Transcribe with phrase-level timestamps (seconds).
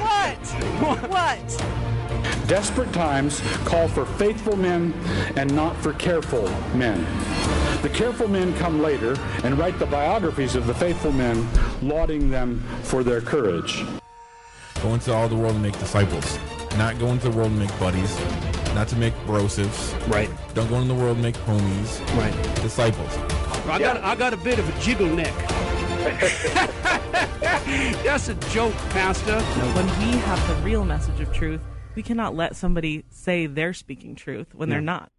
[0.00, 1.10] What?
[1.10, 1.64] What?
[2.46, 4.92] Desperate times call for faithful men
[5.36, 7.04] and not for careful men.
[7.82, 11.46] The careful men come later and write the biographies of the faithful men,
[11.82, 13.84] lauding them for their courage.
[14.82, 16.38] Go into all the world and make disciples.
[16.76, 18.18] Not go into the world and make buddies.
[18.74, 19.94] Not to make brosives.
[20.08, 20.28] Right.
[20.54, 22.00] Don't go into the world and make homies.
[22.18, 22.34] Right.
[22.56, 23.16] Disciples.
[23.66, 25.32] I got I got a bit of a jiggle neck.
[28.04, 29.40] That's a joke, Pastor.
[29.40, 31.62] When we have the real message of truth,
[31.94, 35.10] we cannot let somebody say they're speaking truth when they're not.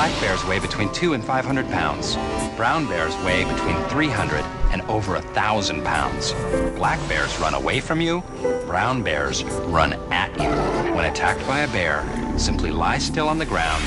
[0.00, 2.16] Black bears weigh between two and 500 pounds.
[2.56, 4.42] Brown bears weigh between 300
[4.72, 6.32] and over a thousand pounds.
[6.74, 8.22] Black bears run away from you.
[8.64, 10.48] Brown bears run at you.
[10.94, 12.02] When attacked by a bear,
[12.38, 13.84] simply lie still on the ground.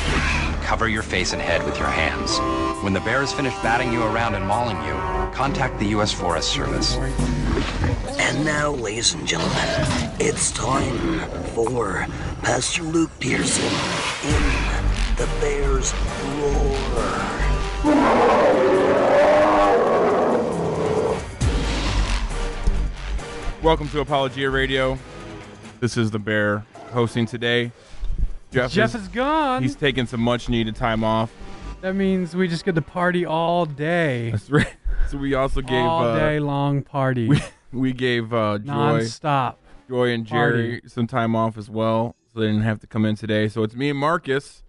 [0.61, 2.37] Cover your face and head with your hands.
[2.83, 4.93] When the bear has finished batting you around and mauling you,
[5.33, 6.13] contact the U.S.
[6.13, 6.95] Forest Service.
[8.19, 9.67] And now, ladies and gentlemen,
[10.19, 11.21] it's time
[11.55, 12.05] for
[12.43, 13.65] Pastor Luke Pearson
[14.29, 14.62] in
[15.17, 15.93] The Bears
[16.39, 17.83] Roar.
[23.61, 24.97] Welcome to Apologia Radio.
[25.79, 27.71] This is the Bear hosting today.
[28.51, 29.63] Jeff, Jeff is, is gone.
[29.63, 31.31] he's taking some much needed time off.
[31.81, 34.31] that means we just get to party all day.
[34.31, 34.67] That's right.
[35.09, 37.27] So we also gave all uh, day long party.
[37.27, 37.41] we,
[37.73, 39.59] we gave uh, Joy Non-stop.
[39.89, 43.15] Joy and Jerry some time off as well, so they didn't have to come in
[43.15, 43.49] today.
[43.49, 44.62] So it's me and Marcus.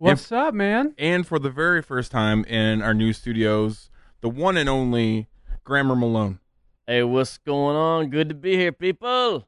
[0.00, 0.94] What's up, man?
[0.96, 3.90] And for the very first time in our new studios,
[4.22, 5.28] the one and only
[5.62, 6.38] Grammar Malone.
[6.86, 8.08] Hey, what's going on?
[8.08, 9.46] Good to be here, people.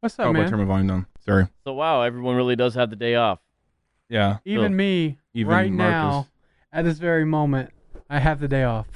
[0.00, 0.48] What's Oh, up, I man?
[0.48, 1.06] turn my volume down.
[1.20, 1.48] Sorry.
[1.64, 3.40] So, wow, everyone really does have the day off.
[4.08, 4.38] Yeah.
[4.46, 4.76] Even Cool.
[4.76, 5.92] me, Even right Marcus.
[5.92, 6.26] now,
[6.72, 7.72] at this very moment,
[8.08, 8.86] I have the day off.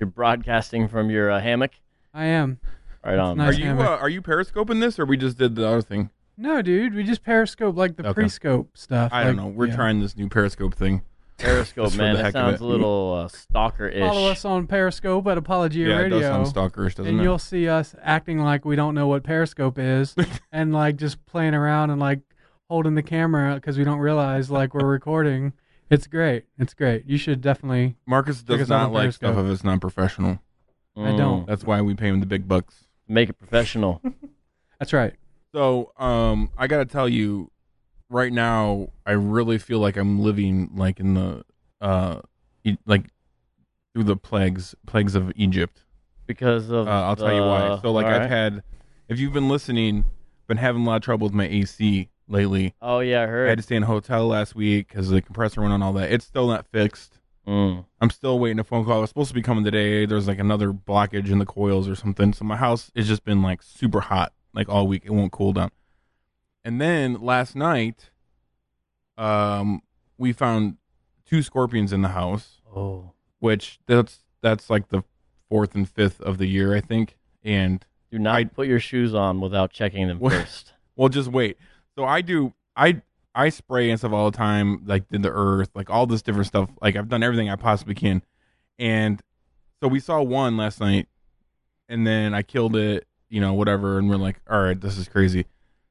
[0.00, 1.72] You're broadcasting from your uh, hammock.
[2.14, 2.58] I am.
[3.04, 3.36] Right on.
[3.36, 6.08] nice Are you uh, are you periscoping this, or we just did the other thing?
[6.36, 8.14] No, dude, we just periscope like the Okay.
[8.14, 9.12] pre-scope stuff.
[9.12, 9.50] I don't like- know.
[9.52, 9.76] We're yeah.
[9.76, 11.02] trying this new Periscope thing.
[11.38, 12.12] Periscope, Just for man.
[12.14, 12.64] the That heck of sounds it.
[12.64, 14.00] a little uh, stalker-ish.
[14.00, 16.18] Follow us on Periscope at Apologia yeah, Radio.
[16.18, 17.22] it does sound stalkerish, doesn't and it?
[17.22, 20.14] you'll see us acting like we don't know what Periscope is,
[20.52, 22.20] and like just playing around and like
[22.70, 25.52] holding the camera because we don't realize like we're recording.
[25.90, 26.44] It's great.
[26.58, 27.04] It's great.
[27.06, 27.96] You should definitely.
[28.06, 29.46] Marcus check does us out not on like stuff Periscope.
[29.46, 30.38] if it's not professional.
[30.96, 31.46] I don't.
[31.46, 32.84] That's why we pay him the big bucks.
[33.08, 34.00] Make it professional.
[34.78, 35.14] That's right.
[35.54, 37.50] So, um, I gotta tell you,
[38.08, 41.44] right now, I really feel like I'm living like in the,
[41.80, 42.20] uh,
[42.64, 43.06] e- like
[43.94, 45.84] through the plagues, plagues of Egypt.
[46.26, 46.86] because of.
[46.88, 47.60] Uh, I'll tell you why.
[47.68, 48.62] the- So, like, I've had,
[49.08, 50.04] if you've been listening,
[50.46, 52.74] been having a lot of trouble with my AC lately.
[52.80, 53.28] Oh yeah, I heard.
[53.28, 53.48] I heard.
[53.50, 56.10] had to stay in a hotel last week because the compressor went on all that.
[56.10, 57.18] It's still not fixed.
[57.46, 57.84] Mm.
[58.00, 58.98] I'm still waiting a phone call.
[58.98, 60.06] I was supposed to be coming today.
[60.06, 62.32] There's like another blockage in the coils or something.
[62.32, 65.02] So my house has just been like super hot like all week.
[65.04, 65.70] It won't cool down.
[66.64, 68.10] And then last night,
[69.18, 69.82] um,
[70.18, 70.76] we found
[71.26, 73.12] two scorpions in the house, Oh.
[73.40, 75.02] which that's that's like the
[75.48, 77.16] fourth and fifth of the year, I think.
[77.44, 80.32] And Do not I- put your shoes on without checking them What?
[80.32, 80.72] first.
[80.96, 81.56] well, just wait.
[81.96, 83.02] So I do I
[83.34, 86.46] I spray and stuff all the time, like in the earth, like all this different
[86.46, 86.70] stuff.
[86.80, 88.22] Like I've done everything I possibly can.
[88.78, 89.20] And
[89.80, 91.08] so we saw one last night
[91.88, 95.08] and then I killed it, you know, whatever, and we're like, all right, this is
[95.08, 95.46] crazy.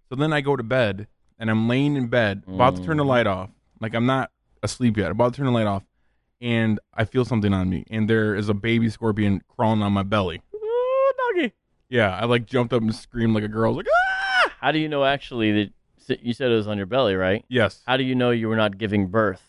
[0.10, 1.08] So then I go to bed
[1.40, 3.50] and I'm laying in bed, about to turn the light off.
[3.80, 4.30] Like I'm not
[4.62, 5.82] asleep yet, about to turn the light off,
[6.40, 10.04] and I feel something on me, and there is a baby scorpion crawling on my
[10.04, 10.40] belly.
[10.54, 11.54] Ooh, doggy.
[11.90, 13.74] Yeah, I like jumped up and screamed like a girl.
[13.74, 14.54] I was like, ah!
[14.60, 15.52] How do you know actually
[16.08, 17.44] that you said it was on your belly, right?
[17.50, 17.82] Yes.
[17.88, 19.42] How do you know you were not giving birth?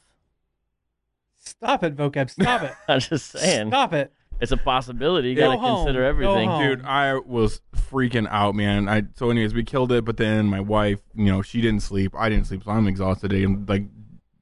[1.37, 2.31] Stop it, vocab.
[2.31, 2.73] Stop it.
[2.89, 3.69] I'm just saying.
[3.69, 4.13] Stop it.
[4.43, 5.31] It's a possibility.
[5.31, 5.85] You got to home.
[5.85, 6.49] consider everything.
[6.49, 6.63] home.
[6.63, 8.89] Dude, I was freaking out, man.
[8.89, 12.13] I so anyways, we killed it, but then my wife, you know, she didn't sleep.
[12.17, 13.85] I didn't sleep, so I'm exhausted today and like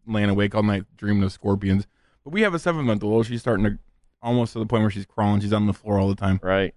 [0.07, 1.87] laying awake all night dreaming of scorpions.
[2.25, 3.27] But we have a seven month old.
[3.27, 3.79] She's starting to
[4.23, 5.41] almost to the point where she's crawling.
[5.43, 6.41] She's on the floor all the time.
[6.43, 6.75] Right.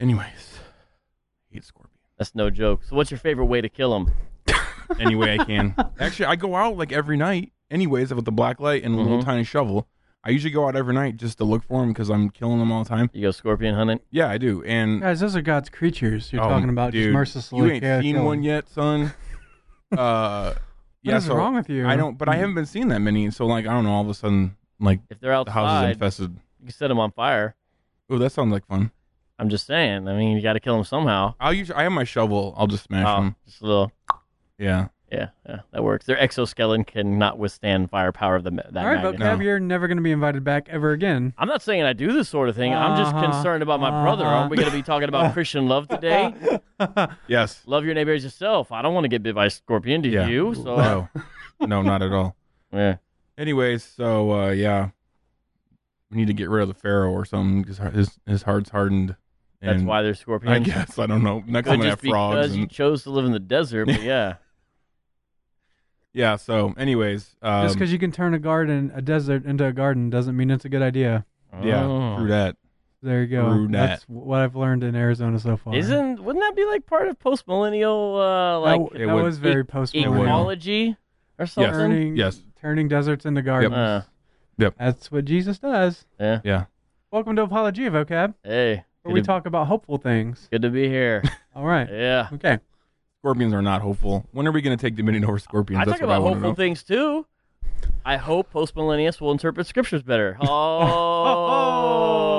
[0.00, 0.58] Anyways,
[1.50, 1.90] hate Scorpion.
[2.18, 2.82] That's no joke.
[2.84, 4.12] So, what's your favorite way to kill them?
[5.00, 5.74] Any way I can.
[6.00, 7.52] Actually, I go out like every night.
[7.70, 9.24] Anyways, with the black light and a little Mhm.
[9.24, 9.88] tiny shovel.
[10.26, 12.72] I usually go out every night just to look for them because I'm killing them
[12.72, 13.08] all the time.
[13.12, 14.00] You go scorpion hunting?
[14.10, 14.62] Yeah, I do.
[14.64, 16.32] And Guys, those are God's creatures.
[16.32, 17.58] You're Oh, talking about dude, just mercilessly.
[17.58, 19.12] You ain't kill- seen one yet, son.
[19.96, 20.54] Uh,
[21.02, 21.16] yeah.
[21.18, 21.86] is so wrong with you?
[21.86, 23.30] I don't, but I haven't been seeing that many.
[23.30, 23.92] So like, I don't know.
[23.92, 26.30] All of a sudden, like If they're outside, the house is infested.
[26.58, 27.54] you can set them on fire.
[28.10, 28.90] Oh, that sounds like fun.
[29.38, 30.08] I'm just saying.
[30.08, 31.34] I mean, you got to kill them somehow.
[31.38, 31.70] I'll use.
[31.70, 32.52] I have my shovel.
[32.56, 33.36] I'll just smash Oh, them.
[33.46, 33.92] just a little.
[34.58, 34.88] Yeah.
[35.12, 36.04] Yeah, yeah, that works.
[36.06, 39.20] Their exoskeleton cannot withstand firepower of the ma- that All right, magnet.
[39.20, 41.32] vocab, you're never going to be invited back ever again.
[41.38, 42.74] I'm not saying I do this sort of thing.
[42.74, 44.24] I'm just Uh-huh, concerned about my brother.
[44.24, 46.34] Aren't we going to be talking about Christian love today?
[47.28, 47.62] Yes.
[47.66, 48.70] Love your neighbor as yourself.
[48.72, 50.02] I don't want to get bit by a scorpion.
[50.02, 50.26] Do Yeah.
[50.26, 50.54] you?
[50.54, 51.08] So No.
[51.66, 52.36] no, not at all.
[52.72, 52.96] yeah.
[53.38, 54.90] Anyways, so uh, yeah,
[56.10, 59.16] we need to get rid of the pharaoh or something because his his heart's hardened.
[59.62, 60.68] That's and why there's I scorpions.
[60.68, 61.42] I guess I don't know.
[61.46, 62.34] Next Could time we have just frogs.
[62.36, 64.34] because you And, chose to live in the desert, but yeah.
[66.16, 66.34] Yeah.
[66.36, 70.10] So, anyways, um, Just because you can turn a garden, a desert, into a garden
[70.10, 71.24] doesn't mean it's a good idea.
[71.62, 72.16] yeah, Oh.
[72.18, 72.56] through that.
[73.02, 73.48] There you go.
[73.52, 75.74] True That's what I've learned in Arizona so far.
[75.76, 79.22] Isn't wouldn't that be like part of post millennial uh like that, it that would-
[79.24, 80.96] was very e- post ecology
[81.38, 81.72] or something?
[81.72, 82.42] Turning, Yes.
[82.60, 83.74] turning deserts into gardens.
[83.74, 84.02] Uh,
[84.58, 86.04] That's what Jesus does.
[86.18, 86.40] yeah.
[86.42, 86.64] Yeah.
[87.12, 88.84] Welcome to Apologia Vocab, Hey.
[89.02, 90.48] where Good we to, talk about hopeful things.
[90.50, 91.22] good to be here.
[91.54, 91.88] All right.
[91.90, 92.28] yeah.
[92.32, 92.58] Okay.
[93.26, 94.24] Scorpions are not hopeful.
[94.30, 95.82] When are we going to take dominion over scorpions?
[95.82, 97.26] I That's talk I about to hopeful things too.
[98.04, 100.38] I hope post millennials will interpret scriptures better.
[100.48, 102.35] Oh.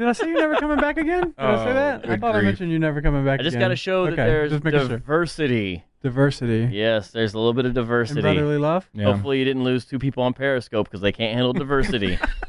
[0.00, 1.24] Did I say you're never coming back again?
[1.24, 2.04] Did I say Oh, that?
[2.04, 2.44] I good thought I grief.
[2.44, 3.40] mentioned you're never coming back again.
[3.40, 3.64] I just again.
[3.66, 4.88] got to show that Okay, there's just making sure.
[4.88, 5.84] diversity.
[6.02, 8.22] diversity Yes, there's a little bit of and diversity.
[8.22, 8.88] brotherly love.
[8.94, 9.04] Yeah.
[9.12, 12.18] Hopefully, you didn't lose two people on Periscope because they can't handle diversity.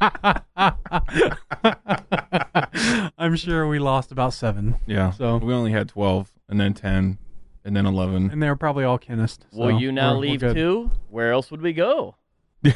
[3.18, 5.10] I'm sure we lost about seven, Yeah.
[5.10, 7.18] So- we only had twelve, and then ten,
[7.66, 8.30] and then eleven.
[8.30, 9.40] and they were probably all kinist.
[9.52, 10.54] Will so you now we're- we're leave good.
[10.54, 10.90] too?
[11.10, 12.16] Where else would we go?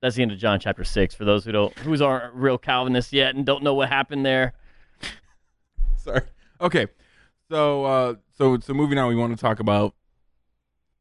[0.00, 1.14] That's the end of John chapter six.
[1.14, 4.52] For those who don't, who's aren't real Calvinists yet and don't know what happened there.
[5.96, 6.22] Sorry.
[6.60, 6.86] Okay.
[7.50, 9.94] So uh so so moving on, we want to talk about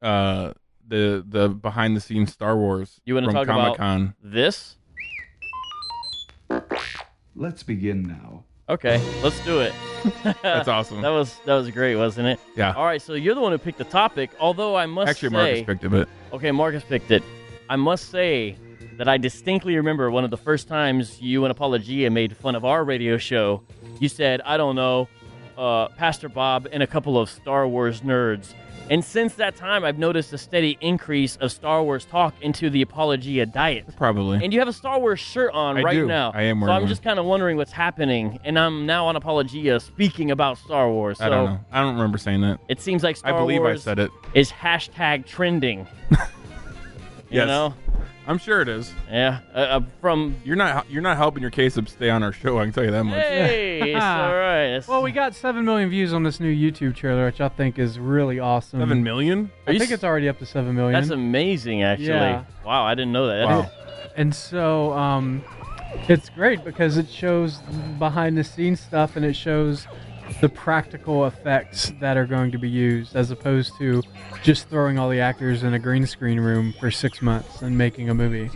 [0.02, 0.54] uh
[0.88, 4.16] the the behind the scenes Star Wars You wanna from talk about- Comic Con.
[4.24, 4.78] This?
[7.36, 8.44] Let's begin now.
[8.70, 9.74] Okay, let's do it.
[10.44, 11.02] That's awesome.
[11.02, 12.40] That was that was great, wasn't it?
[12.56, 12.74] Yeah.
[12.74, 14.32] All right, so you're the one who picked the topic.
[14.40, 17.24] Although I must Actually, say, Marcus picked it, but okay, Marcus picked it.
[17.70, 18.58] I must say
[18.98, 22.66] that I distinctly remember one of the first times you and Apologia made fun of
[22.66, 23.62] our radio show.
[24.00, 25.08] You said, "I don't know,
[25.58, 28.54] uh, Pastor Bob and a couple of Star Wars nerds."
[28.90, 32.82] And since that time, I've noticed a steady increase of Star Wars talk into the
[32.82, 33.86] Apologia diet.
[33.98, 34.42] probably.
[34.42, 36.08] And you have a Star Wars shirt on I right do.
[36.08, 36.32] now.
[36.34, 36.88] I am wearing So I'm one.
[36.90, 38.40] just kind of wondering what's happening.
[38.46, 41.18] And I'm now on Apologia speaking about Star Wars.
[41.18, 41.60] So I don't know.
[41.70, 42.62] I don't remember saying that.
[42.70, 44.12] it seems like Star I believe Wars I said it.
[44.34, 45.86] is hashtag trending.
[46.12, 46.18] you
[47.30, 47.48] Yes.
[47.48, 47.74] know?
[48.27, 48.94] I'm sure it is.
[49.09, 49.39] Yeah.
[49.54, 52.59] Uh, uh, from You're not you're not helping your case up stay on our show.
[52.59, 53.15] I can tell you that much.
[53.15, 54.63] hey, it's all right.
[54.65, 57.80] It's- Well, we got seven million views on this new YouTube trailer, which I think
[57.80, 58.80] is really awesome.
[58.81, 59.51] Seven million.
[59.65, 60.94] Are I you think s- it's already up to seven million.
[61.00, 62.07] that's amazing, actually.
[62.07, 62.44] Yeah.
[62.65, 63.45] Wow, I didn't know that.
[63.45, 63.62] Wow.
[63.62, 65.44] That's- and so um,
[66.10, 67.60] it's great because it shows
[68.00, 69.88] behind the scenes stuff and it shows
[70.41, 74.01] the practical effects that are going to be used as opposed to
[74.43, 78.10] just throwing all the actors in a green screen room for six months and making
[78.10, 78.50] a movie.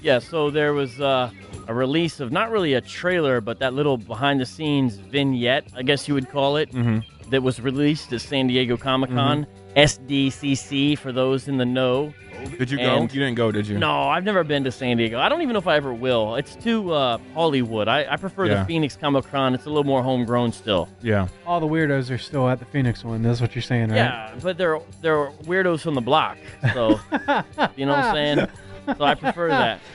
[0.00, 1.30] Yeah, so there was uh,
[1.68, 5.82] a release of not really a trailer, but that little behind the scenes vignette, I
[5.82, 7.30] guess you would call it, Mm-hmm.
[7.30, 9.46] that was released at San Diego Comic Con.
[9.76, 12.12] SDCC for those in the know.
[12.58, 12.82] Did you go?
[12.96, 13.78] And- you didn't go, did you?
[13.78, 15.18] No, I've never been to San Diego.
[15.18, 16.36] I don't even know if I ever will.
[16.36, 17.88] It's too uh, Hollywood.
[17.88, 18.60] I, I prefer Yeah.
[18.60, 19.54] the Phoenix Comic Con.
[19.54, 20.88] It's a little more homegrown still.
[21.02, 21.28] Yeah.
[21.46, 23.22] All the weirdos are still at the Phoenix one.
[23.22, 23.96] That's what you're saying, right?
[23.96, 26.38] Yeah, but they're they're weirdos from the block.
[26.72, 27.00] So
[27.76, 28.48] you know what I'm saying?
[28.98, 29.80] So I prefer that.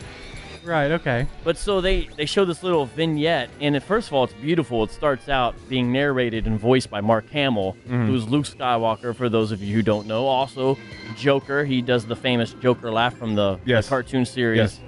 [0.67, 0.91] Right.
[0.91, 1.25] Okay.
[1.43, 4.83] But so they they show this little vignette, and it, first of all, it's beautiful.
[4.83, 8.07] It starts out being narrated and voiced by Mark Hamill, Mhm.
[8.07, 9.15] who's Luke Skywalker.
[9.15, 10.77] For those of you who don't know, also
[11.15, 11.63] Joker.
[11.63, 14.79] He does the famous Joker laugh from the, the cartoon series, Yes.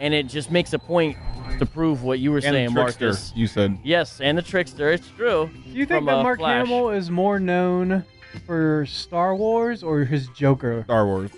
[0.00, 1.16] and it just makes a point
[1.60, 3.32] to prove what you were And saying, Trickster, Marcus.
[3.36, 3.78] You said.
[3.84, 4.90] Yes, and the trickster.
[4.90, 5.48] It's true.
[5.64, 6.66] Do you think From, that uh, Mark Flash.
[6.66, 8.02] Hamill is more known
[8.46, 10.82] for Star Wars or his Joker?
[10.84, 11.30] Star Wars.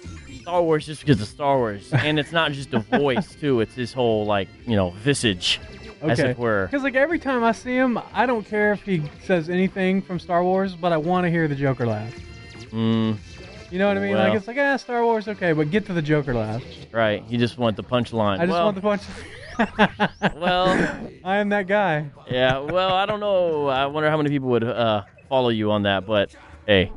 [0.47, 3.61] Star Wars just because of Star Wars, and it's not just a voice too.
[3.61, 5.59] It's his whole like you know visage,
[6.03, 6.31] as Okay.
[6.31, 6.67] it were.
[6.71, 10.21] Because like every time I see him, I don't care if he says anything from
[10.21, 12.15] Star Wars, but I want to hear the Joker laugh.
[12.71, 13.17] Mm,
[13.73, 14.13] You know what I mean?
[14.15, 14.29] Well.
[14.29, 16.63] like it's like, ah, Star Wars, okay, but get to the Joker laugh.
[16.93, 17.25] right.
[17.29, 18.39] You just want the punchline.
[18.39, 19.03] I just well, want the punch.
[20.37, 20.69] well,
[21.25, 22.09] I am that guy.
[22.31, 22.61] yeah.
[22.61, 23.67] Well, I don't know.
[23.67, 26.07] I wonder how many people would uh, follow you on that.
[26.07, 26.37] But
[26.67, 26.93] hey,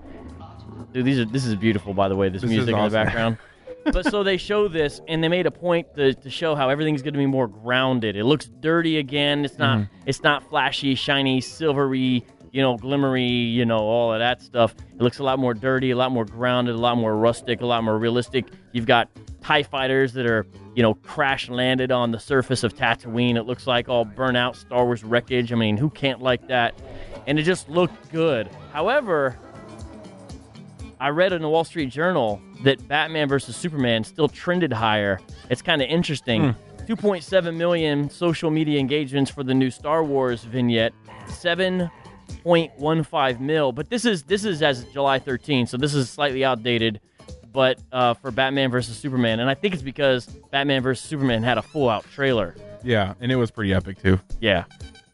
[0.92, 1.94] dude, these are this is beautiful.
[1.94, 3.38] By the way, this, This is music in the background.
[3.86, 7.02] but so they show this, and they made a point to, to show how everything's
[7.02, 8.16] going to be more grounded.
[8.16, 9.46] It looks dirty again.
[9.46, 9.80] It's not.
[9.80, 9.94] Mm-hmm.
[10.06, 12.26] It's not flashy, shiny, silvery.
[12.52, 13.54] You know, glimmery.
[13.54, 14.76] You know, all of that stuff.
[14.94, 17.66] It looks a lot more dirty, a lot more grounded, a lot more rustic, a
[17.66, 18.46] lot more realistic.
[18.74, 19.10] You've got
[19.42, 20.46] Tie fighters that are,
[20.76, 23.36] you know, crash landed on the surface of Tatooine.
[23.36, 25.54] It looks like all burnt out Star Wars wreckage.
[25.54, 26.80] I mean, who can't like that?
[27.26, 28.50] And it just looked good.
[28.74, 29.38] However,
[31.00, 35.20] I read in the Wall Street Journal that Batman versus Superman still trended higher.
[35.50, 36.56] It's kind of interesting.
[36.88, 40.94] 2.7 million social media engagements for the new Star Wars vignette.
[41.28, 47.00] 7.15 mil, but this is this is as July 13, so this is slightly outdated.
[47.52, 51.58] But uh, for Batman versus Superman, and I think it's because Batman versus Superman had
[51.58, 52.56] a full out trailer.
[52.84, 54.20] Yeah, and it was pretty epic too.
[54.40, 54.66] Yeah,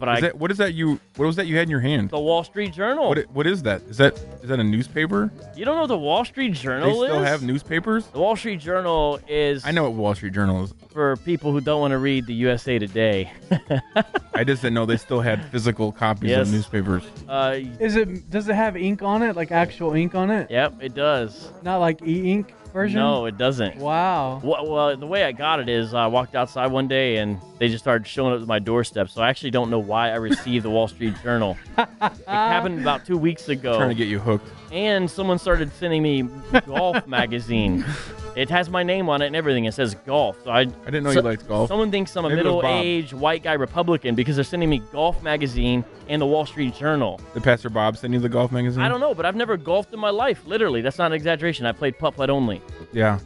[0.05, 0.99] but Is I that, what is that you?
[1.15, 2.09] What was that you had in your hand?
[2.09, 3.09] the Wall Street Journal.
[3.09, 3.29] What?
[3.31, 3.81] What is that?
[3.83, 5.31] Is that is that a newspaper?
[5.55, 7.27] you don't know what the Wall Street Journal They still is?
[7.27, 8.05] have newspapers.
[8.07, 10.73] The Wall Street Journal is I know what Wall Street Journal is.
[10.91, 13.31] for people who don't want to read the USA Today.
[14.33, 16.47] I just didn't know they still had physical copies Yes.
[16.47, 17.03] of newspapers.
[17.27, 18.29] Uh, Is it?
[18.29, 19.35] Does it have ink on it?
[19.35, 20.51] Like actual ink on it?
[20.51, 21.49] yep, it does.
[21.63, 22.99] Not like e-ink version.
[22.99, 23.77] No, it doesn't.
[23.77, 24.41] Wow.
[24.43, 27.69] Well, well, the way I got it is I walked outside one day and they
[27.69, 29.09] just started showing up at my doorstep.
[29.09, 31.57] So I actually don't know why I received the Wall Street Journal.
[31.77, 31.87] it
[32.27, 33.77] happened about two weeks ago.
[33.77, 34.47] Trying to get you hooked.
[34.71, 36.29] and someone started sending me
[36.67, 37.83] golf magazine.
[38.35, 39.65] It has my name on it and everything.
[39.65, 40.37] It says golf.
[40.43, 41.69] So I, I didn't know you liked golf.
[41.69, 42.63] Someone thinks I'm a Maybe it was Bob.
[42.63, 47.19] middle-aged white guy Republican because they're sending me golf magazine and the Wall Street Journal.
[47.33, 48.83] Did Pastor Bob send you the golf magazine?
[48.83, 50.45] I don't know, but I've never golfed in my life.
[50.45, 51.65] Literally, that's not an exaggeration.
[51.65, 52.61] I played putt putt only.
[52.91, 53.19] Yeah.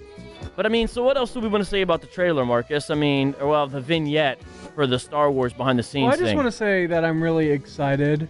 [0.55, 2.89] But I mean, so what else do we want to say about the trailer, Marcus?
[2.89, 4.39] I mean, or, well, the vignette
[4.75, 6.35] for the Star Wars behind the scenes Well, I just thing.
[6.37, 8.29] want to say that I'm really excited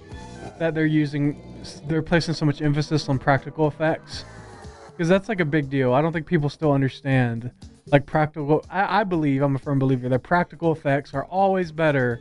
[0.60, 1.42] that they're using,
[1.88, 4.26] they're placing so much emphasis on practical effects,
[5.00, 5.94] because that's like a big deal.
[5.94, 7.52] I don't think people still understand,
[7.90, 8.66] like practical.
[8.70, 12.20] I, I believe I'm a firm believer that practical effects are always better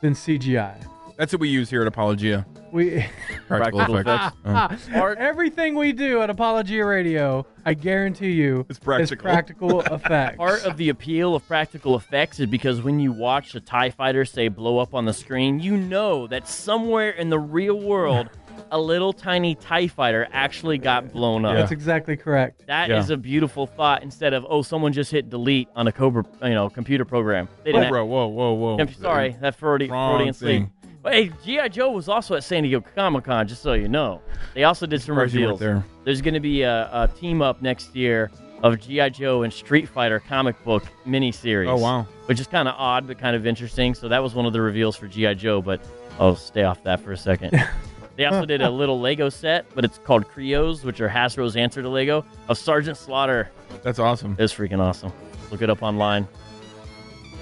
[0.00, 0.84] than CGI.
[1.16, 2.44] That's what we use here at Apologia.
[2.72, 3.04] We
[3.48, 4.36] Practical Practical effects.
[4.44, 4.88] effects.
[4.94, 9.16] Uh, everything we do at Apologia Radio, I guarantee you, It's practical.
[9.16, 10.36] is practical effects.
[10.36, 14.24] Part of the appeal of practical effects is because when you watch a TIE fighter,
[14.24, 18.28] say, blow up on the screen, you know that somewhere in the real world,
[18.70, 21.54] a little tiny TIE fighter actually got blown up.
[21.54, 22.66] That's exactly correct.
[22.66, 23.14] That is Yeah.
[23.14, 26.68] a beautiful thought instead of, oh, someone just hit delete on a Cobra, you know,
[26.68, 27.48] computer program.
[27.64, 28.78] They Whoa, didn't bro, whoa, whoa, whoa.
[28.78, 30.48] I'm sorry, that Freudian, Wrong Freudian sleep.
[30.62, 30.72] thing.
[31.04, 34.20] Hey, GI Joe was also at San Diego Comic Con, just so you know.
[34.54, 35.60] They also did some Surprised you reveals.
[35.60, 35.84] there.
[36.04, 38.30] There's going to be a, a team up next year
[38.62, 41.68] of GI Joe and Street Fighter comic book miniseries.
[41.68, 42.02] Oh, wow.
[42.26, 43.94] Which is kind of odd, but kind of interesting.
[43.94, 45.62] So that was one of the reveals for GI Joe.
[45.62, 45.80] But
[46.18, 47.54] I'll stay off that for a second.
[48.16, 51.82] They also did a little Lego set, but it's called Kre-Os, which are Hasbro's answer
[51.82, 53.48] to Lego, of Sergeant Slaughter.
[53.84, 54.34] That's awesome.
[54.40, 55.12] It's freaking awesome.
[55.52, 56.26] Look it up online.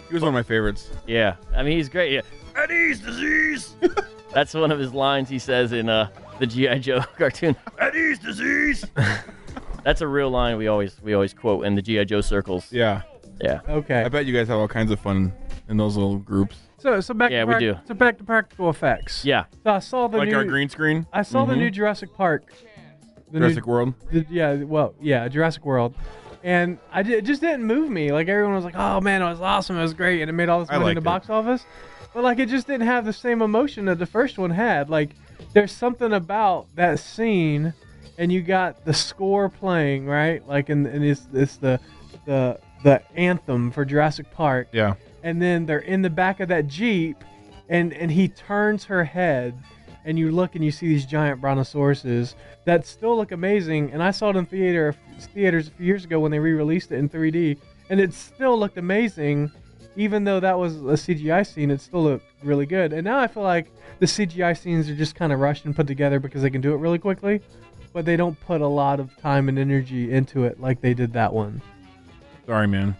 [0.06, 0.90] He was one of my favorites.
[1.06, 2.12] Yeah, I mean he's great.
[2.12, 2.20] Yeah.
[2.56, 3.74] Eddie's disease.
[4.32, 6.08] That's one of his lines he says in uh,
[6.38, 7.56] the GI Joe cartoon.
[7.78, 8.84] Eddie's disease.
[9.84, 12.72] That's a real line we always we always quote in the GI Joe circles.
[12.72, 13.02] Yeah.
[13.40, 13.60] Yeah.
[13.68, 14.02] Okay.
[14.02, 15.32] I bet you guys have all kinds of fun
[15.68, 16.56] in those little groups.
[16.78, 17.74] So, so back Yeah, to we prac- do.
[17.86, 19.24] So back to practical effects.
[19.24, 19.44] Yeah.
[19.64, 21.06] So I saw the like new, our green screen.
[21.12, 21.58] I saw the Mhm.
[21.58, 22.52] new Jurassic Park.
[23.32, 23.94] The Jurassic new, World.
[24.10, 25.94] the- yeah, well, yeah, Jurassic World,
[26.44, 28.12] and I did, it just didn't move me.
[28.12, 30.48] Like everyone was like, "Oh man, it was awesome, it was great," and it made
[30.48, 31.66] all this I money in the liked box office.
[32.16, 34.88] But like, it just didn't have the same emotion that the first one had.
[34.88, 35.10] Like,
[35.52, 37.74] there's something about that scene,
[38.16, 41.78] and you got the score playing right, like, and, and it's it's the
[42.24, 44.94] the the anthem for Jurassic Park Yeah.
[45.24, 47.22] and then they're in the back of that jeep
[47.68, 49.62] and and he turns her head
[50.06, 54.10] and you look and you see these giant brontosauruses that still look amazing and i
[54.10, 54.94] saw it in theater
[55.34, 57.58] theaters a few years ago when they re-released it in 3d
[57.90, 59.50] and it still looked amazing
[59.96, 63.26] even though that was a cgi scene it still looked really good and now i
[63.26, 66.50] feel like the cgi scenes are just kind of rushed and put together because they
[66.50, 67.40] can do it really quickly
[67.92, 71.12] but they don't put a lot of time and energy into it like they did
[71.12, 71.60] that one
[72.46, 72.94] Sorry, man.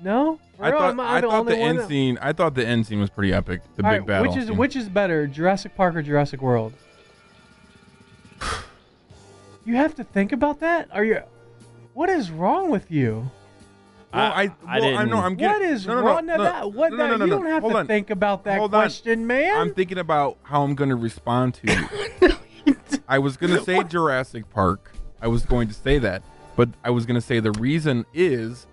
[0.00, 2.16] no I thought Am I the thought the end that- scene.
[2.22, 3.60] I thought the end scene was pretty epic.
[3.76, 4.30] The All big right, battle.
[4.32, 4.56] Which is scene.
[4.56, 6.72] which is better, Jurassic Park or Jurassic World?
[9.66, 10.88] You have to think about that.
[10.92, 11.20] Are you?
[11.92, 13.30] What is wrong with you?
[14.14, 15.62] Well, I, I well, I, didn't- know I'm getting.
[15.62, 16.26] What is no, no, no, wrong?
[16.26, 17.86] no, Now that, what no, no, that, no, no, you don't have Hold to on.
[17.86, 18.80] think about that Hold on.
[18.80, 19.56] question, man.
[19.58, 21.88] I'm thinking about how I'm going to respond to
[22.22, 22.30] you.
[23.08, 24.92] I was going to say Jurassic Park.
[25.20, 26.22] I was going to say that,
[26.56, 28.66] but I was going to say the reason is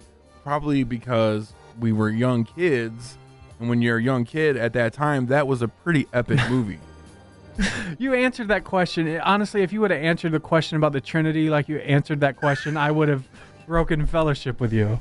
[0.43, 3.17] probably because we were young kids
[3.59, 6.79] And when you're a young kid at that time, that was a pretty epic movie.
[7.99, 9.19] You answered that question.
[9.21, 12.35] Honestly, if you would have answered the question about the Trinity like you answered that
[12.35, 13.27] question, I would have
[13.67, 14.99] broken fellowship with you.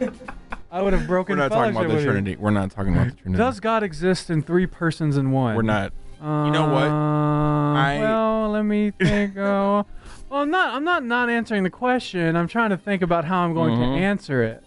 [0.70, 1.36] I would have broken.
[1.38, 2.02] We're not talking about the.
[2.02, 2.36] Trinity.
[2.36, 3.38] We're not talking about the Trinity.
[3.38, 5.56] Does God exist in three persons in one?
[5.56, 5.92] We're not.
[6.20, 6.88] You know what?
[6.88, 9.36] Uh, I- well, let me think.
[9.38, 9.86] oh,
[10.30, 10.74] well, I'm not.
[10.74, 12.36] I'm not not answering the question.
[12.36, 13.96] I'm trying to think about how I'm going Mhm.
[13.96, 14.62] to answer it.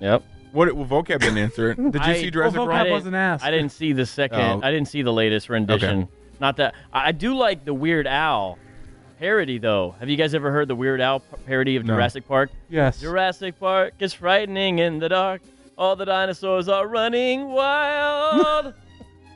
[0.00, 0.22] Yep.
[0.52, 0.72] What?
[0.74, 1.76] Well, vocab didn't answer it.
[1.76, 2.80] Did you I- see Jurassic Well, vocab Park?
[2.80, 3.44] I didn't- wasn't asked.
[3.44, 4.40] I didn't see the second.
[4.40, 4.60] Oh.
[4.62, 6.08] I didn't see the latest rendition.
[6.40, 8.58] Not that I I do like the Weird Al
[9.24, 9.94] parody though.
[10.00, 11.94] Have you guys ever heard the Weird Al parody of No.
[11.94, 12.50] Jurassic Park?
[12.68, 13.00] Yes.
[13.00, 15.40] Jurassic Park is frightening in the dark.
[15.78, 18.74] All the dinosaurs are running wild.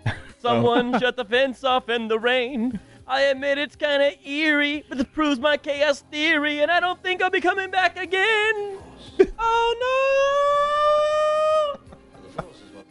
[0.40, 0.98] Someone oh.
[0.98, 2.78] shut the fence off in the rain.
[3.06, 7.02] I admit it's kind of eerie, but it proves my chaos theory, and I don't
[7.02, 8.78] think I'll be coming back again.
[9.38, 9.76] oh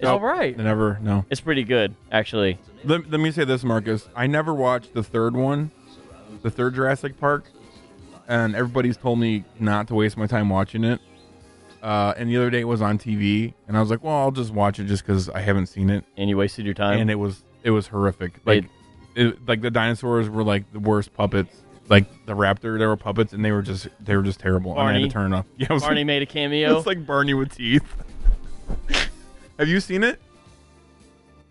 [0.01, 0.09] no!
[0.09, 0.57] All right.
[0.57, 0.97] Never.
[1.01, 1.25] No.
[1.29, 2.57] It's pretty good, actually.
[2.83, 4.09] Let, let me say this, Marcus.
[4.15, 5.69] I never watched the third one,
[6.41, 7.45] the third Jurassic Park,
[8.27, 10.99] and everybody's told me not to waste my time watching it.
[11.81, 14.31] Uh, and the other day it was on TV, and I was like, "Well, I'll
[14.31, 16.99] just watch it just because I haven't seen it." And you wasted your time.
[16.99, 18.39] And it was it was horrific.
[18.45, 18.65] Like,
[19.15, 21.55] it, like the dinosaurs were like the worst puppets.
[21.89, 24.71] Like the raptor, there were puppets, and they were just they were just terrible.
[24.71, 25.45] And I had to turn it off.
[25.57, 26.77] Yeah, it was Barney like, made a cameo.
[26.77, 27.85] It's like Barney with teeth.
[29.59, 30.19] Have you seen it,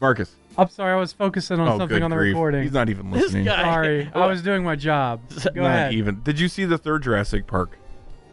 [0.01, 0.35] Marcus?
[0.59, 0.93] I'm sorry.
[0.93, 2.35] I was focusing on Oh, something good on the grief.
[2.35, 2.63] recording.
[2.63, 3.45] He's not even This listening.
[3.45, 5.21] guy- Sorry, I was doing my job.
[5.55, 5.93] Go not ahead.
[5.95, 6.21] even.
[6.23, 7.77] Did you see the third Jurassic Park?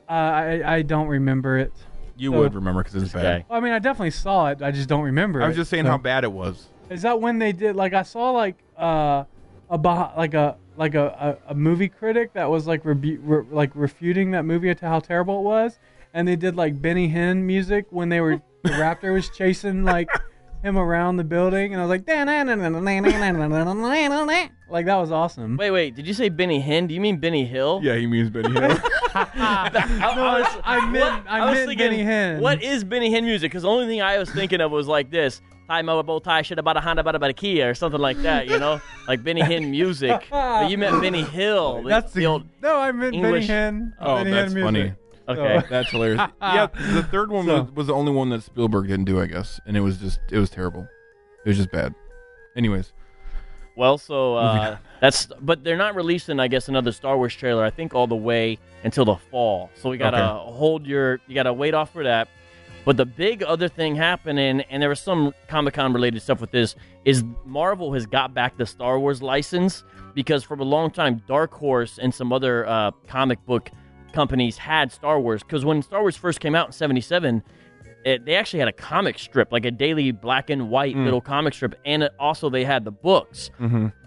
[0.09, 1.73] Uh, I I don't remember it.
[2.17, 3.21] You So- would remember because it's bad.
[3.41, 3.45] guy.
[3.49, 4.61] Well, I mean, I definitely saw it.
[4.61, 5.41] I just don't remember.
[5.41, 6.67] I was it, just saying so- how bad it was.
[6.89, 9.23] Is that when they did like I saw like uh
[9.69, 13.45] a beh- like a like a, a, a movie critic that was like rebu- re-
[13.51, 15.79] like refuting that movie to how terrible it was,
[16.13, 20.09] and they did like Benny Hinn music when they were the raptor was chasing like
[20.63, 22.05] him around the building, and I was like,
[24.69, 25.57] like that was awesome.
[25.57, 25.95] Wait, wait.
[25.95, 26.87] Did you say Benny Hinn?
[26.87, 27.81] Do you mean Benny Hill?
[27.83, 28.79] Yeah, he means Benny Hill.
[29.13, 29.69] I,
[30.01, 32.39] I was, I meant I, was meant thinking, Benny Hinn.
[32.39, 33.51] What is Benny Hinn music?
[33.51, 35.41] Because the only thing I was thinking of was like this.
[35.67, 38.17] Tie my bow tie, shit about a Honda, about about a Kia, or something like
[38.23, 38.81] that, you know?
[39.07, 40.27] like Benny Hinn music.
[40.29, 41.83] But you meant Benny Hill.
[41.83, 42.43] That's the the old.
[42.61, 43.93] no, I meant English- Benny Hinn.
[43.99, 44.93] oh, Benny that's Hinn funny.
[45.27, 45.43] Music.
[45.43, 45.59] Okay.
[45.61, 46.21] So- That's hilarious.
[46.41, 49.25] yeah, the third one So- was, was the only one that Spielberg didn't do, I
[49.27, 50.87] guess, and it was just it was terrible.
[51.45, 51.93] It was just bad.
[52.55, 52.93] Anyways,
[53.75, 55.27] Well, so uh, that's.
[55.41, 57.63] But they're not releasing, I guess, another Star Wars trailer.
[57.63, 59.71] I think all the way until the fall.
[59.75, 60.51] So we gotta Okay.
[60.51, 61.19] hold your.
[61.27, 62.27] You gotta wait off for that.
[62.85, 66.51] But the big other thing happening, and there was some Comic Con related stuff with
[66.51, 69.83] this, is Marvel has got back the Star Wars license
[70.13, 73.71] because for a long time, Dark Horse and some other uh, comic book
[74.13, 75.43] companies had Star Wars.
[75.43, 77.43] Because when Star Wars first came out in '77,
[78.05, 81.53] it, they actually had a comic strip, like a daily black and white little comic
[81.53, 83.49] strip, and it, also they had the books.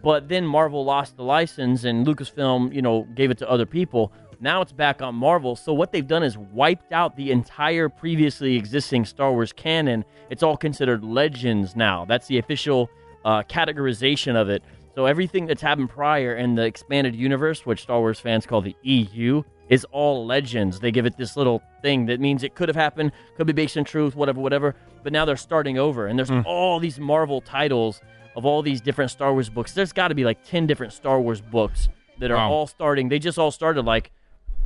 [0.03, 4.13] But then Marvel lost the license, and Lucasfilm, you know, gave it to other people.
[4.39, 5.57] Now it's back on Marvel.
[5.57, 10.05] So what they've done is wiped out the entire previously existing Star Wars canon.
[10.29, 12.05] It's all considered legends now.
[12.05, 12.91] That's the official
[13.25, 14.63] uh, categorization of it.
[14.95, 18.77] So everything that's happened prior in the expanded universe, which Star Wars fans call the
[18.83, 20.81] EU, is all legends.
[20.81, 23.77] They give it this little thing that means it could have happened, could be based
[23.77, 24.75] in truth, whatever, whatever.
[25.03, 26.43] But now they're starting over, and there's hmm.
[26.45, 28.01] all these Marvel titles
[28.37, 29.73] of all these different Star Wars books.
[29.73, 32.51] There's got to be like 10 different Star Wars books that are Wow.
[32.51, 33.09] all starting.
[33.09, 34.11] They just all started like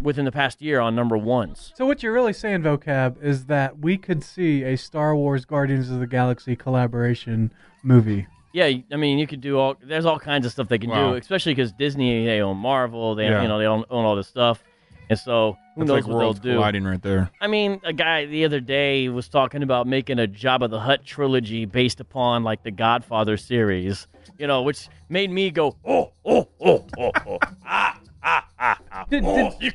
[0.00, 1.72] within the past year on number ones.
[1.76, 5.90] So what you're really saying, vocab, is that we could see a Star Wars Guardians
[5.90, 8.26] of the Galaxy collaboration movie.
[8.52, 9.76] Yeah, I mean, you could do all.
[9.80, 11.12] There's all kinds of stuff they can Wow.
[11.12, 13.14] do, especially because Disney they own Marvel.
[13.14, 13.42] They Yeah.
[13.42, 14.64] you know they own, own all this stuff,
[15.10, 16.58] and so who it's knows like what worlds they'll do.
[16.58, 17.30] colliding right there.
[17.40, 21.04] I mean, a guy the other day was talking about making a Jabba the Hutt
[21.04, 24.06] trilogy based upon like the Godfather series,
[24.38, 27.38] you know, which made me go, oh, oh, oh, oh, oh.
[27.66, 29.74] ah, ah, ah, ah, Did, did,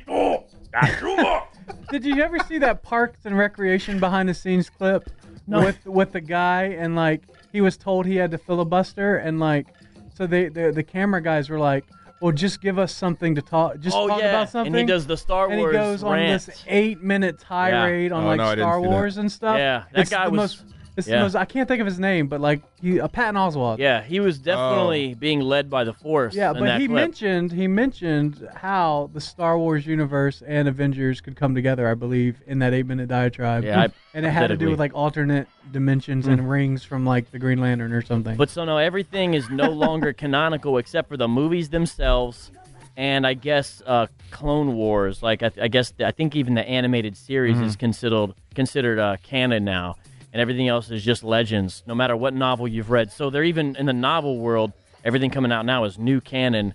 [1.92, 5.10] did you ever see that Parks and Recreation behind the scenes clip
[5.48, 7.22] with with the guy and like
[7.52, 9.68] he was told he had to filibuster and like
[10.16, 11.84] so they the, the camera guys were like,
[12.22, 14.74] well, just give us something to talk, just oh talk yeah, about something.
[14.74, 15.52] and he does the Star Wars.
[15.52, 18.82] and Wars he goes on this eight minute tirade on Oh, like no, Star.
[18.82, 19.58] Wars and stuff.
[19.58, 20.64] Yeah, that It's guy the was- most.
[20.98, 21.22] It's yeah.
[21.24, 21.36] most.
[21.36, 23.80] I can't think of his name, but like he, uh, Patton Oswalt.
[23.80, 26.34] Yeah, he was definitely being led by the Force.
[26.34, 26.96] Yeah, in but that he clip.
[26.96, 31.88] mentioned he mentioned how the Star Wars universe and Avengers could come together.
[31.90, 33.64] I believe in that eight minute diatribe.
[33.66, 37.32] Yeah, I- and it had to do with like alternate dimensions and rings from like
[37.32, 38.38] the Green Lantern or something.
[38.38, 42.52] But so no, everything is no longer canonical except for the movies themselves,
[42.96, 45.22] and I guess uh, Clone Wars.
[45.22, 47.66] Like I, I guess I think even the animated series Mm-hmm.
[47.66, 49.96] is considered considered uh, canon now.
[50.36, 51.82] And everything else is just legends.
[51.88, 54.74] No matter what novel you've read, so they're even in the novel world.
[55.06, 56.74] Everything coming out now is new canon,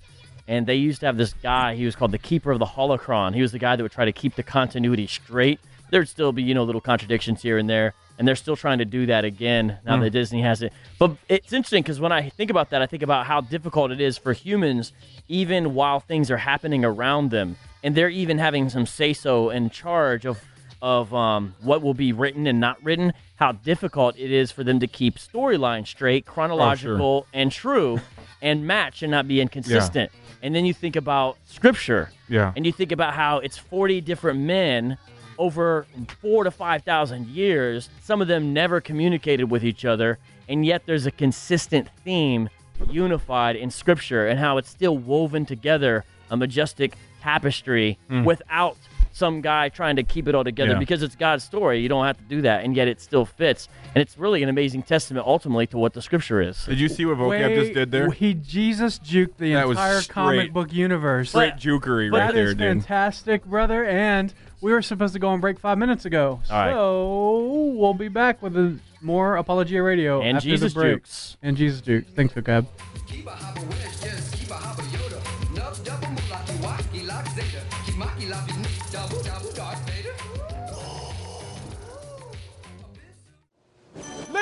[0.48, 1.74] and they used to have this guy.
[1.74, 3.34] He was called the Keeper of the Holocron.
[3.34, 5.60] He was the guy that would try to keep the continuity straight.
[5.90, 8.86] There'd still be you know little contradictions here and there, and they're still trying to
[8.86, 10.04] do that again now Hmm.
[10.04, 10.72] that Disney has it.
[10.98, 14.00] But it's interesting because when I think about that, I think about how difficult it
[14.00, 14.94] is for humans,
[15.28, 19.68] even while things are happening around them, and they're even having some say so in
[19.68, 20.40] charge of
[20.82, 23.12] of um, what will be written and not written.
[23.36, 28.00] How difficult it is for them to keep storyline straight, chronological, and true,
[28.42, 30.10] and match and not be inconsistent.
[30.42, 32.52] And then you think about scripture, Yeah.
[32.56, 34.96] and you think about how it's 40 different men
[35.38, 35.86] over
[36.20, 37.88] four to 5,000 years.
[38.02, 42.48] Some of them never communicated with each other, and yet there's a consistent theme
[42.90, 48.24] unified in Scripture and how it's still woven together, a majestic tapestry Hmm.
[48.24, 48.76] without
[49.12, 50.78] some guy trying to keep it all together Yeah.
[50.78, 51.80] because it's God's story.
[51.80, 53.68] You don't have to do that, and yet it still fits.
[53.94, 56.64] And it's really an amazing testament ultimately to what the Scripture is.
[56.64, 58.10] Did you see what vocab Way- just did there?
[58.10, 61.32] He Jesus juked the That entire straight- comic book universe.
[61.32, 62.60] Great jukery right That there, is dude.
[62.84, 63.84] fantastic, brother.
[63.84, 66.40] And we were supposed to go on break five minutes ago.
[66.50, 66.72] All right.
[66.72, 70.94] So we'll be back with a, more Apologia Radio And after Jesus the break.
[70.96, 71.36] jukes.
[71.42, 72.10] And Jesus jukes.
[72.14, 72.66] Thanks, vocab.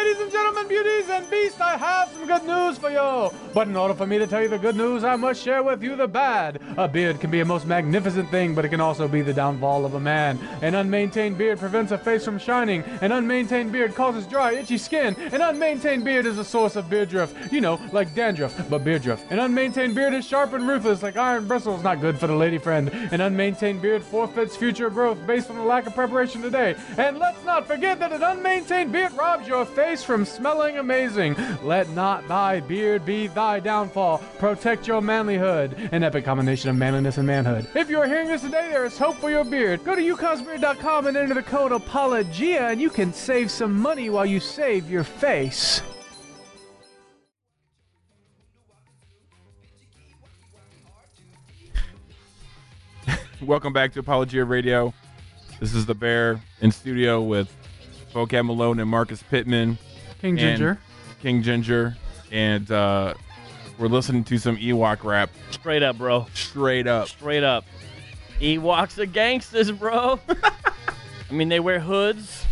[0.09, 3.31] Ladies and gentlemen, beauties and beasts, I have some good news for you.
[3.53, 5.83] But in order for me to tell you the good news, I must share with
[5.83, 6.62] you the bad.
[6.79, 9.85] A beard can be a most magnificent thing, but it can also be the downfall
[9.85, 10.38] of a man.
[10.62, 12.85] An unmaintained beard prevents a face from shining.
[13.03, 15.14] An unmaintained beard causes dry, itchy skin.
[15.31, 17.53] An unmaintained beard is a source of beard drift.
[17.53, 19.31] You know, like dandruff, but beard drift.
[19.31, 22.57] An unmaintained beard is sharp and ruthless, like iron bristles, not good for the lady
[22.57, 22.88] friend.
[23.12, 26.77] An unmaintained beard forfeits future growth based on the lack of preparation today.
[26.97, 31.37] And let's not forget that an unmaintained beard robs your face from smelling amazing.
[31.63, 34.19] Let not thy beard be thy downfall.
[34.39, 35.93] Protect your manlyhood.
[35.93, 37.67] An epic combination of manliness and manhood.
[37.75, 39.85] If you are hearing this today, there is hope for your beard.
[39.85, 44.27] Go to yukonsbeard.com and enter the code APOLOGIA, and you can save some money while
[44.27, 45.83] you save your face.
[53.41, 54.93] Welcome back to Apologia Radio.
[55.61, 57.53] This is the Bear in studio with
[58.13, 59.79] Vocab Malone and Marcus Pittman.
[60.21, 60.79] King Ginger.
[61.23, 61.97] King Ginger.
[62.31, 63.15] And uh,
[63.79, 65.31] we're listening to some Ewok rap.
[65.51, 66.27] Straight up, bro.
[66.35, 67.09] Straight up.
[67.09, 67.65] Straight up.
[68.41, 70.21] Ewoks are gangsters, bro.
[70.29, 72.45] I mean, they wear hoods,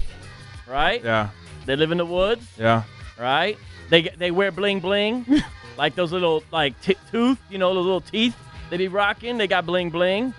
[0.69, 1.03] right?
[1.03, 1.31] Yeah.
[1.65, 2.83] They live in the woods, Yeah.
[3.19, 3.57] right?
[3.89, 5.25] They they wear bling bling,
[5.79, 8.37] like those little like t- tooth, you know, those little teeth
[8.69, 9.39] they be rocking.
[9.39, 10.35] They got bling bling.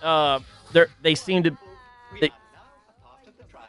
[0.00, 0.38] Uh,
[0.72, 1.56] they they seem to
[2.20, 2.30] they,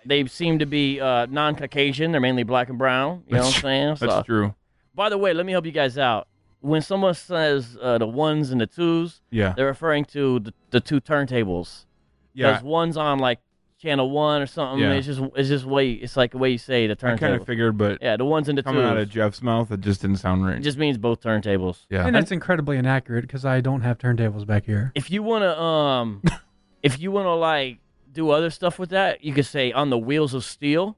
[0.05, 2.11] they seem to be uh, non-Caucasian.
[2.11, 3.23] They're mainly black and brown.
[3.27, 3.97] You know what I'm saying?
[3.99, 4.53] That's true.
[4.95, 6.27] By the way, let me help you guys out.
[6.61, 9.53] When someone says uh, the ones and the twos, Yeah.
[9.55, 11.85] they're referring to the, the two turntables.
[12.33, 12.51] Yeah.
[12.51, 13.39] There's one's on like
[13.79, 14.79] channel one or something.
[14.79, 14.93] Yeah.
[14.93, 17.25] It's just it's just way it's like the way you say the turntable.
[17.25, 18.89] I kind of figured, but yeah, the ones and the coming twos.
[18.91, 20.55] out of Jeff's mouth, it just didn't sound right.
[20.57, 21.85] it just means both turntables.
[21.89, 22.07] yeah.
[22.07, 24.93] And that's incredibly inaccurate because I don't have turntables back here.
[24.95, 26.21] If you wanna um,
[26.81, 27.79] if you wanna like
[28.13, 30.97] do other stuff with that, you could say on the wheels of steel.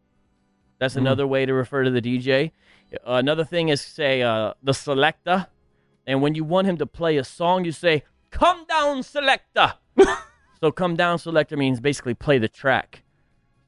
[0.79, 1.05] That's Mm-hmm.
[1.05, 2.51] another way to refer to the DJ.
[2.93, 5.47] Uh, another thing is say uh, the selector,
[6.05, 9.73] and when you want him to play a song, you say "Come down, selector."
[10.59, 13.03] so "Come down, selector" means basically play the track.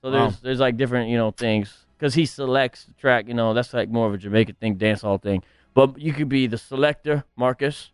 [0.01, 0.39] So there's Wow.
[0.43, 3.27] there's like different you know things because he selects the track.
[3.27, 5.43] You know that's like more of a Jamaican thing, dance hall thing.
[5.73, 7.91] But you could be the selector, Marcus.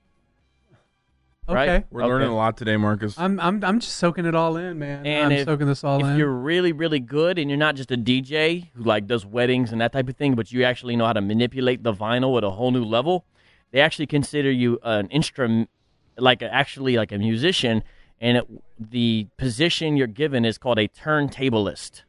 [1.47, 1.69] Right?
[1.69, 1.85] Okay.
[1.91, 3.19] We're learning a lot today, Marcus.
[3.19, 5.05] I'm I'm I'm just soaking it all in, man.
[5.05, 6.17] And I'm if- soaking this all if in.
[6.17, 9.81] you're really really good and you're not just a DJ who like does weddings and
[9.81, 12.51] that type of thing, but you actually know how to manipulate the vinyl at a
[12.51, 13.25] whole new level,
[13.71, 15.69] they actually consider you an instrument,
[16.17, 17.83] like a, actually like a musician,
[18.21, 18.47] and it,
[18.79, 22.03] the position you're given is called a turntablist.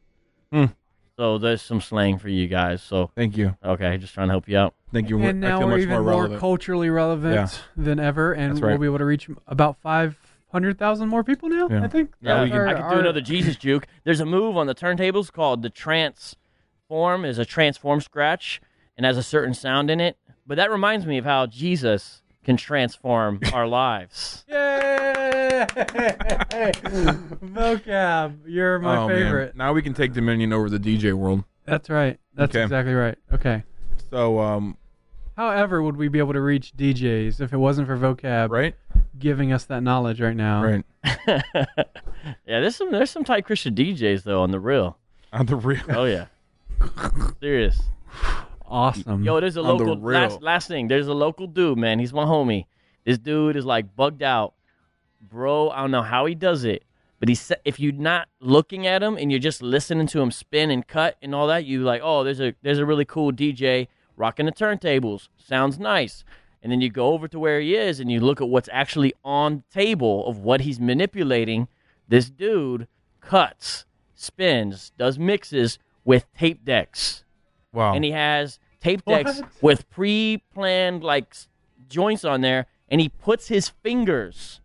[0.53, 0.65] Hmm.
[1.17, 2.81] So there's some slang for you guys.
[2.81, 3.55] So Thank you.
[3.63, 4.73] okay, just trying to help you out.
[4.91, 5.17] Thank you.
[5.21, 6.39] and I now feel we're much even more more, relevant.
[6.39, 7.47] culturally relevant Yeah.
[7.77, 10.17] than ever, and That's we'll be able to reach about five
[10.51, 11.67] hundred thousand more people now.
[11.69, 11.83] Yeah.
[11.83, 12.11] I think.
[12.21, 13.87] Yeah, we can- Our- I could our- do another Jesus juke.
[14.03, 17.25] There's a move on the turntables called the transform.
[17.25, 18.61] Is a transform scratch
[18.97, 20.17] and has a certain sound in it.
[20.47, 24.45] But that reminds me of how Jesus can transform our lives.
[24.49, 25.65] Yay!
[27.43, 29.17] Vocab, you're my Oh, man.
[29.17, 29.55] favorite.
[29.55, 31.43] Now we can take Dominion over the DJ world.
[31.65, 32.19] That's right.
[32.35, 32.63] That's Okay.
[32.63, 33.17] exactly right.
[33.33, 33.63] Okay.
[34.09, 34.77] So, um,
[35.35, 38.73] However, would we be able to reach DJs if it wasn't for vocab right,
[39.19, 40.63] giving us that knowledge right now?
[40.63, 40.85] right,
[41.27, 41.41] yeah,
[42.45, 44.97] there's some there's some tight Christian DJs though on the real.
[45.33, 45.81] on the real.
[45.89, 46.27] Oh yeah.
[47.41, 47.81] Serious.
[48.67, 49.23] Awesome.
[49.23, 50.19] Yo, there's a On the local real.
[50.19, 50.87] last last thing.
[50.87, 51.99] There's a local dude, man.
[51.99, 52.65] He's my homie.
[53.03, 54.53] This dude is like bugged out,
[55.21, 55.69] bro.
[55.69, 56.83] I don't know how he does it,
[57.19, 60.31] but he sa- if you're not looking at him and you're just listening to him
[60.31, 63.31] spin and cut and all that, you like, oh, there's a there's a really cool
[63.31, 65.29] DJ rocking the turntables.
[65.37, 66.23] Sounds nice.
[66.63, 69.13] And then you go over to where he is and you look at what's actually
[69.23, 71.67] on the table of what he's manipulating.
[72.07, 72.87] This dude
[73.21, 77.23] cuts, spins, does mixes with tape decks
[77.75, 77.93] Wow.
[77.93, 81.35] and he has tape decks with pre-planned like
[81.87, 84.61] joints on there, and he puts his fingers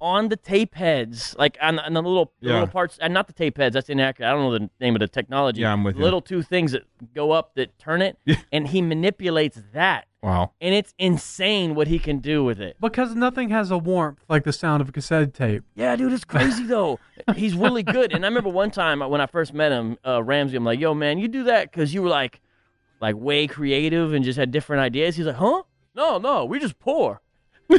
[0.00, 2.52] on the tape heads, like on, on the little Yeah.
[2.52, 3.74] little parts, and not the tape heads.
[3.74, 4.28] That's inaccurate.
[4.28, 5.62] I don't know the name of the technology.
[5.62, 6.02] Yeah, I'm with you.
[6.04, 8.16] Little two things that go up that turn it,
[8.52, 10.52] and he manipulates that, wow.
[10.60, 12.76] and it's insane what he can do with it.
[12.80, 15.64] Because nothing has a warmth like the sound of a cassette tape.
[15.74, 17.00] Yeah, dude, it's crazy though.
[17.34, 18.12] He's really good.
[18.14, 20.94] And I remember one time when I first met him, uh, Ramsey, I'm like, "Yo,
[20.94, 22.40] man, you do that because you were like,
[23.00, 25.62] like way creative and just had different ideas." He's like, "Huh?
[25.94, 27.20] No, no, we just poor."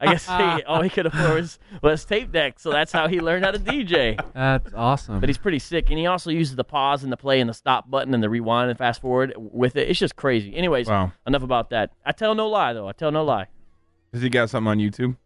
[0.00, 3.20] I guess he, all he could afford was, was tape deck, so that's how he
[3.20, 4.18] learned how to DJ.
[4.34, 5.20] That's awesome.
[5.20, 7.54] But he's pretty sick, and he also uses the pause and the play and the
[7.54, 9.88] stop button and the rewind and fast forward with it.
[9.88, 10.56] It's just crazy.
[10.56, 11.12] Anyways, Wow.
[11.26, 11.90] enough about that.
[12.04, 12.88] I tell no lie though.
[12.88, 13.46] I tell no lie.
[14.12, 15.16] Has he got something on YouTube?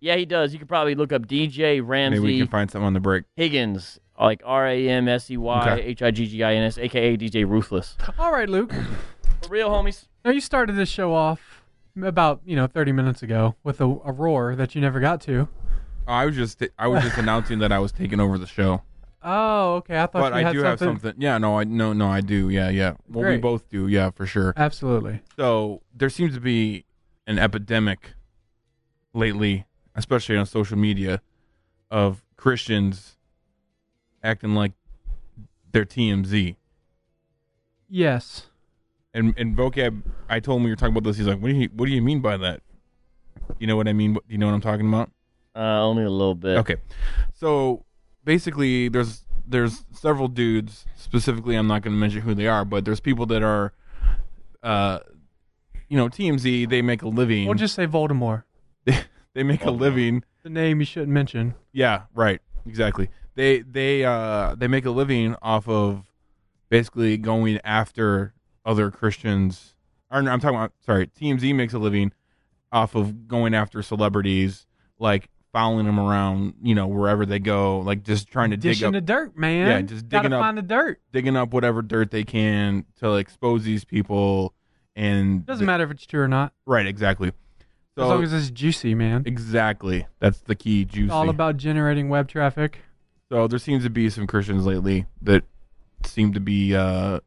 [0.00, 0.52] Yeah, he does.
[0.52, 2.20] You could probably look up DJ Ramsey.
[2.20, 3.24] Maybe we can find something on the break.
[3.36, 5.82] Higgins, like R A M S E Y Okay.
[5.82, 7.96] H I G G I N S, aka DJ Ruthless.
[8.18, 8.72] All right, Luke.
[9.42, 10.06] For real, homies.
[10.24, 11.62] Now you started this show off
[12.02, 15.48] about you know 30 minutes ago with a, a roar that you never got to.
[16.06, 18.82] I was just I was just announcing that I was taking over the show.
[19.26, 19.96] Oh, okay.
[19.98, 20.64] I thought But you I do something.
[20.64, 21.14] have something.
[21.16, 22.50] Yeah, no, I no no I do.
[22.50, 22.90] Yeah, yeah.
[23.08, 23.40] Well, we Great.
[23.42, 23.86] both do.
[23.88, 24.52] Yeah, for sure.
[24.56, 25.20] Absolutely.
[25.36, 26.84] So there seems to be
[27.26, 28.12] an epidemic
[29.14, 31.22] lately, especially on social media,
[31.90, 33.16] of Christians
[34.24, 34.72] acting like
[35.72, 36.56] they're TMZ.
[37.88, 38.46] Yes.
[39.12, 41.16] And and vocab, I told him we were talking about this.
[41.16, 42.62] He's like, "What do you What do you mean by that?
[43.60, 44.14] You know what I mean?
[44.14, 45.10] What- You know what I'm talking about?"
[45.54, 46.58] Uh, only a little bit.
[46.58, 46.76] Okay,
[47.32, 47.84] so
[48.24, 50.84] basically, there's there's several dudes.
[50.96, 53.72] Specifically, I'm not going to mention who they are, but there's people that are,
[54.64, 54.98] uh,
[55.88, 56.68] you know, TMZ.
[56.68, 57.44] They make a living.
[57.46, 58.42] We'll just say Voldemort.
[59.34, 60.24] they make a living.
[60.42, 61.54] The name you shouldn't mention.
[61.72, 62.40] Yeah, right.
[62.66, 63.10] Exactly.
[63.34, 66.04] They they uh they make a living off of
[66.68, 69.74] basically going after other Christians.
[70.10, 72.12] Or no, I'm talking about sorry, TMZ makes a living
[72.70, 74.66] off of going after celebrities,
[74.98, 78.88] like following them around, you know, wherever they go, like just trying to dig Dishing
[78.88, 79.66] up the dirt, man.
[79.68, 81.00] Yeah, just Gotta digging up find the dirt.
[81.12, 84.52] digging up whatever dirt they can to expose these people
[84.96, 86.52] and Doesn't matter if it's true or not.
[86.66, 87.32] Right, exactly.
[87.96, 89.22] So as long as it's juicy, man.
[89.26, 90.06] exactly.
[90.18, 91.04] That's the key juicy.
[91.06, 92.80] It's all about generating web traffic.
[93.34, 95.42] So there seems to be some Christians lately that
[96.04, 97.18] seem to be uh,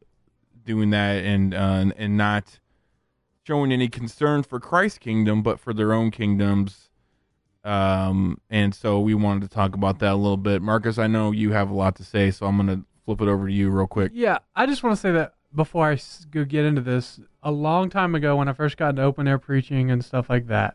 [0.64, 2.60] doing that and uh, and not
[3.46, 6.88] showing any concern for Christ's kingdom, but for their own kingdoms.
[7.62, 10.62] Um, and so we wanted to talk about that a little bit.
[10.62, 13.46] Marcus, I know you have a lot to say, so I'm gonna flip it over
[13.46, 14.12] to you real quick.
[14.14, 15.98] Yeah, I just want to say that before I
[16.30, 19.38] go get into this, a long time ago when I first got into open air
[19.38, 20.74] preaching and stuff like that,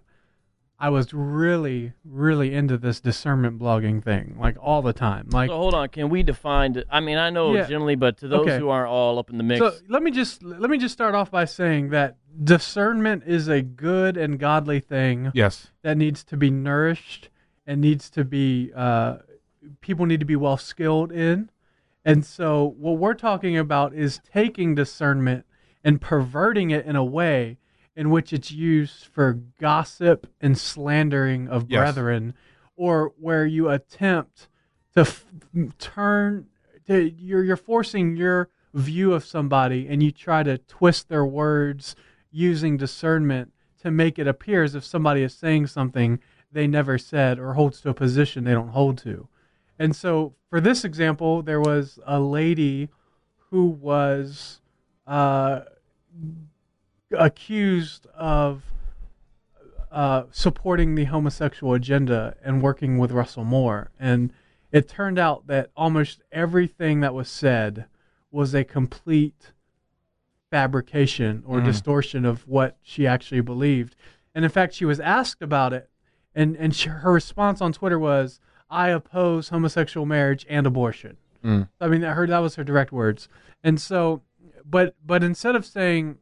[0.84, 5.30] I was really, really into this discernment blogging thing, like all the time.
[5.32, 6.74] Like, so hold on, can we define?
[6.74, 7.67] The, I mean, I know Yeah.
[7.67, 8.58] generally, but to those Okay.
[8.60, 11.15] who aren't all up in the mix, so let me just let me just start
[11.15, 15.32] off by saying that discernment is a good and godly thing.
[15.34, 15.72] Yes.
[15.84, 17.30] that needs to be nourished
[17.65, 19.19] and needs to be uh,
[19.80, 21.50] people need to be well skilled in
[22.04, 25.46] and so what we're talking about is taking discernment
[25.82, 27.58] and perverting it in a way
[27.95, 31.79] in which it's used for gossip and slandering of Yes.
[31.79, 32.34] brethren
[32.75, 34.47] or where you attempt
[34.95, 35.25] to f-
[35.77, 36.47] turn
[36.88, 41.95] to you're you're forcing your view of somebody and you try to twist their words
[42.32, 43.51] using discernment
[43.82, 46.19] to make it appear as if somebody is saying something
[46.51, 49.27] they never said or holds to a position they don't hold to.
[49.77, 52.89] And so for this example, there was a lady
[53.49, 54.62] who was
[55.06, 55.62] uh,
[57.17, 58.63] accused of
[59.91, 63.91] uh, supporting the homosexual agenda and working with Russell Moore.
[63.99, 64.34] And
[64.71, 67.86] it turned out that almost everything that was said
[68.32, 69.52] was a complete
[70.49, 71.65] fabrication or Mhm.
[71.65, 73.95] distortion of what she actually believed.
[74.36, 75.89] And in fact, she was asked about it,
[76.36, 81.69] and and she, her response on Twitter was, "I oppose homosexual marriage and abortion." Mm.
[81.80, 83.30] I mean, that her that was her direct words.
[83.63, 84.21] And so,
[84.65, 86.17] but but instead of saying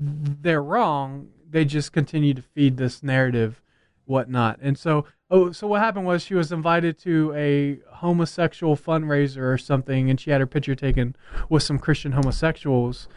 [0.00, 3.60] they're wrong, they just continue to feed this narrative,
[4.04, 4.58] whatnot.
[4.62, 9.58] And so, Oh, so what happened was she was invited to a homosexual fundraiser or
[9.58, 11.14] something, and she had her picture taken
[11.50, 13.08] with some Christian homosexuals,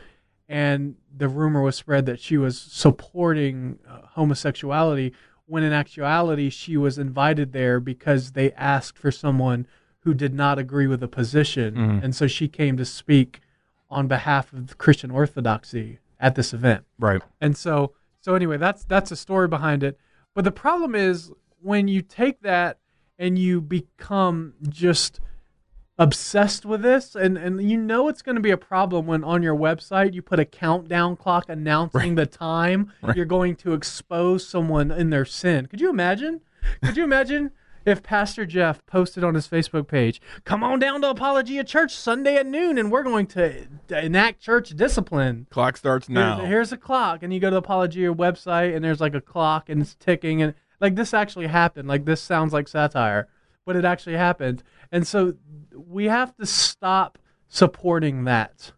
[0.49, 5.13] and the rumor was spread that she was supporting uh, homosexuality.
[5.45, 9.65] When in actuality, she was invited there because they asked for someone
[9.99, 12.03] who did not agree with the position, Mhm.
[12.03, 13.39] and so she came to speak
[13.89, 16.85] on behalf of Christian orthodoxy at this event.
[16.97, 17.21] Right.
[17.41, 19.97] And so so anyway, that's that's a story behind it.
[20.33, 22.77] But the problem is when you take that
[23.19, 25.19] and you become just
[25.97, 29.43] obsessed with this and and you know it's going to be a problem when on
[29.43, 33.15] your website you put a countdown clock announcing the time Right.
[33.15, 35.67] you're going to expose someone in their sin.
[35.67, 36.41] Could you imagine?
[36.83, 37.51] Could you imagine
[37.85, 42.35] if Pastor Jeff posted on his Facebook page, "Come on down to Apologia Church Sunday
[42.35, 46.37] at noon and we're going to enact church discipline." Clock starts now.
[46.37, 49.21] Here's, here's a clock, and you go to the Apologia website, and there's like a
[49.21, 51.87] clock, and it's ticking, and like this actually happened.
[51.87, 53.27] Like this sounds like satire,
[53.65, 55.35] but it actually happened, and so
[55.73, 57.17] we have to stop
[57.47, 58.71] supporting that.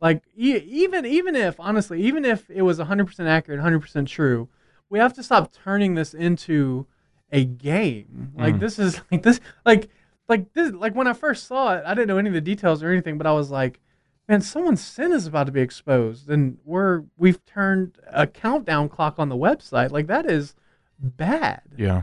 [0.00, 4.48] Like e- even even if honestly, even if it was 100% accurate, 100% true,
[4.90, 6.86] we have to stop turning this into
[7.32, 8.32] a game.
[8.36, 8.60] Like Mhm.
[8.60, 9.88] this is like this like
[10.28, 12.82] like this like when I first saw it, I didn't know any of the details
[12.82, 13.80] or anything, but I was like,
[14.28, 19.18] man, someone's sin is about to be exposed, and we're we've turned a countdown clock
[19.18, 19.90] on the website.
[19.90, 20.54] Like that is
[20.98, 21.62] bad.
[21.76, 22.02] Yeah.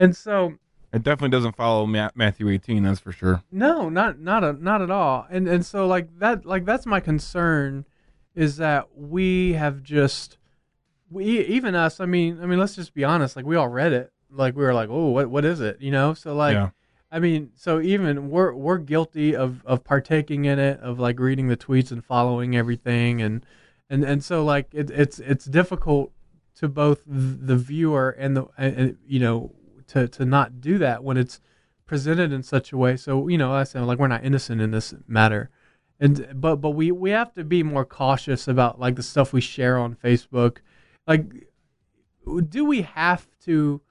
[0.00, 0.54] And so
[0.92, 3.42] It definitely doesn't follow Matthew 18, that's for sure.
[3.52, 5.26] no, not not a, not at all.
[5.30, 7.84] And and so like that like that's my concern
[8.34, 10.38] is that we have just
[11.10, 13.92] we even us, I mean, I mean let's just be honest, like we all read
[13.92, 14.10] it.
[14.32, 16.14] Like we were like, "Oh, what what is it?" You know?
[16.14, 16.70] So like Yeah.
[17.10, 21.48] I mean, so even we're we're guilty of of partaking in it, of like reading
[21.48, 23.44] the tweets and following everything and
[23.90, 26.12] and and so like it, it's it's difficult
[26.56, 29.52] to both the viewer and the and, and, you know
[29.88, 31.40] to to not do that when it's
[31.84, 32.96] presented in such a way.
[32.96, 35.50] So you know, I said like we're not innocent in this matter,
[36.00, 39.42] and but but we we have to be more cautious about like the stuff we
[39.42, 40.58] share on Facebook.
[41.06, 41.48] Like,
[42.48, 43.82] do we have to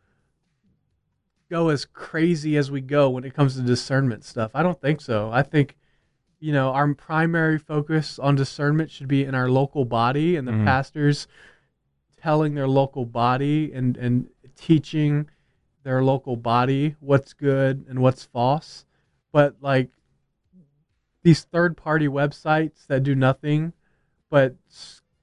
[1.51, 4.51] go as crazy as we go when it comes to discernment stuff?
[4.55, 5.29] I don't think so.
[5.31, 5.77] I think
[6.39, 10.53] you know our primary focus on discernment should be in our local body and the
[10.53, 10.65] Mhm.
[10.65, 11.27] pastors
[12.17, 15.29] telling their local body and and teaching
[15.83, 18.85] their local body what's good and what's false
[19.31, 19.89] but like
[21.23, 23.73] these third party websites that do nothing
[24.29, 24.55] but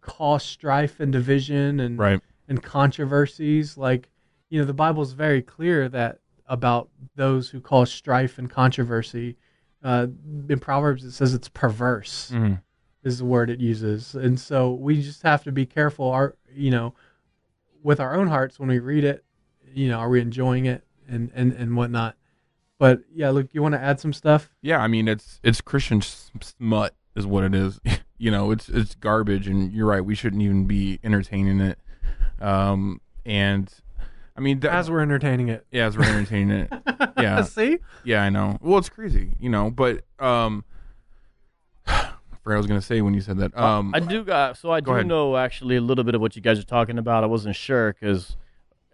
[0.01, 2.21] cause strife and division and Right.
[2.49, 4.11] and controversies like
[4.49, 9.37] you know the bible's very clear that about those who cause strife and controversy
[9.85, 10.07] uh,
[10.49, 12.61] in proverbs it says it's perverse Mhm.
[13.05, 16.71] is the word it uses and so we just have to be careful our you
[16.71, 16.95] know
[17.83, 19.25] with our own hearts when we read it
[19.73, 22.17] you know are we enjoying it and and and whatnot
[22.79, 26.01] but yeah look you want to add some stuff Yeah, I mean it's it's Christian
[26.03, 27.81] smut is what it is.
[28.19, 30.05] you know, it's it's garbage, and you're right.
[30.05, 31.79] We shouldn't even be entertaining it.
[32.41, 33.73] Um, and
[34.39, 36.73] I mean, that, as we're entertaining it yeah, as we're entertaining it.
[37.19, 38.59] Yeah, see yeah, I know.
[38.61, 39.71] Well, it's crazy, you know.
[39.71, 40.65] But um,
[41.87, 43.57] I forgot what I was gonna say when you said that.
[43.59, 45.07] Um, I do got so I go do ahead.
[45.09, 47.25] know actually a little bit of what you guys are talking about.
[47.25, 48.37] I wasn't sure because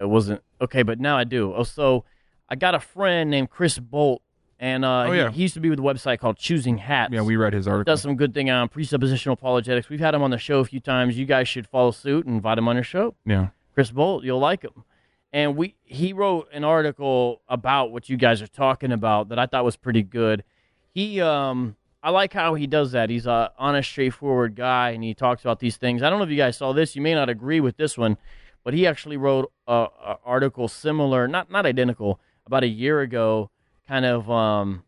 [0.00, 1.52] it wasn't okay, but now I do.
[1.54, 2.04] Oh, so
[2.48, 4.22] I got a friend named Chris Bolt,
[4.59, 5.30] and uh, Oh, he- yeah.
[5.30, 7.12] he, used to be with a website called Choosing Hats.
[7.12, 7.92] yeah, we read his article.
[7.92, 9.88] does some good thing on presuppositional apologetics.
[9.88, 11.18] We've had him on the show a few times.
[11.18, 13.14] You guys should follow suit and invite him on your show.
[13.26, 14.85] Yeah, Chris Bolt, you'll like him.
[15.35, 19.47] And we he wrote an article about what you guys are talking about that I
[19.47, 20.44] thought was pretty good.
[20.92, 23.11] He um I like how he does that.
[23.11, 26.03] He's a honest, straightforward guy, and he talks about these things.
[26.03, 26.94] I don't know if you guys saw this.
[26.94, 28.16] You may not agree with this one,
[28.62, 33.51] but he actually wrote a, a article similar, not not identical, about a year ago,
[33.88, 34.85] kind of um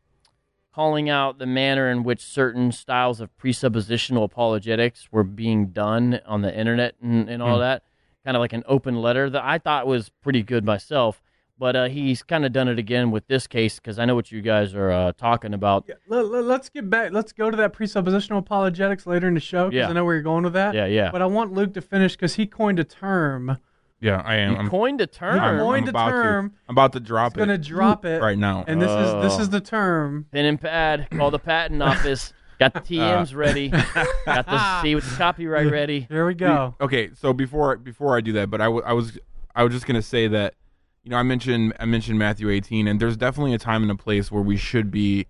[0.73, 6.43] calling out the manner in which certain styles of presuppositional apologetics were being done on
[6.43, 7.61] the internet and, and all Hmm.
[7.63, 7.83] that.
[8.27, 11.23] Kind of like an open letter that I thought was pretty good myself.
[11.59, 14.31] But uh, he's kind of done it again with this case because I know what
[14.31, 15.89] you guys are uh, talking about.
[16.09, 19.77] let, us get back let's go to that presuppositional apologetics later in the show because
[19.79, 19.88] Yeah.
[19.88, 21.11] i know where you're going with that Yeah, yeah.
[21.11, 23.59] but i want luke to finish because he coined a term
[23.98, 24.53] yeah, I am.
[24.53, 25.40] You I'm, coined a term.
[25.40, 26.50] I'm, I'm coined a term.
[26.50, 28.63] To, I'm about to drop he's gonna drop it right now.
[28.69, 29.40] and this is this Oh.
[29.40, 31.09] is the term Pen and pad.
[31.11, 32.35] Call the patent office.
[32.59, 33.37] Got the TMs Uh.
[33.37, 33.69] ready.
[33.69, 36.07] Got the C with the copyright ready.
[36.09, 39.19] here we go okay so before before i do that but I, w- I was
[39.54, 40.54] i was just gonna say that
[41.02, 43.94] you know i mentioned i mentioned matthew 18 and there's definitely a time and a
[43.96, 45.27] place where we should be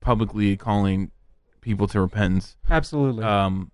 [0.00, 1.10] publicly calling
[1.60, 3.70] people to repentance absolutely um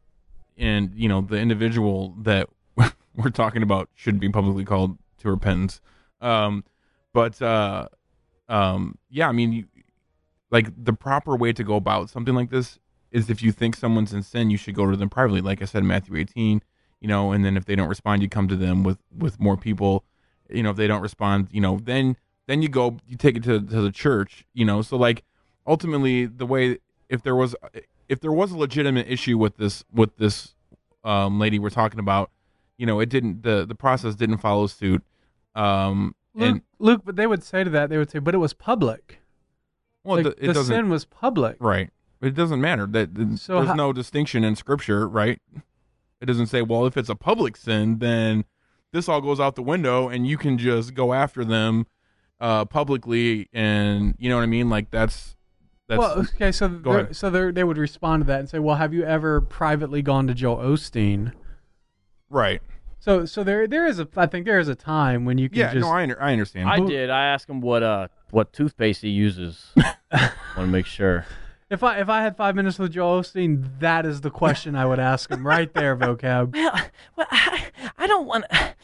[0.57, 2.49] and you know the individual that
[3.17, 5.81] we're talking about should be publicly called to repentance
[6.21, 6.65] um
[7.13, 7.89] but uh,
[8.49, 9.65] um, yeah, I mean, you,
[10.53, 12.79] like the proper way to go about something like this
[13.13, 15.41] is if you think someone's in sin, you should go to them privately.
[15.41, 16.63] Like I said, in Matthew 18,
[17.01, 19.57] you know, and then if they don't respond, you come to them with with more
[19.57, 20.05] people.
[20.49, 23.43] You know, if they don't respond, you know, then then you go, you take it
[23.45, 24.45] to to the church.
[24.53, 25.25] You know, so like
[25.67, 27.55] ultimately, the way if there was
[28.09, 30.55] if there was a legitimate issue with this with this
[31.05, 32.31] um, lady we're talking about,
[32.77, 35.03] you know, it didn't the the process didn't follow suit.
[35.55, 38.39] Um, Luke, and Luke, but they would say to that, they would say, but it
[38.39, 39.21] was public.
[40.05, 41.57] well, Like, it the sin was public.
[41.61, 41.91] right.
[42.21, 45.41] It doesn't matter that that- So there's how- no distinction in scripture, right?
[46.21, 48.45] It doesn't say, well, if it's a public sin, then
[48.93, 51.87] this all goes out the window, and you can just go after them
[52.41, 54.69] uh, publicly, and you know what I mean.
[54.71, 55.37] Like that's
[55.89, 57.17] that's well, okay, so Go they're- ahead.
[57.17, 60.27] so they they would respond to that and say, "Well, have you ever privately gone
[60.27, 61.33] to Joel Osteen?"
[62.29, 62.63] right.
[62.99, 65.59] So, so there there is a I think there is a time when you can
[65.59, 66.69] Yeah, just no, I under, I understand.
[66.69, 67.09] I did.
[67.11, 69.73] I asked him what uh what toothpaste he uses.
[69.77, 71.25] Want to make sure.
[71.71, 74.85] If I if I had five minutes with Joel Osteen, that is the question I
[74.87, 76.55] would ask him right there, vocab.
[76.61, 76.81] Well,
[77.17, 77.67] well, I,
[77.97, 78.45] I don't want.
[78.51, 78.75] I,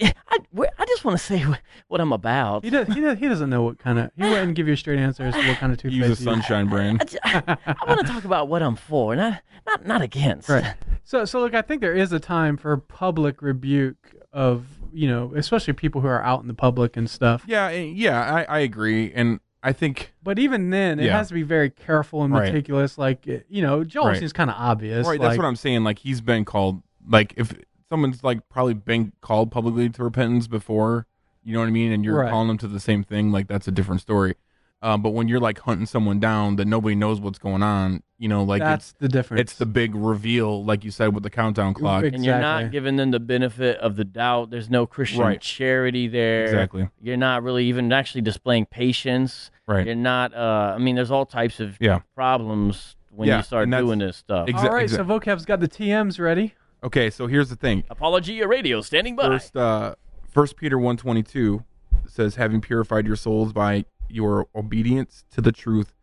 [0.00, 0.38] I,
[0.78, 1.44] I just want to say
[1.88, 2.64] what I'm about.
[2.64, 4.76] He does he does, he doesn't know what kind of he wouldn't give you a
[4.76, 5.96] straight answer as to what kind of toothpaste.
[5.96, 6.24] Use a he uses.
[6.24, 7.18] sunshine brand.
[7.24, 10.48] I want to talk about what I'm for, not not not against.
[10.48, 10.74] Right.
[11.04, 15.32] So so look, I think there is a time for public rebuke of you know,
[15.34, 17.44] especially people who are out in the public and stuff.
[17.46, 21.16] Yeah, eh, yeah, I, I agree, and I think But even then, it Yeah.
[21.16, 22.52] has to be very careful and Right.
[22.52, 22.98] meticulous.
[22.98, 24.18] Like you know, Joel Right.
[24.18, 25.06] seems kind of obvious.
[25.06, 25.18] right.
[25.18, 25.82] like, That's what I'm saying.
[25.84, 26.82] Like he's been called.
[27.08, 27.54] Like if
[27.88, 31.06] someone's like probably been called publicly to repentance before,
[31.42, 32.30] you know what I mean, and you're Right.
[32.30, 33.32] calling them to the same thing.
[33.32, 34.34] Like that's a different story.
[34.82, 38.28] Um, but when you're like hunting someone down that nobody knows what's going on, you
[38.28, 39.40] know, like That's it's, the difference.
[39.40, 42.04] It's the big reveal, like you said, with the countdown clock.
[42.04, 44.50] And you're not giving them the benefit of the doubt.
[44.50, 45.40] There's no Christian Right.
[45.40, 46.44] charity there.
[46.44, 46.88] Exactly.
[47.00, 49.50] You're not really even actually displaying patience.
[49.66, 49.86] Right.
[49.86, 50.34] You're not.
[50.34, 52.00] Uh, I mean, there's all types of Yeah.
[52.14, 54.48] problems when Yeah, you start doing this stuff.
[54.48, 56.54] Exa- All right, exa- so vocab's got the TMs ready.
[56.82, 57.82] Okay, so here's the thing.
[57.88, 59.26] Apologia Radio standing by.
[59.28, 59.94] First, uh,
[60.28, 61.64] First Peter one twenty two
[62.06, 65.94] says, "Having purified your souls by your obedience to the truth,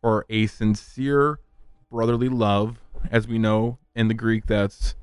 [0.00, 1.40] for a sincere
[1.90, 2.78] brotherly love."
[3.10, 4.94] As we know in the Greek, that's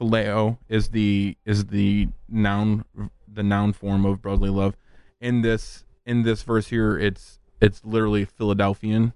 [0.00, 2.84] phileo is the is the noun
[3.32, 4.76] the noun form of brotherly love.
[5.20, 9.12] In this in this verse here, it's it's literally Philadelphian.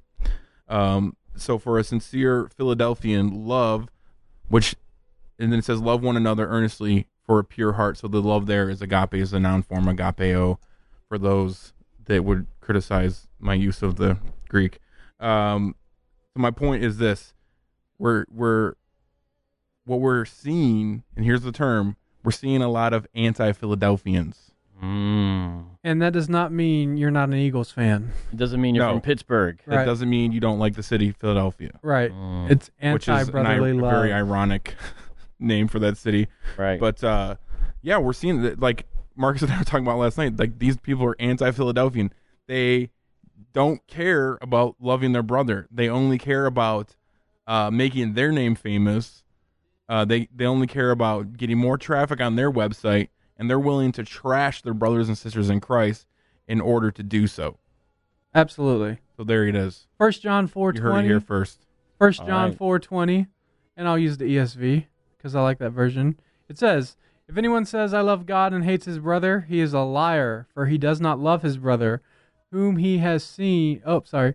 [0.69, 3.89] Um, so for a sincere Philadelphian love,
[4.49, 4.75] which
[5.39, 7.99] and then it says love one another earnestly for a pure heart.
[7.99, 10.59] So the love there is agape is a noun form agapeo
[11.09, 11.73] for those
[12.07, 14.19] that would criticize my use of the
[14.49, 14.81] Greek.
[15.21, 15.75] Um,
[16.35, 17.35] so my point is this:
[17.99, 18.75] we're we're
[19.85, 24.53] what we're seeing, and here's the term: we're seeing a lot of anti-Philadelphians.
[24.83, 25.65] Mm.
[25.85, 28.13] And that does not mean you're not an Eagles fan.
[28.33, 28.93] It doesn't mean you're No.
[28.93, 29.61] from Pittsburgh.
[29.67, 29.77] Right.
[29.77, 32.13] That doesn't mean you don't like the city Philadelphia, Right.
[32.13, 32.51] Mm.
[32.51, 33.91] It's which is an anti-brotherly ir- love.
[33.93, 34.75] very ironic
[35.39, 36.29] name for that city.
[36.57, 36.79] Right.
[36.81, 37.37] But uh,
[37.83, 38.61] yeah, we're seeing that.
[38.61, 40.39] Like Marcus and I were talking about last night.
[40.39, 42.13] Like these people are anti-Philadelphian.
[42.47, 42.91] They
[43.53, 45.67] don't care about loving their brother.
[45.71, 46.95] They only care about
[47.47, 49.23] uh, making their name famous.
[49.89, 53.09] Uh, they they only care about getting more traffic on their website,
[53.39, 56.07] and they're willing to trash their brothers and sisters in Christ
[56.47, 57.59] in order to do so.
[58.35, 58.99] Absolutely.
[59.17, 59.87] So there it is.
[59.99, 61.09] First John four You heard it twenty.
[61.09, 61.67] here first.
[61.99, 62.59] First John right.
[62.59, 63.27] four twenty,
[63.77, 64.87] and I'll use the ESV
[65.17, 66.19] because I like that version.
[66.49, 66.97] It says,
[67.29, 70.47] "If anyone says I love God and hates his brother, he is a liar.
[70.55, 72.03] For he does not love his brother,
[72.53, 73.83] whom he has seen.
[73.85, 74.35] Oh, sorry.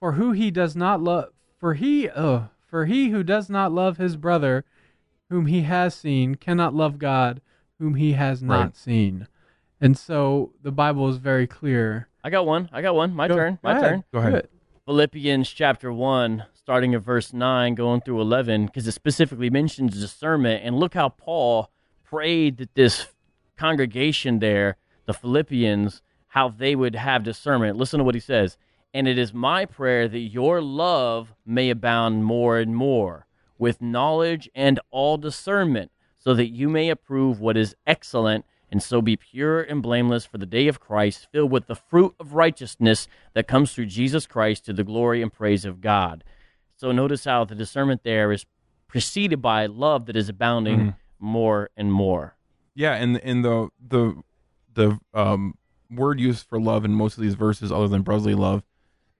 [0.00, 1.30] For who he does not love.
[1.58, 2.10] For he.
[2.10, 4.64] Oh, for he who does not love his brother,
[5.30, 7.40] whom he has seen, cannot love God,
[7.78, 8.76] whom he has not Right.
[8.76, 9.26] seen."
[9.80, 12.08] And so the Bible is very clear.
[12.22, 12.68] I got one.
[12.72, 13.12] I got one.
[13.14, 13.54] My Go- turn.
[13.54, 13.82] go My ahead.
[13.82, 14.04] turn.
[14.12, 14.48] Go ahead.
[14.86, 20.62] Philippians chapter 1, starting at verse 9, going through 11, because it specifically mentions discernment.
[20.64, 21.70] And look how Paul
[22.02, 23.08] prayed that this
[23.56, 27.76] congregation there, the Philippians, how they would have discernment.
[27.78, 28.56] Listen to what he says.
[28.92, 33.26] And it is my prayer that your love may abound more and more
[33.58, 35.90] with knowledge and all discernment,
[36.24, 40.38] so that you may approve what is excellent and so be pure and blameless for
[40.38, 44.64] the day of Christ, filled with the fruit of righteousness that comes through Jesus Christ
[44.64, 46.24] to the glory and praise of God.
[46.76, 48.46] So notice how the discernment there is
[48.88, 50.94] preceded by love that is abounding Mhm.
[51.18, 52.36] more and more.
[52.74, 54.22] Yeah, and and the the
[54.72, 55.54] the um
[55.90, 58.64] word used for love in most of these verses, other than brotherly love,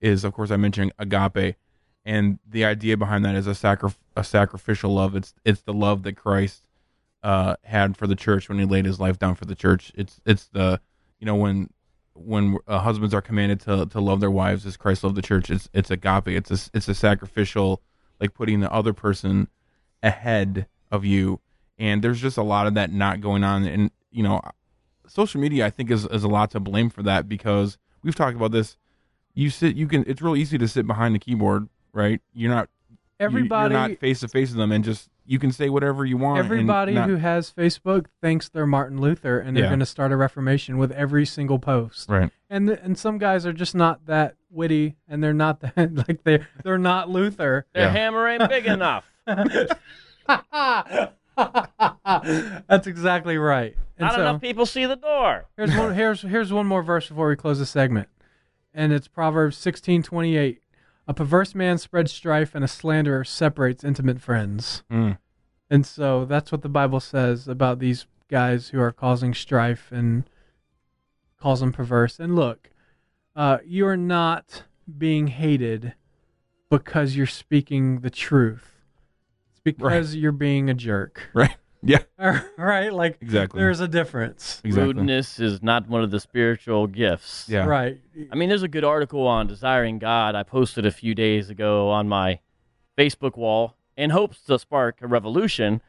[0.00, 1.57] is of course I mentioned agape,
[2.05, 5.14] and the idea behind that is a sacri- a sacrificial love.
[5.14, 6.64] It's it's the love that Christ
[7.25, 9.91] uh had for the church when he laid his life down for the church.
[9.97, 10.81] It's it's the
[11.18, 11.70] you know when
[12.14, 15.51] when uh, husbands are commanded to to love their wives as Christ loved the church.
[15.51, 16.29] It's it's agape.
[16.29, 17.83] It's a it's a sacrificial,
[18.20, 19.49] like putting the other person
[20.03, 21.41] ahead of you.
[21.79, 23.64] And there's just a lot of that not going on.
[23.64, 24.41] And you know,
[25.09, 28.37] social media I think is is a lot to blame for that because we've talked
[28.37, 28.77] about this.
[29.35, 30.05] You sit, you can.
[30.07, 32.20] It's real easy to sit behind the keyboard, right?
[32.33, 32.68] You're not.
[33.20, 36.04] You- Everybody- you're not face to face with them, and just you can say whatever
[36.04, 36.38] you want.
[36.38, 39.70] Everybody not- who has Facebook thinks they're Martin Luther, and they're Yeah.
[39.70, 42.08] going to start a reformation with every single post.
[42.10, 42.30] Right.
[42.50, 46.24] And the, and some guys are just not that witty, and they're not that like
[46.24, 47.66] they they're not Luther.
[47.72, 49.06] Their hammer ain't big enough.
[52.06, 53.76] That's exactly right.
[53.98, 55.46] And Not so- enough people see the door.
[55.56, 55.94] Here's one.
[55.94, 58.08] Here's here's one more verse before we close the segment,
[58.72, 60.60] and it's Proverbs sixteen twenty eight.
[61.07, 64.82] A perverse man spreads strife, and a slanderer separates intimate friends.
[64.90, 65.18] Mm.
[65.70, 70.24] And so that's what the Bible says about these guys who are causing strife and
[71.40, 72.18] calls them perverse.
[72.18, 72.70] And look,
[73.36, 74.64] uh, you are not
[74.96, 75.94] being hated
[76.70, 78.70] because you're speaking the truth.
[79.50, 81.28] It's because you're being a jerk.
[81.34, 81.57] Right.
[82.18, 82.41] Yeah.
[82.57, 82.93] right?
[82.93, 83.61] Like Exactly.
[83.61, 84.62] there's a difference.
[84.64, 87.47] Rudeness is not one of the spiritual gifts.
[87.49, 87.66] Yeah.
[87.66, 87.99] Right.
[88.32, 91.91] I mean, there's a good article on desiring God I posted a few days ago
[91.91, 92.41] on my
[92.97, 95.82] Facebook wall in hopes to spark a revolution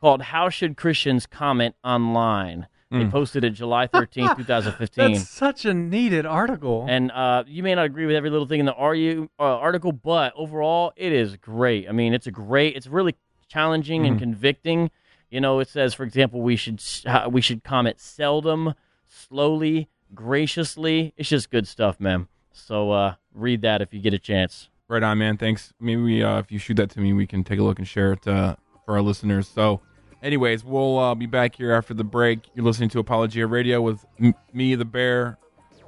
[0.00, 2.66] called How Should Christians Comment Online?
[2.92, 3.10] They Mm.
[3.12, 5.12] posted it July 13th, 2015.
[5.12, 6.86] That's such a needed article.
[6.88, 9.92] And uh, you may not agree with every little thing in the RU, uh, article,
[9.92, 11.88] but overall, it is great.
[11.88, 13.14] I mean, it's a great, it's really
[13.48, 14.20] challenging and Mhm.
[14.20, 14.90] convicting.
[15.30, 18.74] You know, it says, for example, we should uh, we should comment seldom,
[19.06, 21.14] slowly, graciously.
[21.16, 22.26] It's just good stuff, man.
[22.52, 24.68] So uh, read that if you get a chance.
[24.88, 25.36] Right on, man.
[25.36, 25.72] Thanks.
[25.80, 28.12] Maybe uh, if you shoot that to me, we can take a look and share
[28.14, 29.46] it uh, for our listeners.
[29.46, 29.80] So,
[30.20, 32.40] anyways, we'll uh, be back here after the break.
[32.54, 35.38] You're listening to Apologia Radio with m- me, the Bear,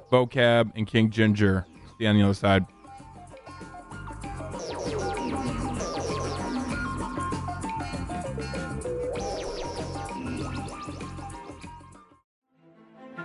[0.09, 1.65] Vocab, and King Ginger.
[1.95, 2.65] Stay on the other side.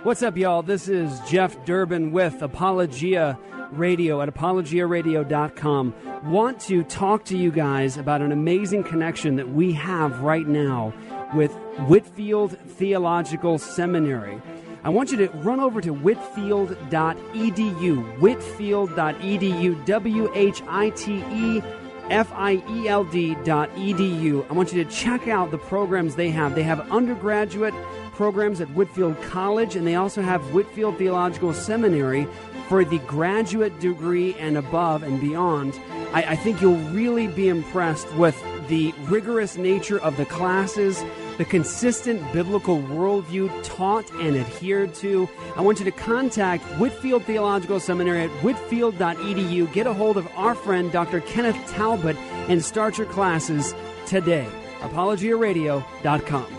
[0.03, 0.61] What's up, y'all?
[0.61, 3.37] This is Jeff Durbin with Apologia
[3.71, 5.93] Radio at apologiaradio.com.
[6.31, 10.93] Want to talk to you guys about an amazing connection that we have right now
[11.35, 11.51] with
[11.87, 14.41] Whitefield Theological Seminary.
[14.85, 21.61] I want you to run over to whitefield.edu, whitefield.edu, W H I T E
[22.09, 24.49] F I E L D dot edu.
[24.49, 26.55] I want you to check out the programs they have.
[26.55, 27.73] They have undergraduate
[28.19, 32.27] programs at Whitefield College, and they also have Whitefield Theological Seminary
[32.67, 35.79] for the graduate degree and above and beyond.
[36.11, 41.01] I, I think you'll really be impressed with the rigorous nature of the classes,
[41.37, 45.29] the consistent biblical worldview taught and adhered to.
[45.55, 49.71] I want you to contact Whitefield Theological Seminary at whitefield.edu.
[49.71, 51.21] Get a hold of our friend Dr.
[51.21, 52.17] Kenneth Talbot
[52.49, 53.73] and start your classes
[54.05, 54.49] today.
[54.81, 56.58] ApologiaRadio.com.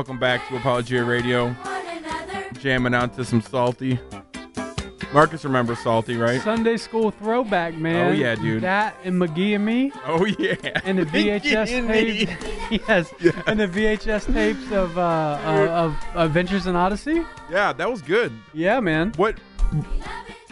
[0.00, 1.54] Welcome back to Apologia Radio.
[2.54, 4.00] Jamming out to some Psalty.
[5.12, 6.40] Marcus remembers Psalty, right?
[6.40, 8.08] Sunday school throwback, man.
[8.08, 8.62] Oh, yeah, dude.
[8.62, 9.92] That and McGee and me.
[10.06, 10.54] Oh yeah.
[10.86, 12.32] And the VHS tapes.
[12.88, 13.12] yes.
[13.46, 17.22] And the VHS tapes of uh, uh of Adventures in Odyssey.
[17.50, 18.32] Yeah, that was good.
[18.54, 19.12] Yeah, man.
[19.16, 19.38] What?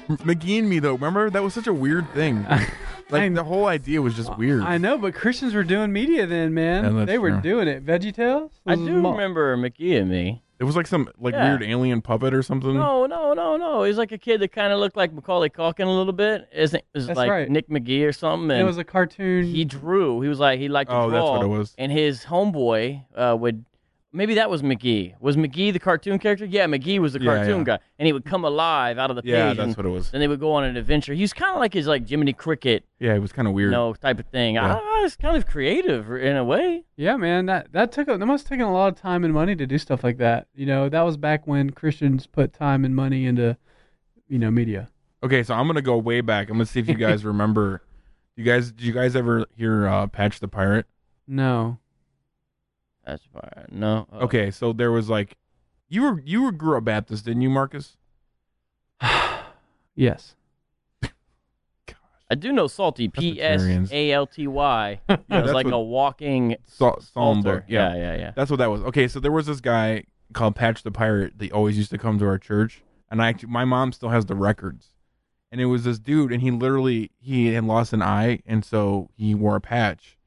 [0.09, 0.93] McGee and me though.
[0.93, 2.47] Remember that was such a weird thing.
[3.11, 4.63] Like the whole idea was just weird.
[4.63, 6.97] I know, but Christians were doing media then, man.
[6.97, 7.41] Yeah, they were true.
[7.41, 7.85] doing it.
[7.85, 8.53] Veggie Tales.
[8.67, 10.43] I do mo- remember McGee and me.
[10.61, 11.49] It was like some like Yeah.
[11.51, 12.75] weird alien puppet or something.
[12.75, 13.85] No, no, no, no.
[13.85, 16.49] He's like a kid that kind of looked like Macaulay Culkin a little bit.
[16.53, 17.49] Isn't is That's like right.
[17.49, 18.51] Nick McGee or something?
[18.59, 19.45] It was a cartoon.
[19.47, 20.21] he drew.
[20.21, 21.21] He was like he liked to Oh, draw.
[21.21, 21.75] that's what it was.
[21.79, 23.65] And his homeboy uh, would
[24.13, 25.15] maybe that was McGee.
[25.21, 26.45] Was McGee the cartoon character?
[26.45, 27.65] Yeah, McGee was the Yeah, cartoon yeah.
[27.65, 29.31] guy, and he would come alive out of the page.
[29.31, 30.11] Yeah, that's and what it was.
[30.11, 31.15] Then they would go on an adventure.
[31.15, 33.67] He's kind of like his like Jiminy Cricket, Yeah, it was kind of weird.
[33.69, 34.55] you know, type of thing.
[34.57, 34.81] Yeah.
[34.83, 36.85] Ah, it's kind of creative in a way.
[36.97, 39.33] Yeah, man, that that took a, that must have taken a lot of time and
[39.35, 40.47] money to do stuff like that.
[40.55, 43.57] You know, that was back when Christians put time and money into,
[44.29, 44.89] you know, media.
[45.23, 46.49] Okay, so I'm gonna go way back.
[46.49, 47.83] I'm gonna see if you guys remember.
[48.37, 50.87] You guys, did you guys ever hear uh, Patch the Pirate?
[51.27, 51.79] No.
[53.09, 53.67] That's fine.
[53.71, 54.07] No.
[54.13, 55.37] uh, Okay, so there was like,
[55.89, 57.97] you were you were grew up Baptist, didn't you, Marcus?
[59.95, 60.37] Yes.
[62.31, 63.09] I do know Psalty.
[63.09, 63.91] P S.
[63.91, 65.01] A L T Y.
[65.09, 67.65] It was like what- a walking Psa- Psalm book.
[67.67, 67.95] Yeah.
[67.95, 68.33] Yeah, yeah, yeah.
[68.37, 68.83] That's what that was.
[68.83, 70.05] Okay, so there was this guy
[70.35, 71.39] called Patch the Pirate.
[71.39, 74.27] That always used to come to our church, and I actually, my mom still has
[74.27, 74.89] the records.
[75.51, 79.09] And it was this dude, and he literally he had lost an eye, and so
[79.17, 80.18] he wore a patch.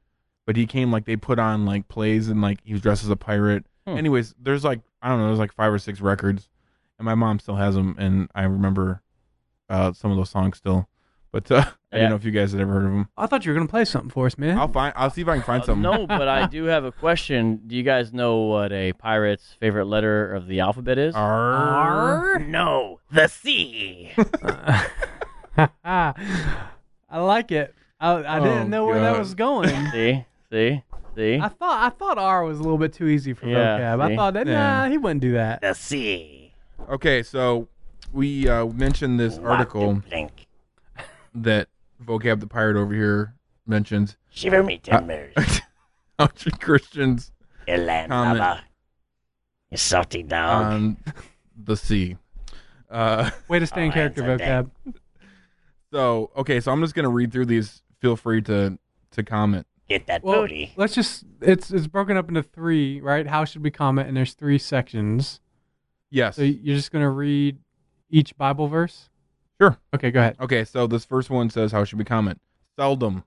[0.52, 3.08] But he came like they put on like plays, and like he was dressed as
[3.08, 3.64] a pirate.
[3.86, 3.96] Hmm.
[3.96, 6.50] Anyways, there's like I don't know, there's like five or six records,
[6.98, 9.00] and my mom still has them, and I remember
[9.70, 10.90] uh, some of those songs still.
[11.30, 11.72] But uh, I Yeah.
[12.00, 13.08] didn't know if you guys had ever heard of them.
[13.16, 14.58] I thought you were gonna play something for us, man.
[14.58, 14.92] I'll find.
[14.94, 15.80] I'll see if I can find Uh, something.
[15.80, 17.62] no, but I do have a question.
[17.66, 21.14] Do you guys know what a pirate's favorite letter of the alphabet is?
[21.16, 22.38] R.
[22.40, 24.10] No, the C.
[25.56, 26.14] I
[27.10, 27.74] like it.
[27.98, 29.90] I, I Oh, didn't know where that was going.
[29.92, 30.82] see, see,
[31.16, 31.38] see.
[31.40, 34.00] I thought I thought R was a little bit too easy for Yeah, vocab.
[34.02, 34.52] I thought that Yeah.
[34.84, 35.60] nah, he wouldn't do that.
[35.60, 36.54] The C.
[36.88, 37.68] Okay, so
[38.12, 40.46] we uh, mentioned this article Blink.
[41.34, 41.68] that
[42.04, 43.34] vocab the pirate over here
[43.66, 44.16] mentions.
[44.30, 45.34] Shiver me timbers.
[46.18, 46.26] How
[46.60, 47.32] Christians
[47.66, 48.60] You land comment lover.
[49.70, 50.66] You salty dog.
[50.66, 50.96] on
[51.56, 52.16] the sea?
[52.90, 54.68] Uh, Way to stay in Oh, character, that's okay.
[54.90, 54.94] vocab.
[55.92, 57.82] so okay, so I'm just gonna read through these.
[58.00, 58.78] Feel free to
[59.12, 59.66] to comment.
[59.88, 60.72] Get that Well, booty.
[60.76, 63.26] let's just it's it's broken up into three, right?
[63.26, 64.08] How should we comment?
[64.08, 65.40] And there's three sections.
[66.10, 66.36] Yes.
[66.36, 67.58] So you're just gonna read
[68.08, 69.10] each Bible verse.
[69.60, 69.78] Sure.
[69.94, 70.36] Okay, go ahead.
[70.40, 72.40] Okay, so this first one says, "How should we comment?"
[72.76, 73.24] Seldom.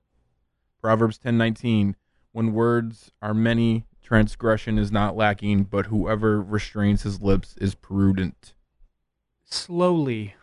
[0.82, 1.96] Proverbs ten nineteen.
[2.32, 8.54] When words are many, transgression is not lacking, but whoever restrains his lips is prudent.
[9.44, 10.36] Slowly.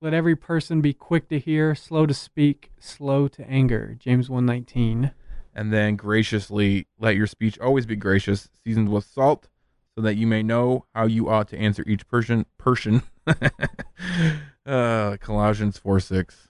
[0.00, 3.94] Let every person be quick to hear, slow to speak, slow to anger.
[4.00, 5.12] James 119.
[5.54, 9.48] And then graciously let your speech always be gracious, seasoned with salt,
[9.94, 12.46] so that you may know how you ought to answer each person.
[12.58, 13.02] Person.
[14.66, 16.48] uh, Colossians four six.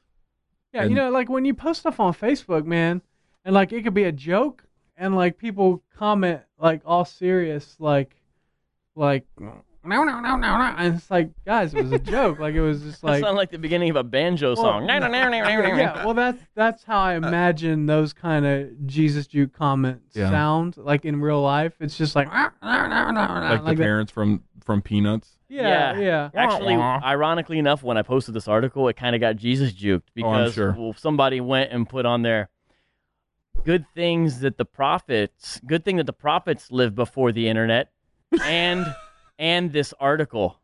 [0.73, 3.03] Yeah, And- you know, like when you post stuff on Facebook, man,
[3.45, 4.65] and like it could be a joke,
[4.97, 8.15] and like people comment like all serious, like,
[8.95, 9.27] like,
[9.85, 12.39] no, no, no, no, no, and it's like, guys, it was a joke.
[12.39, 14.87] Like it was just That like, sounds like the beginning of a banjo song.
[14.87, 20.31] Well, yeah, well, that's that's how I imagine those kind of Jesus Juke comments Yeah.
[20.31, 21.75] sound like in real life.
[21.81, 23.77] It's just like, Like, the that.
[23.79, 25.39] parents from from Peanuts.
[25.49, 26.31] Yeah, yeah.
[26.35, 30.11] Actually, ironically enough, when I posted this article, it kind of got Jesus juked Oh,
[30.15, 30.75] because sure.
[30.79, 32.49] well, somebody went and put on there
[33.65, 37.91] good things that the prophets, good thing that the prophets lived before the internet,
[38.45, 38.87] and
[39.43, 40.57] and this article.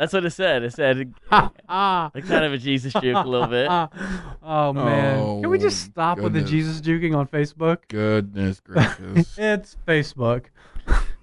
[0.00, 0.64] That's what it said.
[0.64, 2.10] It said ah.
[2.14, 3.68] like kind of a Jesus juke a little bit.
[4.42, 6.50] oh man, can we just Oh, stop with the goodness.
[6.50, 7.78] Jesus juking on Facebook?
[7.88, 9.38] Goodness gracious.
[9.38, 10.46] it's Facebook.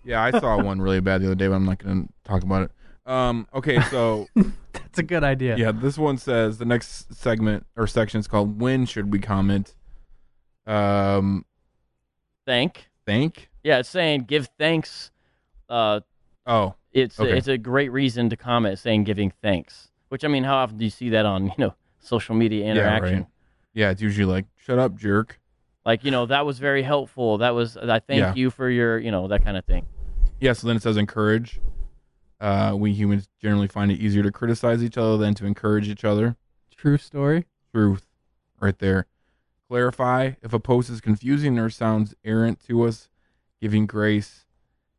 [0.05, 2.43] yeah, I saw one really bad the other day, but I'm not going to talk
[2.43, 2.71] about it.
[3.05, 4.27] Um, okay, so
[4.73, 5.57] That's a good idea.
[5.57, 9.75] yeah, this one says the next segment or section is called "When should we comment?"
[10.65, 11.45] Um,
[12.45, 12.87] Thank.
[13.05, 13.49] thank.
[13.63, 15.11] Yeah, it's saying give thanks.
[15.69, 15.99] Uh,
[16.45, 17.37] Oh, it's Okay.
[17.37, 19.89] it's a great reason to comment saying giving thanks.
[20.09, 23.13] Which I mean, how often do you see that on you know social media interaction?
[23.13, 23.27] Yeah, right.
[23.73, 25.39] yeah, it's usually like "Shut up, jerk."
[25.85, 27.37] Like you know that was very helpful.
[27.39, 28.33] That was I thank Yeah.
[28.35, 29.85] you for your you know that kind of thing.
[30.39, 31.59] Yeah, so then it says encourage.
[32.39, 36.03] Uh, we humans generally find it easier to criticize each other than to encourage each
[36.03, 36.35] other.
[36.75, 37.45] True story.
[37.73, 38.05] Truth,
[38.59, 39.07] right there.
[39.69, 43.09] Clarify if a post is confusing or sounds errant to us.
[43.61, 44.44] Giving grace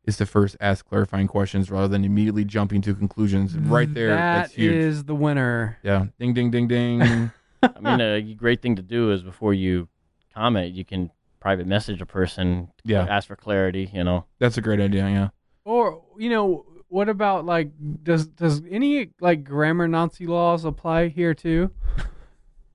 [0.07, 3.53] is to first ask clarifying questions rather than immediately jumping to conclusions.
[3.53, 4.73] Mm, right there, That that's huge.
[4.73, 5.77] is the winner.
[5.83, 7.01] yeah, ding, ding, ding, ding.
[7.63, 9.87] I mean, a great thing to do is before you
[10.33, 12.69] comment, you can private message a person.
[12.83, 13.05] Yeah.
[13.05, 13.89] ask for clarity.
[13.93, 14.25] You know.
[14.39, 15.07] that's a great idea.
[15.09, 15.29] Yeah.
[15.65, 17.71] Or you know, what about like
[18.03, 21.71] does does any like grammar Nazi laws apply here too?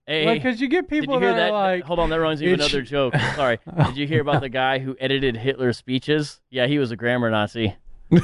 [0.07, 1.49] Hey, Like, cause you get people you hear that that?
[1.51, 3.15] are like, Hold on, that reminds me another joke.
[3.37, 3.59] Sorry.
[3.87, 6.41] Did you hear about the guy who edited Hitler's speeches?
[6.51, 7.77] Yeah, he was a grammar Nazi.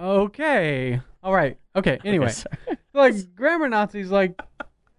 [0.00, 1.98] okay, all right, okay.
[2.04, 2.32] Anyway,
[2.92, 4.40] like grammar Nazis, like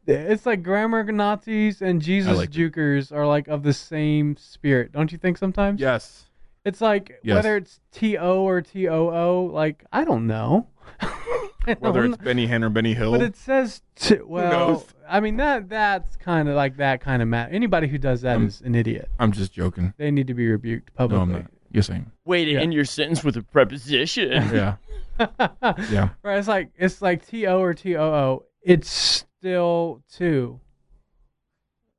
[0.07, 2.71] it's like grammar Nazis and Jesus like it.
[2.73, 5.37] jukers are like of the same spirit, don't you think?
[5.37, 5.79] Sometimes.
[5.79, 6.25] Yes.
[6.65, 7.35] It's like Yes.
[7.35, 9.43] whether it's T O or T O O.
[9.53, 10.67] Like I don't know.
[11.67, 13.11] I Whether it's Benny Hinn or Benny Hill.
[13.11, 14.51] But it says to, well.
[14.51, 14.85] knows?
[15.07, 17.49] I mean that that's kind of like that kind of math.
[17.51, 19.09] Anybody who does that is I'm- an idiot.
[19.19, 19.93] I'm just joking.
[19.97, 21.21] They need to be rebuked No, publicly.
[21.21, 21.51] I'm not.
[21.71, 22.11] Yes, I am.
[22.25, 22.59] Way to Yeah.
[22.61, 24.31] end your sentence with a preposition.
[24.53, 24.75] Yeah.
[25.91, 26.09] Yeah.
[26.23, 26.37] Right.
[26.39, 28.45] It's like it's like T O or T O O.
[28.61, 30.59] It's still two.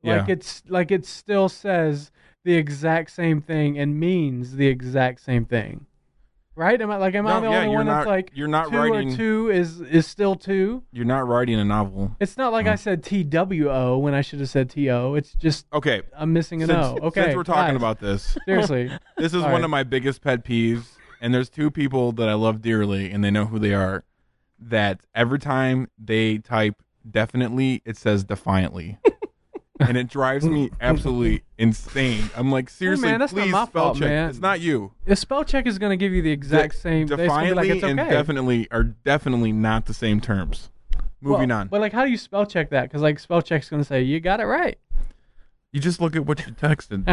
[0.03, 0.33] Like Yeah.
[0.33, 2.11] it's like it still says
[2.45, 5.85] the exact same thing and means the exact same thing.
[6.61, 6.79] Right?
[6.83, 8.47] Am I like am I No, the yeah, only you're one that's not- like you're
[8.47, 10.83] not two writing- or two is is still two?
[10.93, 12.15] You're not writing a novel.
[12.21, 15.15] It's not like I said T W O when I should have said T O.
[15.15, 16.03] It's just Okay.
[16.15, 16.99] I'm missing an Since, O.
[17.07, 17.23] Okay.
[17.23, 18.91] since we're talking guys, about this, seriously.
[19.17, 19.65] this is All one right.
[19.65, 23.31] of my biggest pet peeves, and there's two people that I love dearly, and they
[23.31, 24.05] know who they are.
[24.59, 26.75] That every time they type
[27.11, 28.99] definitely, it says defiantly,
[29.81, 32.31] and it drives me absolutely insane.
[32.37, 34.09] I'm like, seriously, man, that's not please my spell fault, check.
[34.09, 34.31] man.
[34.31, 34.93] It's not you.
[35.07, 37.07] The spell check is going to give you the exact same.
[37.07, 38.11] they're just gonna be like, Defiantly it's and okay.
[38.11, 40.71] definitely are definitely not the same terms.
[41.21, 41.69] Moving Well, on.
[41.69, 42.83] But like, how do you spell check that?
[42.85, 44.79] Because like, spell check's going to say you got it right.
[45.73, 47.07] You just look at what you texted.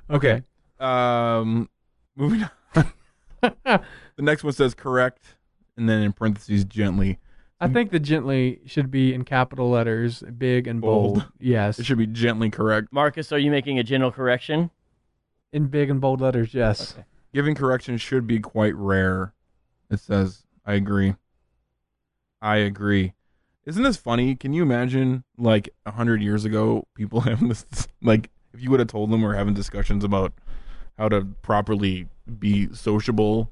[0.10, 0.42] okay.
[0.78, 1.68] Um,
[2.16, 2.92] moving on.
[3.40, 3.82] the
[4.18, 5.36] next one says correct,
[5.76, 7.18] and then in parentheses gently.
[7.60, 11.14] I think the gently should be in capital letters, big and bold.
[11.14, 11.32] Bold.
[11.38, 11.78] Yes.
[11.78, 12.88] It should be gently correct.
[12.90, 14.70] Marcus, are you making a general correction?
[15.52, 16.94] In big and bold letters, yes.
[17.32, 19.32] Giving correction should be quite rare.
[19.90, 21.14] It says, I agree.
[22.42, 23.14] I agree.
[23.64, 24.34] Isn't this funny?
[24.34, 27.64] Can you imagine, like, a hundred years ago, people having this,
[28.02, 30.32] like, if you would have told them we're having discussions about
[30.98, 33.50] how to properly be sociable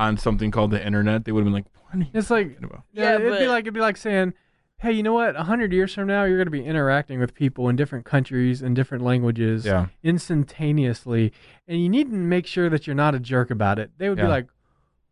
[0.00, 2.48] on something called the internet, they would have been like, what are you It's like
[2.54, 2.82] talking about?
[2.92, 4.32] yeah, Yeah, it'd be but- like it'd be like saying,
[4.78, 5.36] "Hey, you know what?
[5.36, 8.62] A hundred years from now, you're going to be interacting with people in different countries
[8.62, 9.86] and different languages Yeah.
[10.02, 11.32] instantaneously,
[11.68, 14.18] and you need to make sure that you're not a jerk about it." They would
[14.18, 14.24] Yeah.
[14.24, 14.46] be like,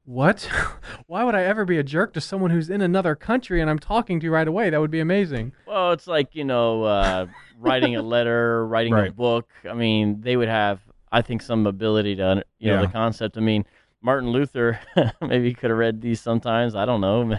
[0.05, 0.49] "What?
[1.07, 3.79] Why would I ever be a jerk to someone who's in another country and I'm
[3.79, 4.71] talking to you right away?
[4.71, 7.27] That would be amazing." Well, it's like you know, uh,
[7.59, 9.17] writing a letter, writing a Right.
[9.17, 9.49] book.
[9.69, 10.81] I mean, they would have,
[11.13, 12.87] I think, some ability to, you know, Yeah.
[12.87, 13.37] the concept.
[13.37, 13.65] I mean,
[14.03, 14.79] Martin Luther
[15.21, 16.75] maybe could have read these sometimes.
[16.75, 17.39] I don't know.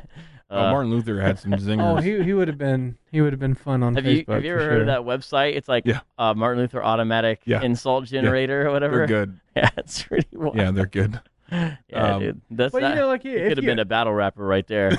[0.49, 1.97] oh, Uh, Martin Luther had some zingers.
[1.97, 4.27] Oh, he he would have been he would have been fun on Have Facebook.
[4.27, 5.55] you have you for ever heard of that website?
[5.55, 6.01] It's like Yeah.
[6.17, 7.61] uh, Martin Luther automatic Yeah.
[7.61, 8.97] insult generator or whatever.
[8.97, 9.39] They're good.
[9.55, 10.55] Yeah, it's pretty wild.
[10.55, 11.19] Yeah, they're good.
[11.51, 12.41] Yeah, Um, dude.
[12.51, 14.91] That's But you know, like, he could have been a battle rapper right there.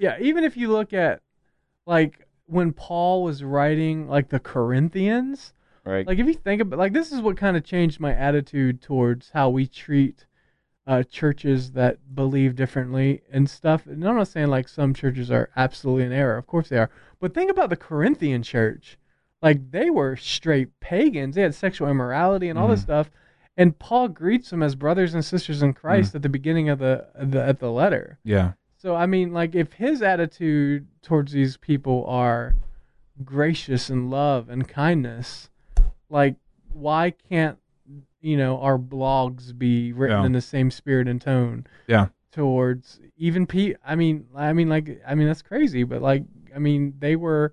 [0.00, 1.20] Yeah, even if you look at
[1.86, 5.52] like when Paul was writing like the Corinthians,
[5.84, 6.06] right.
[6.06, 9.30] like if you think about like this is what kind of changed my attitude towards
[9.30, 10.24] how we treat
[10.88, 13.86] uh, churches that believe differently and stuff.
[13.86, 16.36] And I'm not saying like some churches are absolutely in error.
[16.38, 16.90] Of course they are.
[17.20, 18.98] But think about the Corinthian church.
[19.42, 21.34] Like they were straight pagans.
[21.36, 22.84] They had sexual immorality and all this Mhm.
[22.84, 23.10] stuff.
[23.56, 27.06] And Paul greets them as brothers and sisters in Christ at the beginning of the,
[27.14, 28.18] the at the letter.
[28.24, 28.52] Yeah.
[28.78, 32.54] So I mean, like, if his attitude towards these people are
[33.24, 35.50] gracious and love and kindness,
[36.08, 36.36] like,
[36.72, 37.58] why can't
[38.20, 40.26] you know our blogs be written Yeah.
[40.26, 42.08] in the same spirit and tone Yeah.
[42.32, 43.74] towards even pe?
[43.84, 47.52] I mean, I mean, like, I mean, that's crazy, but like, I mean, they were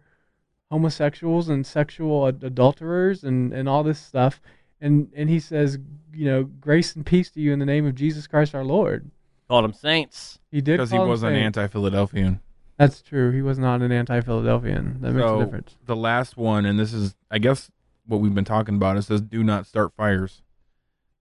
[0.72, 4.42] homosexuals and sexual ad- adulterers and and all this stuff,
[4.82, 5.78] and and he says,
[6.14, 9.10] you know, grace and peace to you in the name of Jesus Christ our Lord.
[9.48, 10.40] Called them saints.
[10.52, 12.40] He did Because he was an anti-Philadelphian.
[12.78, 13.32] That's true.
[13.32, 14.98] He was not an anti-Philadelphian.
[15.02, 15.78] That makes so a difference.
[15.86, 17.70] the last one, and this is, I guess,
[18.08, 18.98] what we've been talking about.
[18.98, 20.42] It says, "Do not start fires,"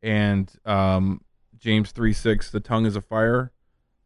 [0.04, 1.22] and um,
[1.58, 3.50] James three six, the tongue is a fire,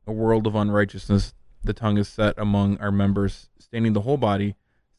[0.07, 1.34] a world of unrighteousness.
[1.64, 4.55] The tongue is set among our members, staining the whole body,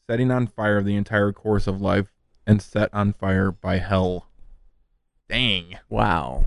[0.06, 2.12] setting on fire the entire course of life,
[2.46, 4.28] and set on fire by hell.
[5.28, 5.78] Dang.
[5.88, 6.44] Wow.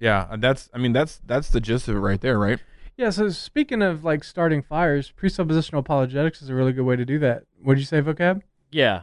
[0.00, 0.68] Yeah, that's.
[0.74, 2.58] I mean, that's that's the gist of it right there, right?
[2.96, 3.10] Yeah.
[3.10, 7.18] So speaking of like starting fires, presuppositional apologetics is a really good way to do
[7.20, 7.44] that.
[7.62, 8.42] What did you say, vocab?
[8.72, 9.02] Yeah.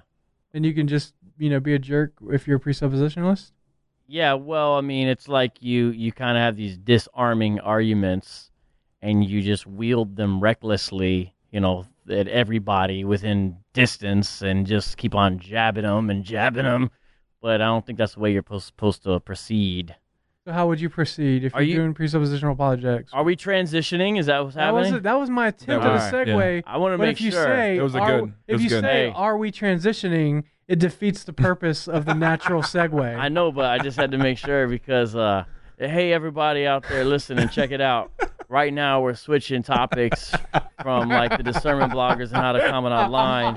[0.53, 3.51] And you can just you know be a jerk if you're a presuppositionalist.
[4.07, 8.51] Yeah, well, I mean, it's like you you kind of have these disarming arguments,
[9.01, 15.13] and you just wield them recklessly, you know, at everybody within distance, and just keep
[15.13, 16.89] on jabbing them and jabbing them.
[17.41, 19.95] But I don't think that's the way you're pos- supposed to proceed.
[20.45, 23.11] So how would you proceed if Are you're you- doing presuppositional apologetics?
[23.13, 24.17] Are we transitioning?
[24.17, 25.03] Is that what's That was happening?
[25.03, 26.55] that was my attempt That at was- a segue.
[26.65, 26.73] yeah.
[26.73, 27.43] I want to But make if you sure.
[27.43, 28.81] say It was a good- it if you good.
[28.81, 33.17] say are we transitioning, it defeats the purpose of the natural segue.
[33.19, 35.45] I know, but I just had to make sure because, uh,
[35.77, 38.11] hey, everybody out there listening, check it out.
[38.49, 40.33] Right now, we're switching topics
[40.81, 43.55] from like the discernment bloggers and how to comment online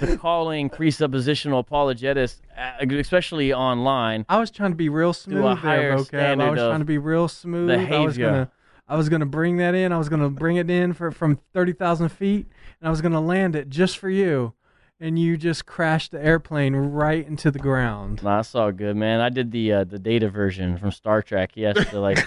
[0.00, 4.26] to calling presuppositional apologetics, uh, especially online.
[4.28, 6.42] I was trying to be real smooth there, higher vocab.
[6.42, 7.70] I was trying to be real smooth.
[7.70, 7.86] I was
[8.16, 8.26] behavior.
[8.30, 8.50] gonna,
[8.88, 9.92] I was gonna bring that in.
[9.92, 12.46] I was gonna bring it in for from thirty thousand feet,
[12.80, 14.54] and I was gonna land it just for you,
[14.98, 18.22] and you just crashed the airplane right into the ground.
[18.22, 19.20] Nah, that's all good, man.
[19.20, 21.52] I did the uh, the data version from Star Trek.
[21.54, 22.18] He has to like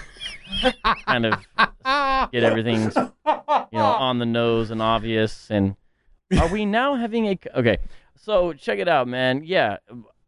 [1.06, 1.34] kind of
[2.32, 5.48] get everything, you know, on the nose and obvious.
[5.50, 5.76] And
[6.38, 7.78] are we now having a okay?
[8.16, 9.42] So check it out, man.
[9.44, 9.78] Yeah,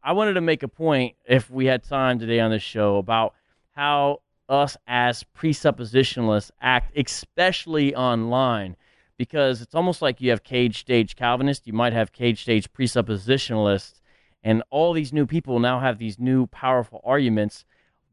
[0.03, 3.35] I wanted to make a point if we had time today on this show about
[3.73, 8.77] how us as presuppositionalists act, especially online,
[9.17, 14.01] because it's almost like you have cage stage Calvinists, you might have cage stage presuppositionalists,
[14.43, 17.65] and all these new people now have these new powerful arguments,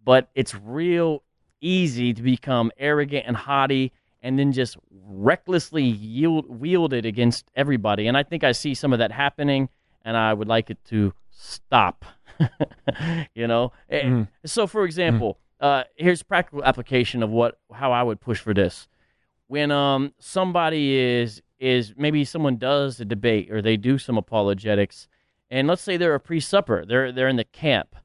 [0.04, 1.24] but it's real
[1.62, 3.92] easy to become arrogant and haughty
[4.22, 8.08] and then just recklessly yield, wield it against everybody.
[8.08, 9.70] And I think I see some of that happening,
[10.04, 12.06] and I would like it to stop.
[13.34, 13.72] you know,
[14.06, 14.28] Mm.
[14.46, 18.88] so for example, uh, here's practical application of what how I would push for this.
[19.50, 25.08] When um somebody is is maybe someone does a debate or they do some apologetics,
[25.50, 27.96] and let's say they're a pre-supper, they're they're in the camp.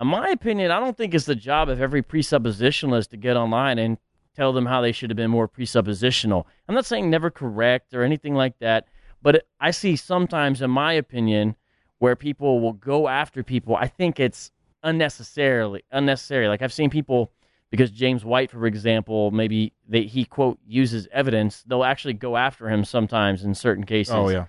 [0.00, 3.78] In my opinion, I don't think it's the job of every presuppositionalist to get online
[3.78, 3.98] and
[4.34, 6.46] tell them how they should have been more presuppositional.
[6.66, 8.86] I'm not saying never correct or anything like that,
[9.20, 11.54] but I see sometimes, in my opinion,
[11.98, 13.76] where people will go after people.
[13.76, 16.48] I think it's unnecessarily unnecessary.
[16.48, 17.30] Like I've seen people
[17.70, 21.62] because James White, for example, maybe they, he quote uses evidence.
[21.66, 24.14] They'll actually go after him sometimes in certain cases.
[24.14, 24.46] Oh yeah.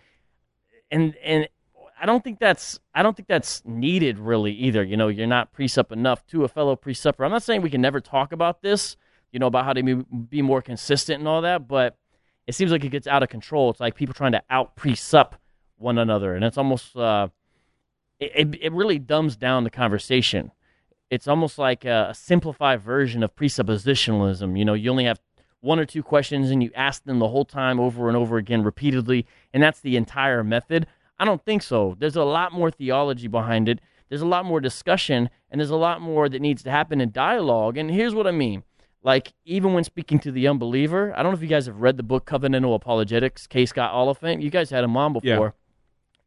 [0.92, 1.48] and and
[2.02, 4.84] I don't think that's I don't think that's needed really either.
[4.84, 7.26] You know, you're not presup enough to a fellow presupper.
[7.26, 8.96] I'm not saying we can never talk about this,
[9.32, 11.98] you know, about how to be, be more consistent and all that, but
[12.48, 13.70] it seems like it gets out of control.
[13.70, 15.34] It's like people trying to out presup
[15.78, 17.28] one another, and it's almost uh,
[18.20, 20.52] it, it it really dumbs down the conversation.
[21.10, 24.58] It's almost like a, a simplified version of presuppositionalism.
[24.58, 25.20] You know, you only have
[25.62, 28.64] one or two questions and you ask them the whole time over and over again
[28.64, 30.88] repeatedly, and that's the entire method.
[31.18, 31.96] I don't think so.
[32.00, 33.80] There's a lot more theology behind it.
[34.08, 37.12] There's a lot more discussion, and there's a lot more that needs to happen in
[37.12, 37.78] dialogue.
[37.78, 38.64] And here's what I mean.
[39.04, 41.98] Like, even when speaking to the unbeliever, I don't know if you guys have read
[41.98, 43.66] the book Covenantal Apologetics, K.
[43.66, 44.42] Scott Oliphint.
[44.42, 45.56] You guys had him on before.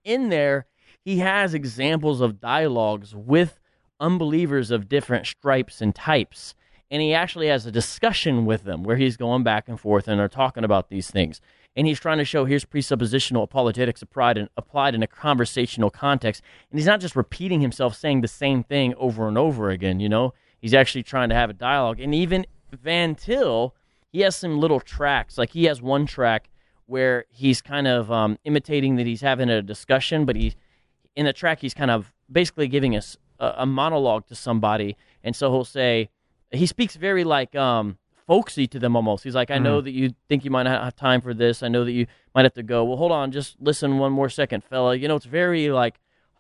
[0.05, 0.67] In there,
[1.05, 3.59] he has examples of dialogues with
[4.03, 6.55] unbelievers of different stripes and types.
[6.91, 10.21] And he actually has a discussion with them where he's going back and forth and
[10.21, 11.41] they're talking about these things.
[11.75, 16.43] And he's trying to show here's presuppositional apologetics applied in, applied in a conversational context.
[16.71, 20.09] And he's not just repeating himself saying the same thing over and over again, you
[20.11, 20.35] know?
[20.61, 21.99] He's actually trying to have a dialogue.
[21.99, 23.75] And even Van Til,
[24.11, 25.39] he has some little tracks.
[25.39, 26.51] Like he has one track
[26.87, 30.57] where he's kind of um, imitating that he's having a discussion, but he's
[31.17, 35.35] in the track he's kind of basically giving us a, a monologue to somebody, and
[35.37, 36.09] so he'll say
[36.51, 39.25] he speaks very like um, folksy to them almost.
[39.25, 41.63] He's like, "I know that you think you might not have time for this.
[41.63, 42.85] I know that you might have to go.
[42.85, 44.95] Well, hold on, just listen one more second, fella.
[44.97, 45.95] You know, it's very like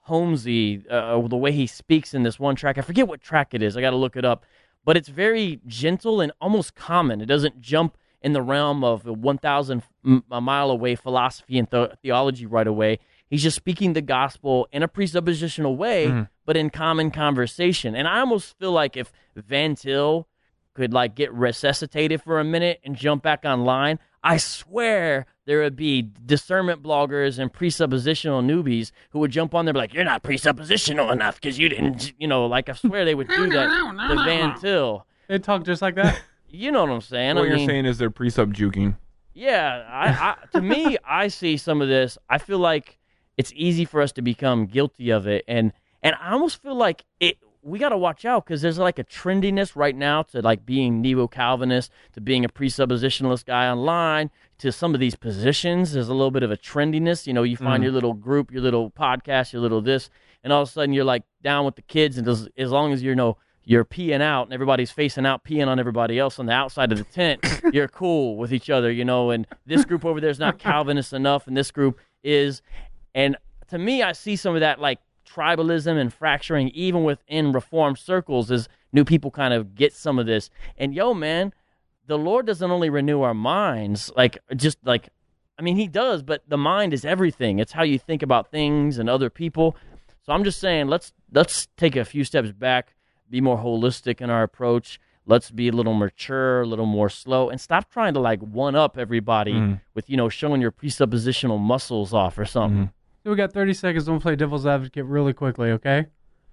[0.06, 2.76] Holmesy uh, the way he speaks in this one track.
[2.78, 3.76] I forget what track it is.
[3.76, 4.44] I got to look it up,
[4.84, 7.20] but it's very gentle and almost common.
[7.20, 9.82] It doesn't jump in the realm of a 1,000
[10.28, 12.98] mile away philosophy and the- theology right away.
[13.28, 16.28] He's just speaking the gospel in a presuppositional way, Mhm.
[16.44, 17.94] But in common conversation.
[17.94, 20.26] And I almost feel like if Van Til
[20.74, 25.74] could like get resuscitated for a minute and jump back online, I swear there would
[25.76, 30.04] be discernment bloggers and presuppositional newbies who would jump on there and be like, "You're
[30.04, 33.68] not presuppositional enough because you didn't," you know, like I swear they would do that
[34.08, 35.06] to Van Til.
[35.28, 36.20] They talk just like that.
[36.54, 37.36] You know what I'm saying?
[37.36, 38.98] what I you're mean, saying is they're pre-sub juking.
[39.32, 42.18] yeah, I, I to me, I see some of this.
[42.28, 42.98] I feel like
[43.38, 45.72] it's easy for us to become guilty of it, and
[46.02, 47.38] and I almost feel like it.
[47.64, 51.00] We got to watch out because there's like a trendiness right now to like being
[51.00, 55.92] neo Calvinist, to being a presuppositionalist guy online, to some of these positions.
[55.92, 57.24] There's a little bit of a trendiness.
[57.26, 57.84] You know, you find Mhm.
[57.84, 60.10] your little group, your little podcast, your little this,
[60.42, 62.92] and all of a sudden you're like down with the kids, and as, as long
[62.92, 66.40] as you're you know you're peeing out and everybody's facing out peeing on everybody else
[66.40, 67.40] on the outside of the tent
[67.72, 71.12] you're cool with each other you know and this group over there is not calvinist
[71.12, 72.60] enough and this group is
[73.14, 73.36] and
[73.68, 74.98] to me i see some of that like
[75.32, 80.26] tribalism and fracturing even within reformed circles as new people kind of get some of
[80.26, 80.50] this.
[80.76, 81.52] And yo man
[82.06, 85.08] the lord doesn't only renew our minds like just like
[85.58, 87.58] i mean he does but the mind is everything.
[87.58, 89.76] It's how you think about things and other people.
[90.24, 92.94] So i'm just saying let's let's take a few steps back
[93.30, 95.00] be more holistic in our approach.
[95.24, 98.74] Let's be a little mature, a little more slow, and stop trying to like one
[98.74, 99.80] up everybody Mhm.
[99.94, 102.90] with you know showing your presuppositional muscles off or something.
[103.24, 104.06] So we got 30 seconds.
[104.06, 106.06] Don't play devil's advocate really quickly, okay?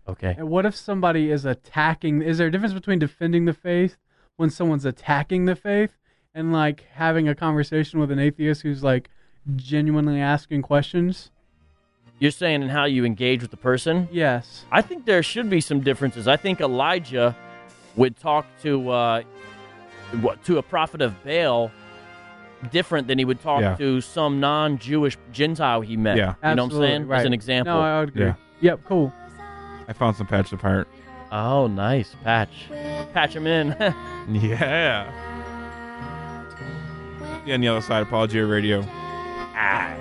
[0.08, 0.36] Okay.
[0.38, 2.22] And what if somebody is attacking?
[2.22, 3.98] Is there a difference between defending the faith
[4.38, 5.98] when someone's attacking the faith
[6.34, 9.10] and like having a conversation with an atheist who's like
[9.56, 11.32] genuinely asking questions?
[12.20, 14.08] You're saying in how you engage with the person?
[14.12, 14.66] Yes.
[14.72, 16.28] I think there should be some differences.
[16.28, 17.36] I think Elijah
[17.96, 19.22] would talk to uh,
[20.22, 21.72] what to a prophet of Baal
[22.72, 23.76] different than he would talk Yeah.
[23.76, 26.18] to some non-Jewish Gentile he met.
[26.18, 26.36] Yeah.
[26.44, 27.08] you know what I'm saying?
[27.08, 27.20] Right.
[27.20, 27.74] As an example.
[27.74, 28.26] No, I would agree.
[28.26, 28.34] Yeah.
[28.62, 29.14] Yep, cool.
[29.88, 30.88] I found some patch apart.
[31.32, 32.50] Oh, nice patch.
[33.14, 33.76] Patch him in.
[34.32, 35.10] Yeah.
[37.46, 38.82] Yeah, on the other side, Apologia Radio.
[38.82, 39.96] My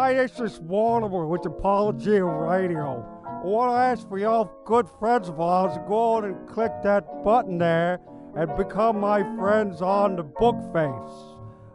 [0.00, 3.04] Hi, this is Mortimer with Apologia Radio.
[3.26, 6.70] I want to ask for y'all good friends of ours to go on and click
[6.84, 7.98] that button there
[8.36, 11.16] and become my friends on the book face.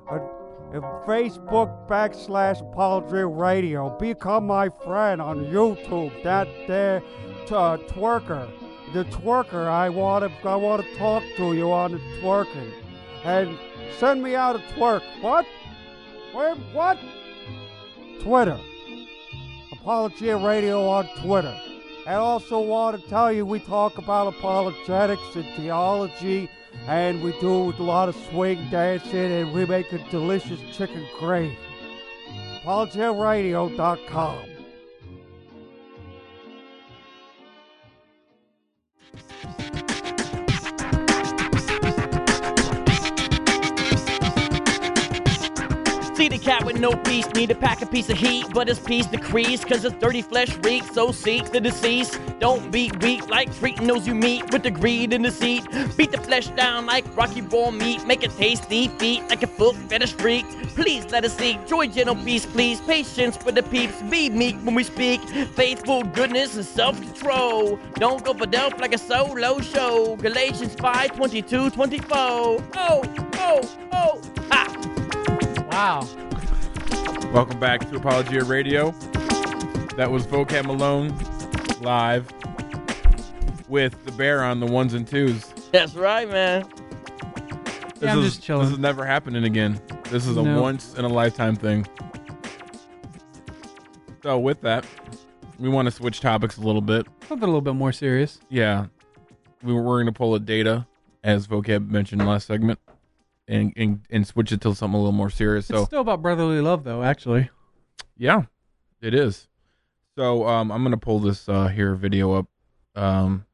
[0.09, 0.19] Uh,
[1.05, 3.89] Facebook backslash Apologia Radio.
[3.99, 6.23] Become my friend on YouTube.
[6.23, 7.01] That there
[7.45, 8.49] t- uh, twerker.
[8.93, 12.71] The twerker, I want to I want to talk to you on the twerking.
[13.25, 13.59] And
[13.99, 15.03] send me out a twerk.
[15.21, 15.45] What?
[16.33, 16.97] Wait, what?
[18.21, 18.59] Twitter.
[19.71, 21.55] Apologia Radio on Twitter.
[22.05, 26.49] And also want to tell you we talk about apologetics and theology,
[26.87, 31.57] and we do a lot of swing dancing, and we make a delicious chicken gravy.
[32.63, 34.52] ApologiaRadio.com.
[46.23, 48.79] See the cat with no peace, need to pack a piece of heat, but his
[48.79, 52.17] peace decreased, cause his dirty flesh reeks, so seek the deceased.
[52.39, 55.65] Don't be weak like treating those you meet with the greed and deceit.
[55.97, 59.75] Beat the flesh down like rocky raw meat, make it tasty, feet like a foot
[59.89, 60.45] fetish freak.
[60.75, 62.79] Please let us seek joy, gentle peace, please.
[62.79, 65.19] Patience with the peeps, be meek when we speak.
[65.57, 67.77] Faithful goodness and self control.
[67.95, 70.15] Don't go for delf like a solo show.
[70.15, 72.17] Galatians 5 22 24.
[72.17, 74.93] Oh, oh, oh, ha!
[75.73, 76.07] Wow.
[77.33, 78.91] Welcome back to Apologia Radio.
[79.97, 81.17] That was Vocab Malone
[81.81, 82.31] live
[83.67, 85.47] with the bear on the ones and twos.
[85.71, 86.69] That's right, man.
[87.95, 88.65] This Yeah, I'm is, just chilling.
[88.65, 89.81] This is never happening again.
[90.11, 90.61] This is a No.
[90.61, 91.87] once in a lifetime thing.
[94.21, 94.85] So with that,
[95.57, 97.07] we want to switch topics a little bit.
[97.27, 98.39] Something a little bit more serious.
[98.47, 98.85] Yeah,
[99.63, 100.85] we were, we're going to pull a data,
[101.23, 102.77] as Vocab mentioned last segment,
[103.47, 105.69] and and, and switch it to something a little more serious.
[105.69, 107.49] It's So still about brotherly love, though, actually.
[108.17, 108.43] yeah,
[109.01, 109.47] it is.
[110.17, 112.47] So um, I'm going to pull this uh, here video up.
[112.95, 113.45] Um,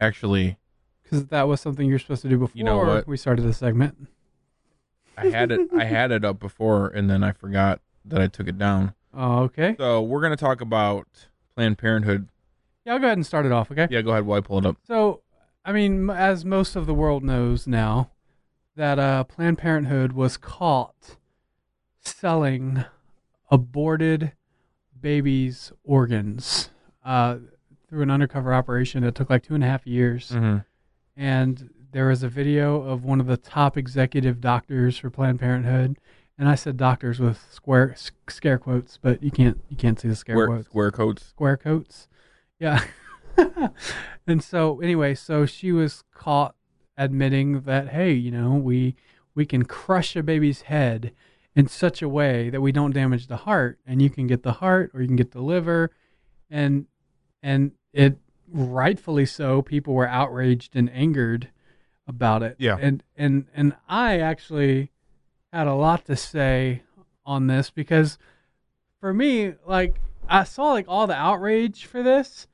[0.00, 0.58] actually,
[1.02, 3.08] Because that was something you're supposed to do before You know what?
[3.08, 3.96] we started the segment.
[5.16, 8.48] I had it I had it up before, and then I forgot that I took
[8.48, 8.94] it down.
[9.14, 9.74] Oh, okay.
[9.78, 11.08] So we're going to talk about
[11.56, 12.28] Planned Parenthood.
[12.84, 13.88] Yeah, I'll go ahead and start it off, okay?
[13.90, 14.76] Yeah, go ahead while I pull it up.
[14.86, 15.22] So,
[15.64, 18.10] I mean, as most of the world knows now,
[18.78, 21.16] that uh, Planned Parenthood was caught
[22.00, 22.84] selling
[23.50, 24.32] aborted
[25.00, 26.70] babies' organs
[27.04, 27.38] uh,
[27.88, 30.30] through an undercover operation that took like two and a half years.
[30.30, 30.64] Mhm.
[31.16, 35.98] And there was a video of one of the top executive doctors for Planned Parenthood.
[36.38, 37.96] And I said doctors with square
[38.28, 41.26] scare quotes, but you can't you can't see the scare Square, quotes square coats.
[41.26, 42.08] square coats.
[42.60, 42.84] Yeah.
[44.26, 46.54] and so anyway, so she was caught
[46.98, 48.94] admitting that hey, you know, we
[49.34, 51.12] we can crush a baby's head
[51.54, 54.54] in such a way that we don't damage the heart and you can get the
[54.54, 55.90] heart or you can get the liver
[56.50, 56.86] and
[57.42, 58.18] and it
[58.50, 61.50] rightfully so people were outraged and angered
[62.06, 62.56] about it.
[62.58, 62.76] Yeah.
[62.80, 64.90] And and and I actually
[65.52, 66.82] had a lot to say
[67.24, 68.18] on this because
[69.00, 72.46] for me, like I saw like all the outrage for this,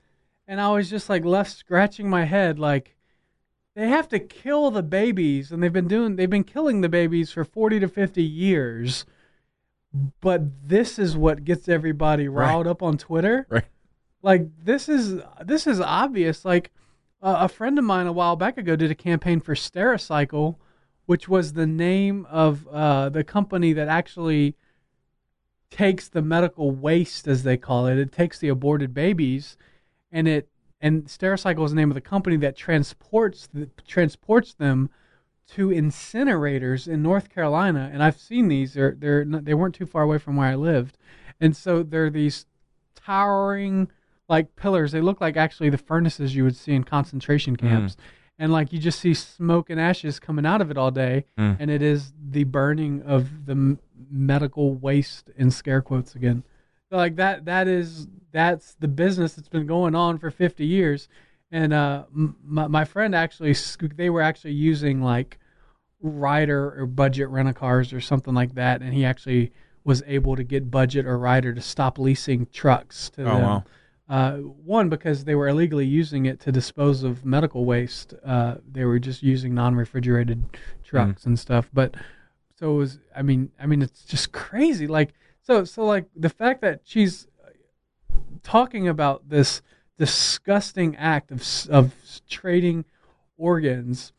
[0.46, 2.58] and I was just like left scratching my head.
[2.58, 2.96] Like
[3.74, 7.30] they have to kill the babies, and they've been doing they've been killing the babies
[7.32, 9.04] for forty to fifty years.
[10.20, 12.46] But this is what gets everybody Right.
[12.48, 13.46] riled up on Twitter.
[13.48, 13.64] Right.
[14.22, 16.44] Like this is this is obvious.
[16.44, 16.70] Like
[17.22, 20.56] uh, a friend of mine a while back ago did a campaign for Stericycle,
[21.06, 24.56] which was the name of uh, the company that actually
[25.70, 27.98] takes the medical waste, as they call it.
[27.98, 29.56] It takes the aborted babies,
[30.12, 30.48] and it
[30.84, 34.90] and Stericycle is the name of the company that transports the, transports them
[35.52, 37.90] to incinerators in North Carolina.
[37.92, 38.74] And I've seen these.
[38.74, 40.96] They're they're not, they weren't too far away from where I lived,
[41.40, 42.46] and so they're these
[42.94, 43.88] towering
[44.28, 44.92] like pillars.
[44.92, 47.96] They look like actually the furnaces you would see in concentration camps.
[48.38, 51.56] And like you just see smoke and ashes coming out of it all day, Mm.
[51.60, 53.78] and it is the burning of the m-
[54.10, 56.42] medical waste in scare quotes again.
[56.94, 61.08] So like that that is that's the business that's been going on for 50 years.
[61.50, 63.56] And uh, m- my my friend actually
[63.96, 65.40] they were actually using like
[66.00, 69.50] Ryder or budget rent a cars or something like that, and he actually
[69.82, 73.42] was able to get budget or Ryder to stop leasing trucks to Oh, them.
[73.42, 73.64] wow.
[74.08, 78.14] Uh, one because they were illegally using it to dispose of medical waste.
[78.24, 80.44] Uh, they were just using non-refrigerated
[80.84, 81.68] trucks and stuff.
[81.74, 81.96] But
[82.56, 82.98] so it was.
[83.16, 84.86] I mean, I mean, it's just crazy.
[84.86, 85.12] Like
[85.44, 87.26] so, so like the fact that she's
[88.42, 89.62] talking about this
[89.98, 91.94] disgusting act of of
[92.28, 92.84] trading
[93.36, 94.12] organs,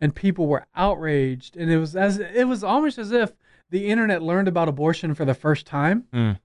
[0.00, 3.32] and people were outraged, and it was as it was almost as if
[3.70, 6.04] the internet learned about abortion for the first time.
[6.12, 6.38] Mm.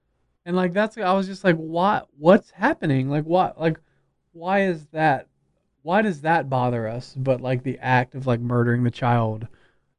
[0.45, 3.09] And like that's I was just like, what what's happening?
[3.09, 3.79] Like what like
[4.32, 5.27] why is that
[5.84, 7.13] why does that bother us?
[7.17, 9.47] But like the act of like murdering the child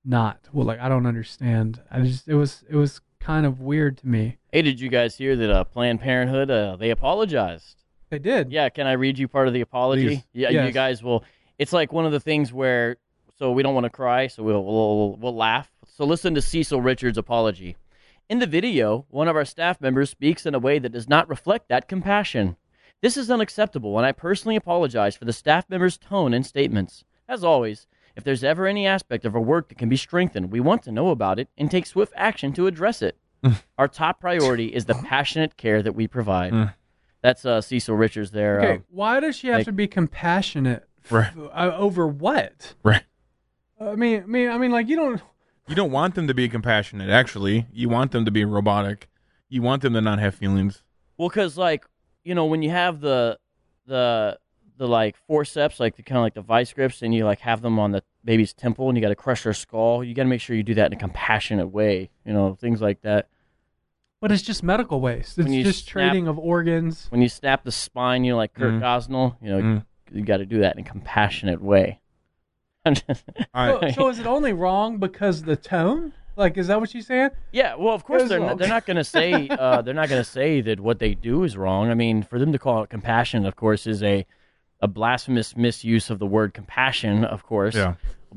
[0.04, 0.48] not.
[0.52, 1.80] Well like I don't understand.
[1.90, 4.36] I just it was it was kind of weird to me.
[4.52, 7.76] Hey, did you guys hear that uh, Planned Parenthood uh, they apologized?
[8.10, 8.52] They did.
[8.52, 10.06] Yeah, can I read you part of the apology?
[10.06, 10.22] Please.
[10.32, 11.24] Yeah, you guys will.
[11.58, 12.96] It's like one of the things where
[13.38, 15.70] so we don't want to cry, so we'll we'll, we'll laugh.
[15.86, 17.76] So listen to Cecil Richards' apology.
[18.28, 21.28] In the video, one of our staff members speaks in a way that does not
[21.28, 22.56] reflect that compassion.
[23.00, 27.04] This is unacceptable, and I personally apologize for the staff member's tone and statements.
[27.28, 27.86] As always,
[28.16, 30.92] if there's ever any aspect of our work that can be strengthened, we want to
[30.92, 33.16] know about it and take swift action to address it.
[33.78, 36.72] our top priority is the passionate care that we provide.
[37.22, 38.60] That's uh, Cecil Richards there.
[38.60, 41.32] Okay, um, why does she have like- to be compassionate f- Right.
[41.36, 42.74] uh, over what?
[42.82, 43.02] Right.
[43.80, 45.20] I mean, I mean, I mean, like you don't.
[45.68, 47.08] You don't want them to be compassionate.
[47.08, 49.08] Actually, you want them to be robotic.
[49.48, 50.82] You want them to not have feelings.
[51.16, 51.86] Well, because like
[52.24, 53.38] you know when you have the
[53.86, 54.38] the
[54.82, 57.62] the like forceps, like the kind of like the vice grips, and you like have
[57.62, 60.02] them on the baby's temple, and you got to crush their skull.
[60.02, 62.10] You got to make sure you do that in a compassionate way.
[62.26, 63.28] You know things like that.
[64.20, 65.38] But it's just medical waste.
[65.38, 67.06] It's just snap- trading of organs.
[67.10, 68.80] When you snap the spine, you know, like Kurt Mhm.
[68.80, 69.36] Gosnell.
[69.40, 69.84] You know, Mhm.
[70.12, 72.00] you got to do that in a compassionate way.
[72.84, 76.12] I'm So, so is it only wrong because the tone?
[76.34, 77.30] Like, is that what she's saying?
[77.52, 80.22] Yeah, well, of course they're not, they're not going to say uh, they're not going
[80.22, 81.90] to say that what they do is wrong.
[81.90, 84.24] I mean, for them to call it compassion, of course, is a
[84.82, 87.74] a blasphemous misuse of the word compassion, of course.
[87.74, 87.94] Yeah.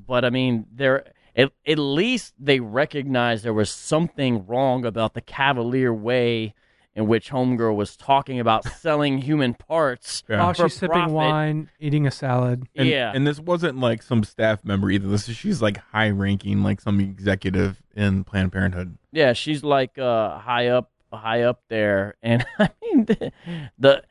[0.07, 5.21] But I mean, they're at, at least they recognize there was something wrong about the
[5.21, 6.53] cavalier way
[6.95, 10.23] in which Homegirl was talking about selling human parts.
[10.27, 12.67] While for she's sipping wine, eating a salad.
[12.75, 13.11] And, Yeah.
[13.13, 15.07] And this wasn't like some staff member either.
[15.07, 18.97] This is she's like high ranking, like some executive in Planned Parenthood.
[19.11, 23.31] Yeah, she's like uh, high up, high up there, and I mean the,
[23.77, 24.03] the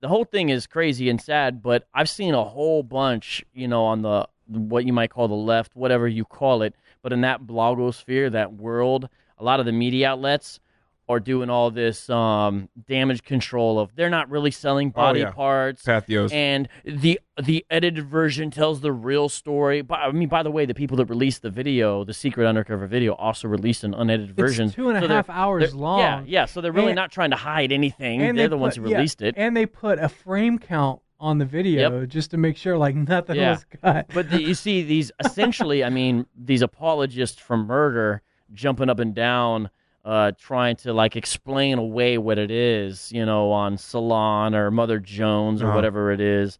[0.00, 1.62] the whole thing is crazy and sad.
[1.62, 5.34] But I've seen a whole bunch, you know, on the what you might call the
[5.34, 9.72] left, whatever you call it, but in that blogosphere, that world, a lot of the
[9.72, 10.60] media outlets
[11.08, 15.30] are doing all this um, damage control of they're not really selling body yeah.
[15.30, 16.32] parts Patheos.
[16.32, 19.82] and the the edited version tells the real story.
[19.82, 22.86] But I mean, by the way, the people that released the video, the secret undercover
[22.86, 24.70] video, also released an unedited version.
[24.70, 26.00] two and a So half hours they're- long.
[26.00, 26.44] Yeah, yeah.
[26.46, 28.22] So they're really And- not trying to hide anything.
[28.22, 29.34] And they're they the ones put- who yeah, released it.
[29.36, 33.36] And they put a frame count on the video just to make sure like nothing
[33.36, 33.52] Yeah.
[33.52, 34.06] was cut.
[34.12, 39.14] But the, you see, these essentially, I mean, these apologists for murder jumping up and
[39.14, 39.70] down,
[40.06, 45.00] uh, trying to like explain away what it is, you know, on Salon or Mother
[45.00, 45.74] Jones or Uh-huh.
[45.76, 46.58] whatever it is.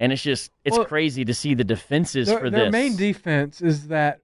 [0.00, 2.72] And it's just, it's Well, crazy to see the defenses their, for their this.
[2.72, 4.20] main defense is that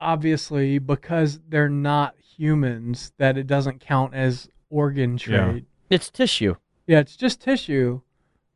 [0.00, 5.18] obviously because they're not humans that it doesn't count as organ Yeah.
[5.52, 5.66] trade.
[5.88, 6.56] It's tissue.
[6.86, 8.00] Yeah, it's just tissue.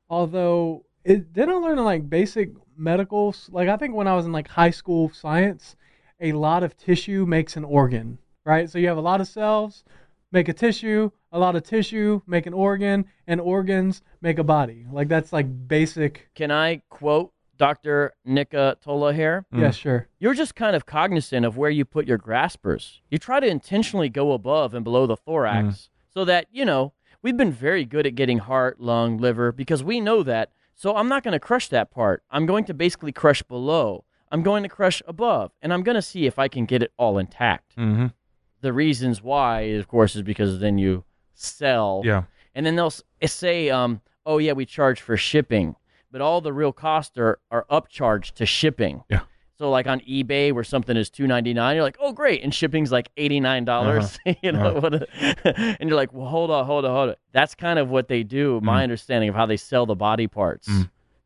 [0.09, 4.27] Although it didn't I learn in like basic medical like I think when I was
[4.27, 5.77] in like high school science,
[6.21, 8.19] a lot of tissue makes an organ,
[8.51, 8.69] right?
[8.69, 9.85] So you have a lot of cells
[10.33, 14.87] make a tissue, a lot of tissue make an organ, and organs make a body.
[14.91, 18.13] Like that's like basic Can I quote Dr.
[18.27, 19.47] Nucatola here?
[19.53, 20.09] Yeah, sure.
[20.19, 23.01] You're just kind of cognizant of where you put your graspers.
[23.11, 27.37] You try to intentionally go above and below the thorax so that, you know, we've
[27.37, 30.51] been very good at getting heart, lung, liver because we know that.
[30.75, 32.23] So I'm not going to crush that part.
[32.31, 34.05] I'm going to basically crush below.
[34.33, 36.93] I'm going to crush above, and I'm going to see if I can get it
[36.97, 37.77] all intact.
[37.77, 38.07] Mm-hmm.
[38.61, 41.05] The reasons why, of course, is because then you
[41.35, 42.03] sell.
[42.05, 42.25] Yeah.
[42.55, 45.77] And then they'll s- say, um, "Oh yeah, we charge for shipping,"
[46.11, 49.05] but all the real costs are are upcharged to shipping.
[49.09, 49.21] Yeah.
[49.57, 52.53] So like on eBay, where something is two ninety nine, you're like, "Oh great," and
[52.55, 54.19] shipping's like eighty nine dollars.
[54.43, 54.81] you know, Uh-huh.
[54.81, 57.89] what a- and you're like, "Well, hold on, hold on, hold on." That's kind of
[57.89, 58.61] what they do.
[58.63, 60.69] My understanding of how they sell the body parts.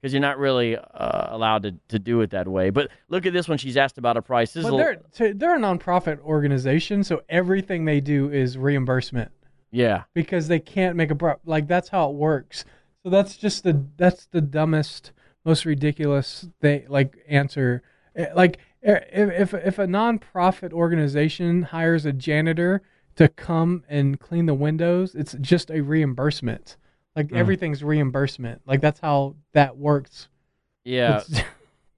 [0.04, 2.68] Because you're not really uh, allowed to, to do it that way.
[2.68, 3.56] But look at this one.
[3.56, 4.52] She's asked about a price.
[4.52, 4.96] This is But a- they're
[5.30, 9.32] t- they're a nonprofit organization, so everything they do is reimbursement
[9.70, 10.02] yeah.
[10.12, 12.66] because they can't make a pro- like that's how it works.
[13.02, 15.12] So that's just the that's the dumbest,
[15.46, 17.82] most ridiculous thing like answer.
[18.14, 22.82] Eh, Like eh, if if if a nonprofit organization hires a janitor
[23.16, 26.76] to come and clean the windows, it's just a reimbursement.
[27.16, 27.36] Like Mm.
[27.36, 28.62] everything's reimbursement.
[28.66, 30.28] Like that's how that works.
[30.84, 31.22] Yeah.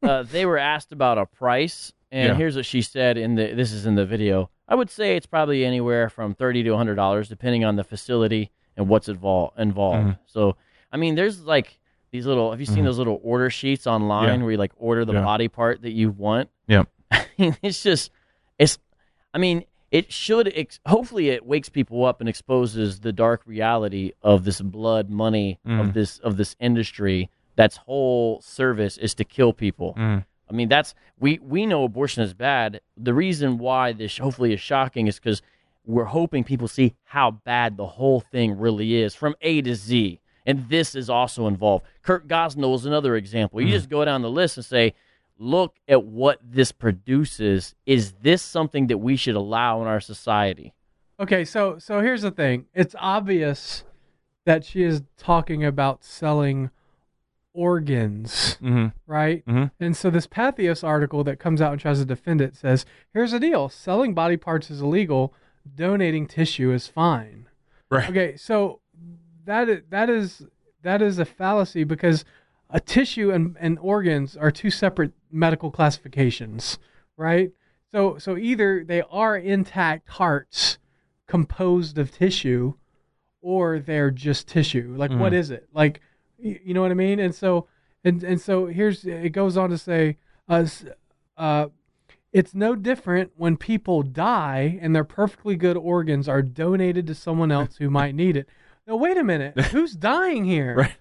[0.02, 2.34] Uh, they were asked about a price, and Yeah.
[2.36, 3.54] here's what she said in the.
[3.54, 4.50] This is in the video.
[4.68, 8.52] I would say it's probably anywhere from thirty to hundred dollars, depending on the facility
[8.76, 10.06] and what's invol- involved.
[10.08, 10.18] Mhm.
[10.26, 10.56] So,
[10.92, 11.80] I mean, there's like
[12.12, 12.50] these little.
[12.52, 12.84] Have you seen Mhm.
[12.84, 14.42] those little order sheets online Yeah.
[14.44, 15.22] where you like order the Yeah.
[15.24, 16.50] body part that you want?
[16.68, 16.84] Yeah.
[17.10, 18.12] I mean, it's just,
[18.58, 18.78] it's.
[19.34, 19.64] I mean,
[19.98, 20.46] it should.
[20.54, 25.58] Ex- hopefully, it wakes people up and exposes the dark reality of this blood money
[25.64, 25.92] of Mm.
[25.94, 27.30] this of this industry.
[27.56, 29.94] That's whole service is to kill people.
[29.96, 30.24] Mm.
[30.48, 32.80] I mean, that's we we know abortion is bad.
[32.96, 35.40] The reason why this hopefully is shocking is because
[35.84, 40.20] we're hoping people see how bad the whole thing really is from A to Z.
[40.48, 41.84] And this is also involved.
[42.02, 43.60] Kurt Gosnell is another example.
[43.60, 43.70] You Mhm.
[43.78, 44.94] just go down the list and say,
[45.38, 47.74] look at what this produces.
[47.84, 50.72] Is this something that we should allow in our society?
[51.20, 52.66] Okay, so so here's the thing.
[52.74, 53.84] It's obvious
[54.44, 56.70] that she is talking about selling
[57.52, 58.92] organs, Mhm.
[59.06, 59.44] right?
[59.46, 59.70] Mhm.
[59.80, 62.84] And so this Patheos article that comes out and tries to defend it says,
[63.14, 65.32] "Here's the deal: selling body parts is illegal.
[65.74, 67.48] Donating tissue is fine."
[67.90, 68.10] Right.
[68.10, 68.80] Okay, so
[69.44, 70.46] that is, that is
[70.82, 72.24] that is a fallacy because
[72.68, 76.78] a tissue and, and organs are two separate medical classifications,
[77.16, 77.50] right?
[77.92, 80.78] So so either they are intact hearts
[81.26, 82.74] composed of tissue
[83.40, 84.94] or they're just tissue.
[84.96, 85.36] Like what Mhm.
[85.36, 85.68] is it?
[85.72, 86.00] Like
[86.38, 87.18] you know what I mean?
[87.18, 87.66] And so
[88.04, 90.16] and and so here's it goes on to say
[90.48, 90.66] uh,
[91.36, 91.68] uh
[92.32, 97.50] it's no different when people die and their perfectly good organs are donated to someone
[97.50, 98.48] else who might need it.
[98.86, 100.74] Now wait a minute, who's dying here?
[100.76, 100.96] Right.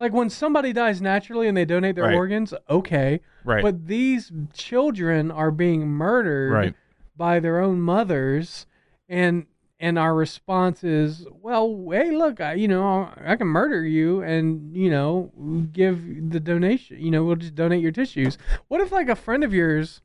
[0.00, 2.14] Like when somebody dies naturally and they donate their Right.
[2.14, 3.20] organs, okay.
[3.44, 3.62] Right.
[3.62, 6.74] But these children are being murdered Right.
[7.16, 8.66] by their own mothers
[9.08, 9.46] and
[9.80, 14.74] and our response is, well, hey, look, I, you know, I can murder you and,
[14.76, 15.30] you know,
[15.72, 18.38] give the donation, you know, we'll just donate your tissues.
[18.66, 20.02] What if like a friend of yours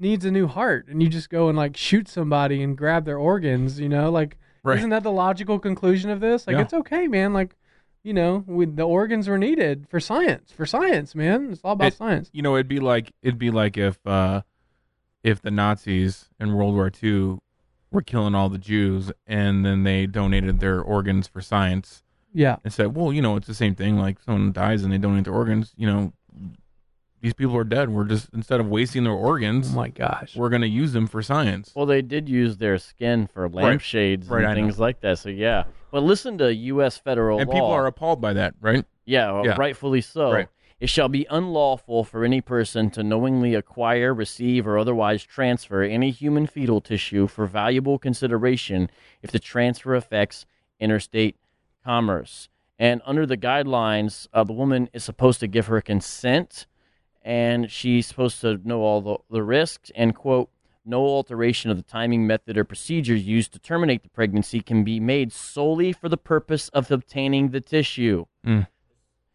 [0.00, 3.18] needs a new heart and you just go and like shoot somebody and grab their
[3.18, 4.78] organs, you know, like Right.
[4.78, 6.46] isn't that the logical conclusion of this?
[6.46, 6.62] Like Yeah.
[6.62, 7.56] it's okay, man, like
[8.04, 11.50] you know, we, the organs were needed for science, for science, man.
[11.50, 12.30] It's all about It- science.
[12.32, 14.42] You know, it'd be like it'd be like if uh,
[15.24, 17.38] if the Nazis in World War II
[17.90, 22.02] were killing all the Jews and then they donated their organs for science.
[22.32, 22.56] Yeah.
[22.64, 23.96] And said, well, you know, it's the same thing.
[23.98, 25.72] Like someone dies and they donate their organs.
[25.76, 26.12] You know,
[27.20, 27.88] these people are dead.
[27.90, 31.22] We're just instead of wasting their organs, Oh my gosh, we're gonna use them for
[31.22, 31.72] science.
[31.74, 34.66] Well, they did use their skin for lampshades Right, I and know.
[34.66, 35.18] things like that.
[35.20, 35.64] So yeah,
[35.94, 36.98] but listen to U.S.
[36.98, 37.54] federal and law.
[37.54, 38.84] people are appalled by that, right?
[39.04, 39.54] Yeah, Yeah.
[39.56, 40.32] rightfully so.
[40.32, 40.48] Right.
[40.80, 46.10] It shall be unlawful for any person to knowingly acquire, receive, or otherwise transfer any
[46.10, 48.90] human fetal tissue for valuable consideration
[49.22, 50.46] if the transfer affects
[50.80, 51.36] interstate
[51.84, 52.48] commerce.
[52.76, 56.66] And under the guidelines, uh, the woman is supposed to give her consent,
[57.22, 59.92] and she's supposed to know all the, the risks.
[59.94, 60.50] And quote,
[60.84, 65.00] no alteration of the timing, method, or procedure used to terminate the pregnancy can be
[65.00, 68.26] made solely for the purpose of obtaining the tissue.
[68.46, 68.66] Mm.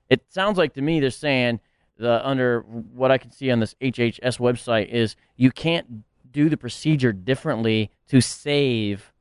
[0.10, 1.60] It sounds like to me they're saying
[1.98, 6.58] the under what I can see on this HHS website is you can't do the
[6.58, 9.14] procedure differently to save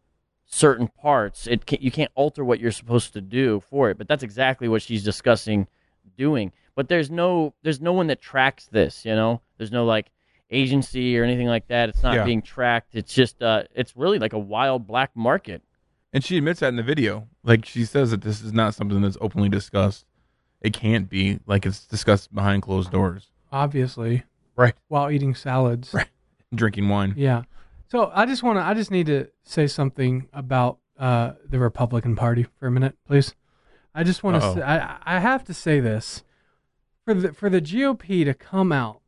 [0.47, 1.47] certain parts.
[1.47, 3.99] It can, you can't alter what you're supposed to do for it.
[3.99, 5.67] But that's exactly what she's discussing
[6.17, 6.53] doing.
[6.75, 9.05] But there's no there's no one that tracks this.
[9.05, 10.11] You know, there's no like
[10.51, 11.89] agency or anything like that.
[11.89, 12.25] It's not Yeah.
[12.25, 12.95] being tracked.
[12.95, 15.63] It's just uh, it's really like a wild black market.
[16.13, 17.29] And she admits that in the video.
[17.45, 20.07] Like she says that this is not something that's openly discussed.
[20.61, 23.29] It can't be like it's discussed behind closed doors.
[23.53, 24.25] obviously.
[24.57, 24.75] Right.
[24.89, 25.95] While eating salads.
[25.95, 26.09] Right.
[26.55, 27.15] Drinking wine.
[27.17, 27.43] Yeah.
[27.87, 32.17] So I just want to I just need to say something about uh, the Republican
[32.17, 33.35] Party for a minute, please.
[33.95, 34.55] I just want to Uh-oh.
[34.57, 36.25] say I I have to say this
[37.05, 39.01] for the for the GOP to come out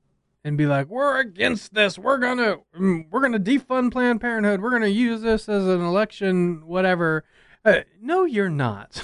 [0.45, 1.99] and be like, "We're against this.
[1.99, 4.61] We're gonna mm, we're gonna defund Planned Parenthood.
[4.61, 7.25] We're gonna use this as an election, whatever."
[7.65, 9.03] Uh, no, you're not.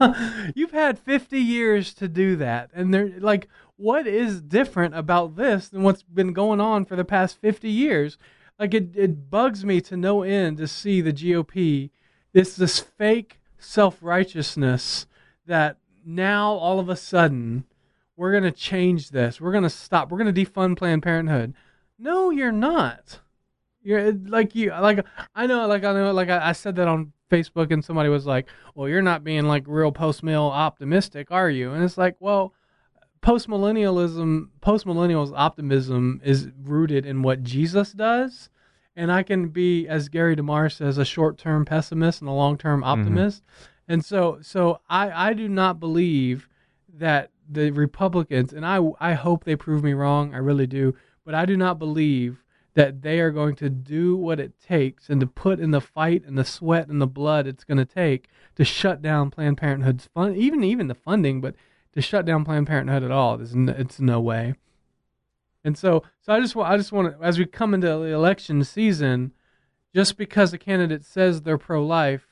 [0.54, 5.68] You've had 50 years to do that, and they're like, what is different about this
[5.68, 8.18] than what's been going on for the past 50 years?
[8.58, 11.90] Like it, it bugs me to no end to see the GOP.
[12.32, 15.06] It's this fake self righteousness
[15.46, 17.64] that now all of a sudden
[18.16, 19.40] we're gonna change this.
[19.40, 20.10] We're gonna stop.
[20.10, 21.54] We're gonna defund Planned Parenthood.
[21.98, 23.20] No, you're not.
[23.82, 27.12] You're like you like I know like I know like I, I said that on
[27.30, 31.50] Facebook and somebody was like, "Well, you're not being like real post mill optimistic, are
[31.50, 32.52] you?" And it's like, well,
[33.20, 38.48] post millennialism, post millennials optimism is rooted in what Jesus does,
[38.94, 42.56] and I can be, as Gary DeMar says, a short term pessimist and a long
[42.56, 43.00] term mm-hmm.
[43.00, 43.42] optimist.
[43.88, 46.48] And so, so I, I do not believe
[46.94, 50.34] that the Republicans, and I, I hope they prove me wrong.
[50.34, 50.94] I really do,
[51.24, 52.42] but I do not believe
[52.74, 56.24] that they are going to do what it takes and to put in the fight
[56.26, 60.08] and the sweat and the blood it's going to take to shut down Planned Parenthood's
[60.12, 61.54] fund, even even the funding, but
[61.94, 64.54] to shut down Planned Parenthood at all, there's no, it's no way.
[65.64, 68.12] And so, so I just want, I just want to, as we come into the
[68.12, 69.32] election season,
[69.94, 72.26] just because a candidate says they're pro-life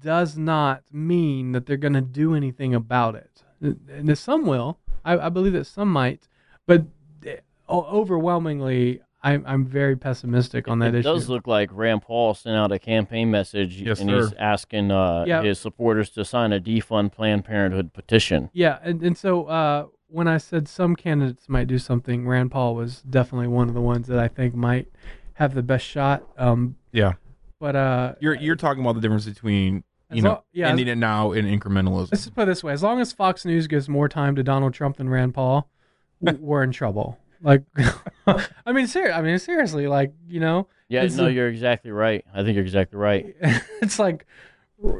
[0.00, 3.42] does not mean that they're going to do anything about it.
[3.60, 6.28] And some will, I, I believe that some might,
[6.66, 6.84] but
[7.26, 7.36] eh,
[7.68, 11.14] overwhelmingly, I'm, I'm very pessimistic on that it issue.
[11.14, 15.24] does look like Rand Paul sent out a campaign message Yes, and he's asking uh,
[15.26, 15.42] Yeah.
[15.42, 18.50] his supporters to sign a defund Planned Parenthood petition.
[18.52, 22.74] Yeah, and, and so uh, when I said some candidates might do something, Rand Paul
[22.74, 24.88] was definitely one of the ones that I think might
[25.34, 26.22] have the best shot.
[26.36, 27.14] Um, Yeah.
[27.58, 30.88] but uh, You're you're talking about the difference between you As know lo- yeah, ending
[30.88, 32.10] it now in incrementalism.
[32.12, 34.42] let's just put it this way: as long as Fox News gives more time to
[34.42, 35.68] Donald Trump than Rand Paul,
[36.20, 37.18] we're in trouble.
[37.42, 37.62] Like,
[38.26, 42.24] I mean, ser- I mean, seriously, like you know, Yeah, no, you're exactly right.
[42.34, 43.34] I think you're exactly right.
[43.82, 44.26] it's like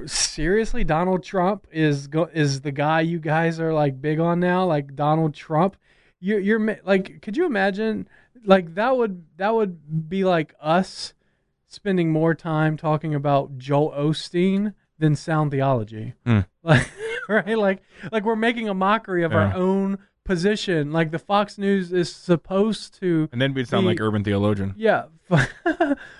[0.07, 4.65] seriously donald trump is go- is the guy you guys are like big on now
[4.65, 5.77] like donald trump
[6.21, 8.09] you, you're like could you imagine
[8.47, 11.13] like that would that would be like us
[11.67, 16.41] spending more time talking about joel osteen than sound theology Hmm.
[16.63, 16.91] like
[17.29, 21.93] right like like we're making a mockery of our own position like the fox news
[21.93, 24.75] is supposed to And then we'd sound be- like urban theologian.
[24.77, 25.05] yeah.
[25.29, 25.53] Fox,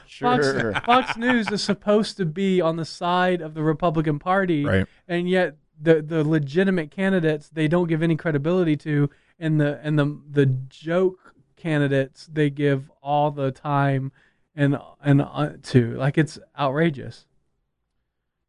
[0.07, 0.73] Sure.
[0.87, 4.87] Fox News is supposed to be on the side of the Republican Party, Right.
[5.09, 9.99] and yet the the legitimate candidates they don't give any credibility to, and the and
[9.99, 14.13] the the joke candidates they give all the time
[14.55, 17.27] and and uh, to like it's outrageous.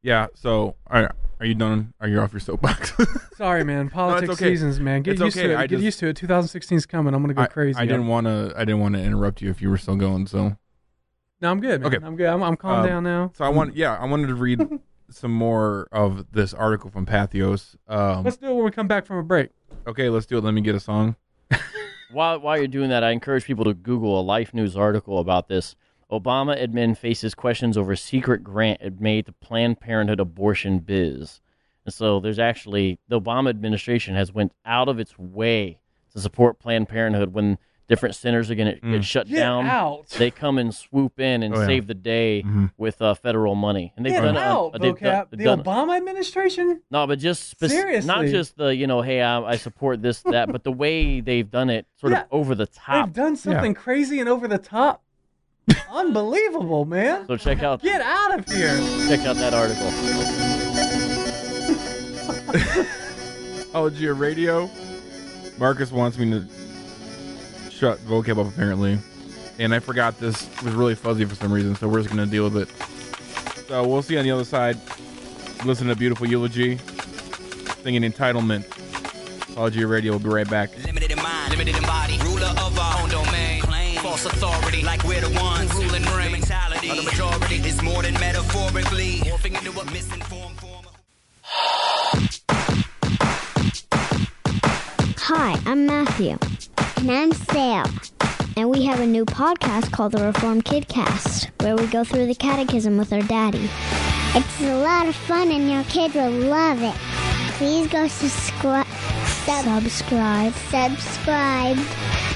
[0.06, 0.28] Yeah.
[0.36, 1.94] So are are you done?
[2.00, 2.94] Are you off your soapbox?
[3.38, 3.90] Sorry, man.
[3.90, 4.46] Politics okay.
[4.52, 5.02] seasons, man.
[5.02, 5.48] Get It's used okay.
[5.48, 5.58] to it.
[5.58, 6.16] I Get just- used to it.
[6.16, 7.16] 2016 is coming.
[7.16, 7.78] I'm gonna go I, crazy.
[7.80, 8.54] I didn't want to.
[8.56, 10.28] I didn't want to interrupt you if you were still going.
[10.28, 10.58] So
[11.42, 11.82] No, I'm good.
[11.82, 11.94] Man.
[11.94, 12.06] Okay.
[12.06, 12.28] I'm good.
[12.28, 13.32] I'm, I'm calm Um, down now.
[13.36, 13.76] So I want.
[13.76, 14.62] Yeah, I wanted to read
[15.10, 17.76] some more of this article from Patheos.
[17.88, 19.50] Um, Let's do it when we come back from a break.
[19.88, 20.44] okay, let's do it.
[20.44, 21.16] Let me get a song.
[22.12, 25.48] While while you're doing that, I encourage people to Google a Life News article about
[25.48, 25.76] this.
[26.12, 31.42] Obama admin faces questions over secret grant it made to Planned Parenthood abortion biz.
[31.86, 35.80] And so there's actually the Obama administration has went out of its way
[36.14, 37.58] to support Planned Parenthood when
[37.88, 39.68] different centers are going to get shut Get down.
[39.68, 40.08] out.
[40.10, 41.66] They come and swoop in and Oh, yeah.
[41.68, 42.44] save the day
[42.78, 43.94] with uh, federal money.
[43.96, 44.40] And they've Get done it.
[44.40, 45.30] out, uh, they've done- vocab.
[45.30, 46.82] they've the done- Obama administration.
[46.90, 48.08] no, but just spec- Seriously.
[48.08, 51.50] not just the you know, hey, I, I support this that, but the way they've
[51.50, 52.22] done it, sort Yeah.
[52.22, 53.08] of over the top.
[53.08, 55.04] They've done something crazy and over the top.
[55.92, 57.26] Unbelievable, man.
[57.28, 58.78] So check out Get out of here.
[59.08, 59.92] check out that article.
[63.78, 64.70] Oh, Gia Radio.
[65.58, 66.46] Marcus wants me to
[67.70, 68.98] shut vocab up apparently,
[69.60, 72.46] and I forgot this was really fuzzy for some reason, so we're just gonna deal
[72.50, 73.68] with it.
[73.68, 74.78] So we'll see on the other side.
[75.66, 76.78] Listen to beautiful eulogy,
[77.84, 78.64] singing entitlement.
[79.52, 80.14] Apology Radio.
[80.14, 80.70] We'll be right back.
[84.26, 86.32] False authority, like we're the ones who rule reign.
[86.32, 90.86] The mentality of the majority is more than metaphorically morphing into a misinformed form.
[95.18, 96.38] Hi, I'm Matthew.
[96.98, 97.86] And I'm Sam.
[98.58, 102.36] And we have a new podcast called the Reformed Kidcast, where we go through the
[102.36, 103.70] catechism with our daddy.
[104.34, 106.96] It's a lot of fun and your kid will love it.
[107.58, 108.86] Please go subscribe.
[109.46, 110.54] subscribe.
[110.54, 111.78] Subscribe.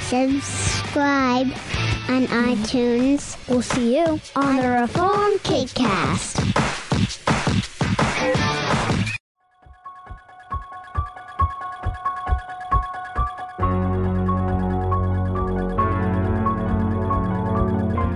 [0.09, 1.78] Subscribe
[2.09, 3.37] on iTunes.
[3.47, 6.45] We'll see you on the Reformed Kidcast.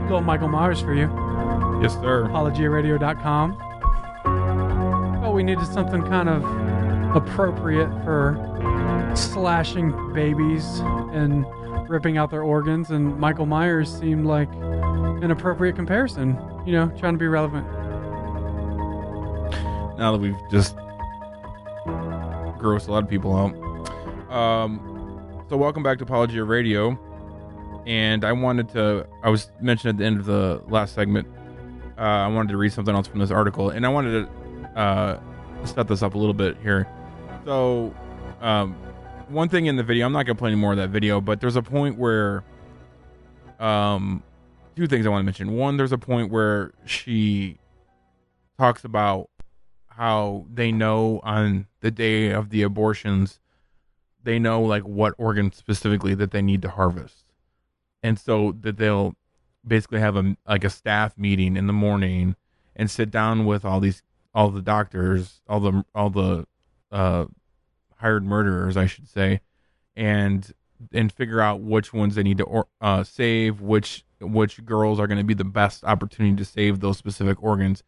[0.09, 1.09] little Michael Myers for you.
[1.81, 2.27] Yes, sir.
[2.29, 3.57] ApologiaRadio.com.
[5.23, 6.43] Oh, we needed something kind of
[7.15, 8.37] appropriate for
[9.15, 10.79] slashing babies
[11.13, 11.45] and
[11.93, 16.35] ripping out their organs, and Michael Myers seemed like an appropriate comparison.
[16.65, 17.67] You know, trying to be relevant.
[19.97, 20.75] now that we've just
[22.57, 23.53] grossed a lot of people out.
[24.33, 26.97] Um, so welcome back to Apologia Radio,
[27.85, 29.05] and I wanted to.
[29.21, 31.27] I was mentioned at the end of the last segment.
[31.95, 35.19] Uh, I wanted to read something else from this article, and I wanted to uh,
[35.63, 36.87] set this up a little bit here.
[37.45, 37.93] So,
[38.41, 38.75] um,
[39.33, 41.41] one thing in the video, I'm not gonna play any more of that video, but
[41.41, 42.43] there's a point where,
[43.59, 44.23] um,
[44.75, 45.55] two things I want to mention.
[45.55, 47.57] One, there's a point where she
[48.57, 49.29] talks about
[49.87, 53.39] how they know on the day of the abortions
[54.23, 57.25] they know like what organ specifically that they need to harvest
[58.01, 59.13] and so that they'll
[59.65, 62.35] basically have a like a staff meeting in the morning
[62.75, 64.01] and sit down with all these
[64.33, 66.45] all the doctors all the all the
[66.91, 67.25] uh
[68.03, 69.39] hired murderers i should say
[69.95, 70.53] and
[70.91, 75.07] and figure out which ones they need to or, uh save which which girls are
[75.07, 77.83] going to be the best opportunity to save those specific organs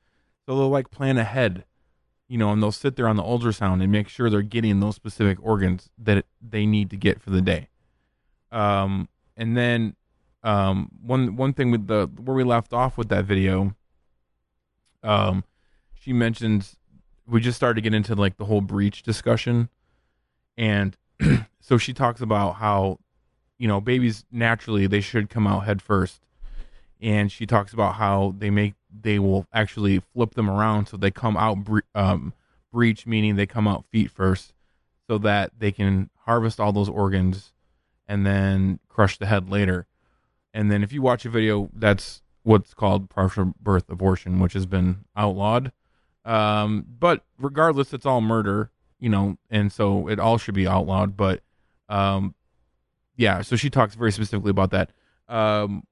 [0.45, 1.65] so they'll like plan ahead
[2.27, 4.95] you know, and they'll sit there on the ultrasound and make sure they're getting those
[4.95, 7.69] specific organs that they need to get for the day.
[8.51, 9.95] Um, and then
[10.43, 13.75] um, one one thing with the where we left off with that video,
[15.03, 15.43] um,
[15.93, 16.77] she mentions
[17.27, 19.69] we just started to get into like the whole breach discussion,
[20.57, 20.97] and
[21.59, 22.99] so she talks about how
[23.57, 26.21] you know babies naturally they should come out head first,
[27.01, 31.11] and she talks about how they make they will actually flip them around so they
[31.11, 32.33] come out bre- um,
[32.71, 34.53] breech, meaning they come out feet first,
[35.07, 37.53] so that they can harvest all those organs
[38.07, 39.85] and then crush the head later.
[40.53, 44.65] And then if you watch a video, that's what's called partial birth abortion, which has
[44.65, 45.71] been outlawed.
[46.23, 51.17] Um, but regardless, it's all murder, you know, and so it all should be outlawed.
[51.17, 51.41] But
[51.89, 52.35] um,
[53.15, 54.91] yeah, so she talks very specifically about that.
[55.27, 55.83] Um,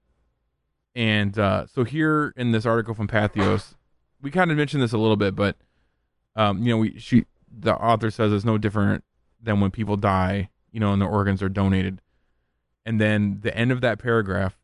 [0.96, 3.76] and uh, so here in this article from Patheos,
[4.22, 5.58] we kind of mentioned this a little bit, but
[6.36, 9.04] um, you know, we she the author says it's no different
[9.42, 12.02] than when people die, you know, and their organs are donated.
[12.86, 14.58] And then the end of that paragraph,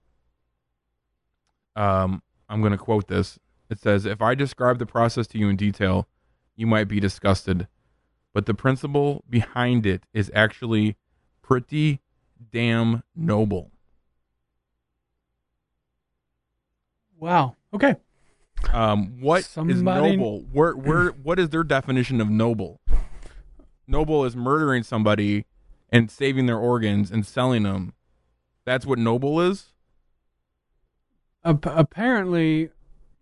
[1.76, 3.40] um, I'm going to quote this.
[3.70, 6.08] It says, "If I describe the process to you in detail,
[6.56, 7.68] you might be disgusted,
[8.34, 10.96] but the principle behind it is actually
[11.42, 12.02] pretty
[12.52, 13.72] damn noble."
[17.18, 17.56] Wow.
[17.74, 17.96] Okay.
[18.74, 20.46] Um, what is Somebody- noble?
[20.52, 22.80] Where, where, what is their definition of noble?
[23.88, 25.46] Noble is murdering somebody
[25.90, 27.94] and saving their organs and selling them.
[28.66, 29.74] That's what noble is.
[31.44, 32.70] Apparently,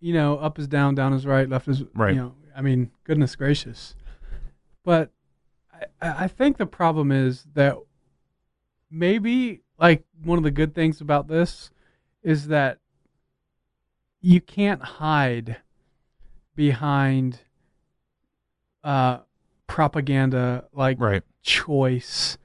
[0.00, 2.14] you know, up is down, down is right, left is Right.
[2.14, 3.94] You know, I mean, goodness gracious.
[4.88, 5.10] But
[6.00, 7.76] I, I think the problem is that
[8.90, 11.70] maybe like one of the good things about this
[12.22, 12.78] is that
[14.22, 15.58] you can't hide
[16.56, 17.40] behind
[18.82, 19.18] uh
[19.66, 21.22] propaganda like Right.
[21.42, 22.38] choice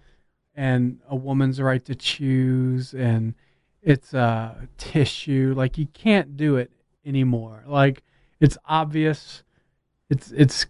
[0.54, 3.36] and a woman's right to choose and
[3.82, 6.74] it's uh tissue like you can't do it
[7.06, 8.04] anymore like
[8.42, 9.44] it's obvious
[10.14, 10.66] it's it's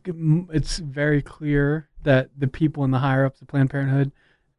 [0.52, 4.12] it's very clear that the people in the higher ups of Planned Parenthood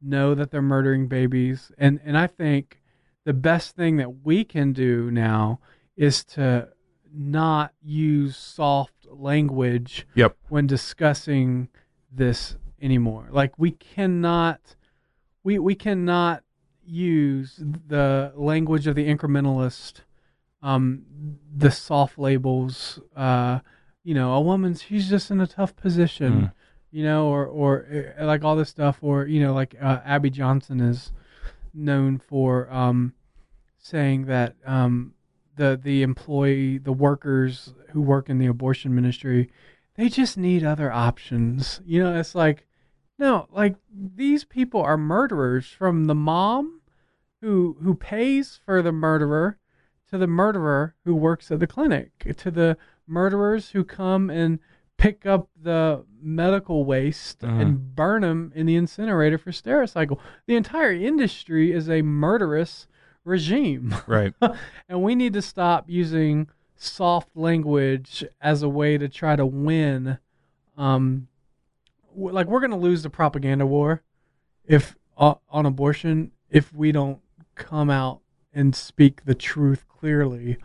[0.02, 2.82] know that they're murdering babies and and I think
[3.24, 5.59] the best thing that we can do now
[5.97, 6.69] is to
[7.11, 10.36] not use soft language Yep.
[10.48, 11.69] when discussing
[12.12, 14.61] this anymore like we cannot
[15.43, 16.43] we we cannot
[16.85, 20.01] use the language of the incrementalist
[20.61, 21.05] um
[21.56, 23.61] the soft labels uh
[24.05, 26.52] you know a woman's she's just in a tough position Mm.
[26.93, 30.31] you know or or uh, like all this stuff or you know like uh, abby
[30.31, 31.10] johnson is
[31.72, 33.14] known for um
[33.78, 35.14] saying that um
[35.56, 39.51] the the employee the workers who work in the abortion ministry
[39.97, 42.66] they just need other options you know it's like
[43.18, 46.81] no like these people are murderers from the mom
[47.40, 49.59] who who pays for the murderer
[50.10, 52.76] to the murderer who works at the clinic to the
[53.06, 54.59] murderers who come and
[54.97, 57.52] pick up the medical waste Uh-huh.
[57.60, 60.18] and burn them in the incinerator for Stericycle.
[60.47, 62.86] The entire industry is a murderous
[63.24, 63.94] regime.
[64.06, 64.35] Right.
[64.89, 70.18] and we need to stop using soft language as a way to try to win
[70.76, 71.28] um
[72.12, 74.02] w- like we're going to lose the propaganda war
[74.66, 77.20] if uh, on abortion if we don't
[77.55, 78.20] come out
[78.52, 80.56] and speak the truth clearly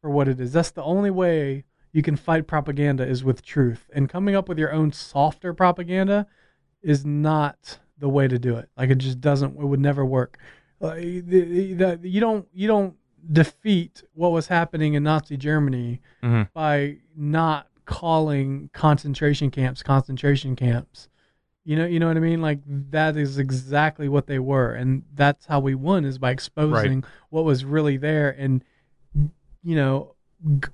[0.00, 0.52] for what it is.
[0.52, 3.88] That's the only way you can fight propaganda is with truth.
[3.92, 6.26] And coming up with your own softer propaganda
[6.82, 8.68] is not the way to do it.
[8.76, 9.56] Like it just doesn't.
[9.56, 10.38] It would never work.
[10.80, 12.46] Uh, the, the, you don't.
[12.54, 12.94] You don't
[13.30, 16.48] defeat what was happening in Nazi Germany Mhm.
[16.54, 21.08] by not calling concentration camps concentration camps.
[21.64, 22.40] You know, you know what I mean?
[22.40, 22.60] Like
[22.90, 27.44] that is exactly what they were, and that's how we won is by exposing what
[27.44, 28.64] was really there and
[29.62, 30.14] you know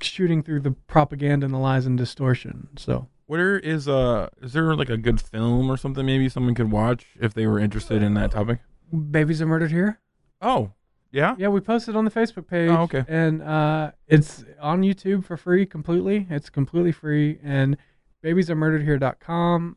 [0.00, 2.68] shooting through the propaganda and the lies and distortion.
[2.76, 6.70] So Where is uh is there like a good film or something maybe someone could
[6.70, 8.60] watch if they were interested in that topic?
[8.92, 10.00] babies are murdered here.
[10.40, 10.72] Oh,
[11.12, 11.34] yeah.
[11.38, 12.70] Yeah, we posted on the Facebook page.
[12.70, 13.04] Oh, okay.
[13.08, 16.26] And uh, it's on YouTube for free completely.
[16.30, 17.38] It's completely free.
[17.42, 17.76] And
[18.22, 19.76] babies are murdered babiesaremurderedhere.com.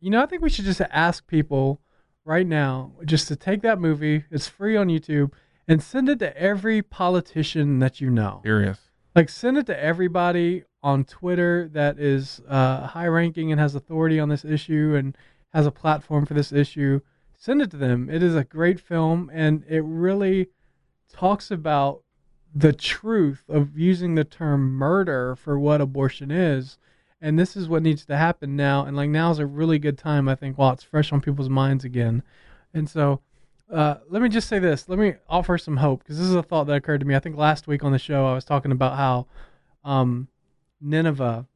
[0.00, 1.80] You know, I think we should just ask people
[2.24, 4.24] right now just to take that movie.
[4.30, 5.32] It's free on YouTube
[5.72, 8.42] and send it to every politician that you know.
[8.44, 8.78] Serious.
[9.16, 14.20] Like send it to everybody on Twitter that is uh, high ranking and has authority
[14.20, 15.16] on this issue and
[15.54, 17.00] has a platform for this issue.
[17.38, 18.10] Send it to them.
[18.10, 20.48] It is a great film and it really
[21.10, 22.02] talks about
[22.54, 26.76] the truth of using the term murder for what abortion is.
[27.18, 28.84] And this is what needs to happen now.
[28.84, 31.48] And like now is a really good time, I think, while it's fresh on people's
[31.48, 32.22] minds again.
[32.74, 33.22] And so
[33.72, 34.88] uh, let me just say this.
[34.88, 37.14] Let me offer some hope because this is a thought that occurred to me.
[37.16, 39.26] I think last week on the show I was talking about how
[39.84, 40.28] um,
[40.80, 41.46] Nineveh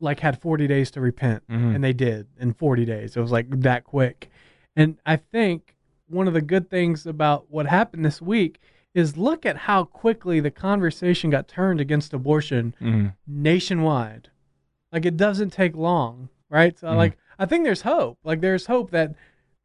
[0.00, 1.76] like had 40 days to repent, Mhm.
[1.76, 3.16] and they did in 40 days.
[3.16, 4.30] It was like that quick.
[4.74, 5.76] And I think
[6.08, 8.60] one of the good things about what happened this week
[8.94, 13.14] is look at how quickly the conversation got turned against abortion Mhm.
[13.26, 14.28] nationwide.
[14.90, 16.76] Like it doesn't take long, right?
[16.78, 16.96] So Mhm.
[16.96, 18.18] like I think there's hope.
[18.24, 19.14] Like there's hope that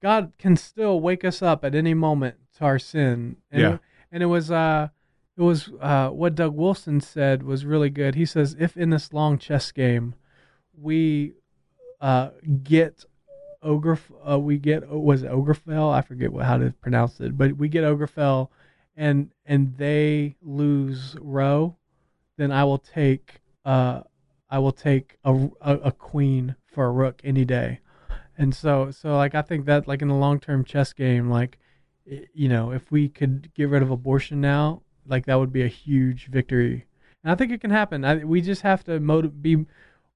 [0.02, 3.38] God can still wake us up at any moment to our sin.
[3.52, 3.74] And Yeah.
[3.74, 3.80] It,
[4.11, 4.90] and it was uh
[5.36, 8.15] it was uh what Doug Wilson said was really good.
[8.15, 10.15] He says if in this long chess game
[10.80, 11.34] we
[11.99, 12.30] uh
[12.64, 13.03] get
[13.64, 13.99] ogre
[14.30, 15.91] uh, we get was it Ogrefell?
[15.91, 18.49] I forget what how to pronounce it, but we get Ogrefell
[18.95, 21.76] and and they lose Roe,
[22.38, 24.02] then I will take uh
[24.49, 27.82] I will take a, a, a queen for a rook any day.
[28.38, 31.57] And so so like I think that like in the long term chess game like
[32.05, 35.68] you know if we could get rid of abortion now like that would be a
[35.68, 36.85] huge victory.
[37.23, 38.05] And I think it can happen.
[38.05, 39.65] I, we just have to motiv- be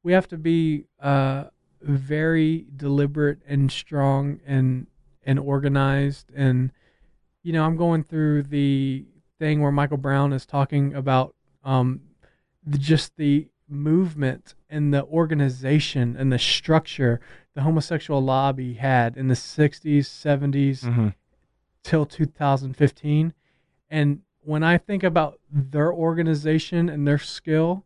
[0.04, 1.46] we have to be uh
[1.82, 4.88] very deliberate and strong and
[5.24, 6.72] and organized and
[7.44, 9.06] you know i'm going through the
[9.40, 12.02] thing where michael brown is talking about um
[12.66, 17.20] the, just the movement and the organization and the structure
[17.54, 21.14] the homosexual lobby had in the 60s 70s Mhm.
[21.84, 23.34] till 2015
[23.90, 27.86] and when i think about their organization and their skill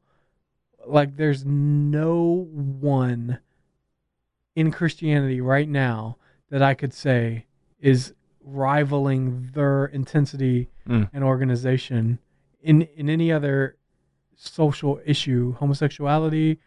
[0.87, 3.39] like there's no one
[4.55, 6.17] in Christianity right now
[6.49, 7.45] that I could say
[7.79, 11.09] is rivaling their intensity Mm.
[11.11, 12.19] and organization
[12.61, 13.75] in in any other
[14.35, 16.59] social issue, homosexuality,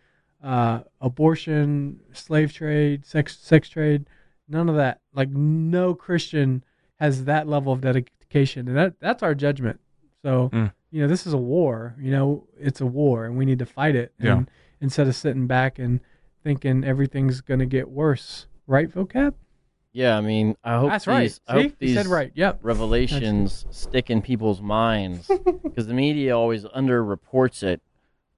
[0.42, 4.06] uh, abortion, slave trade, sex sex trade,
[4.48, 5.00] none of that.
[5.14, 6.64] Like no Christian
[7.00, 9.80] has that level of dedication, and that that's our judgment.
[10.22, 10.72] So Mm.
[10.90, 11.94] you know, this is a war.
[12.00, 14.12] You know, it's a war, and we need to fight it.
[14.18, 14.38] Yeah.
[14.38, 14.50] And
[14.80, 16.00] instead of sitting back and
[16.44, 19.34] thinking everything's gonna get worse, right, vocab?
[19.98, 21.22] Yeah, I mean, I hope That's right.
[21.22, 21.62] these, I See?
[21.62, 22.30] hope He these said right.
[22.32, 22.60] Yep.
[22.62, 25.28] revelations stick in people's minds
[25.64, 27.80] because the media always underreports it.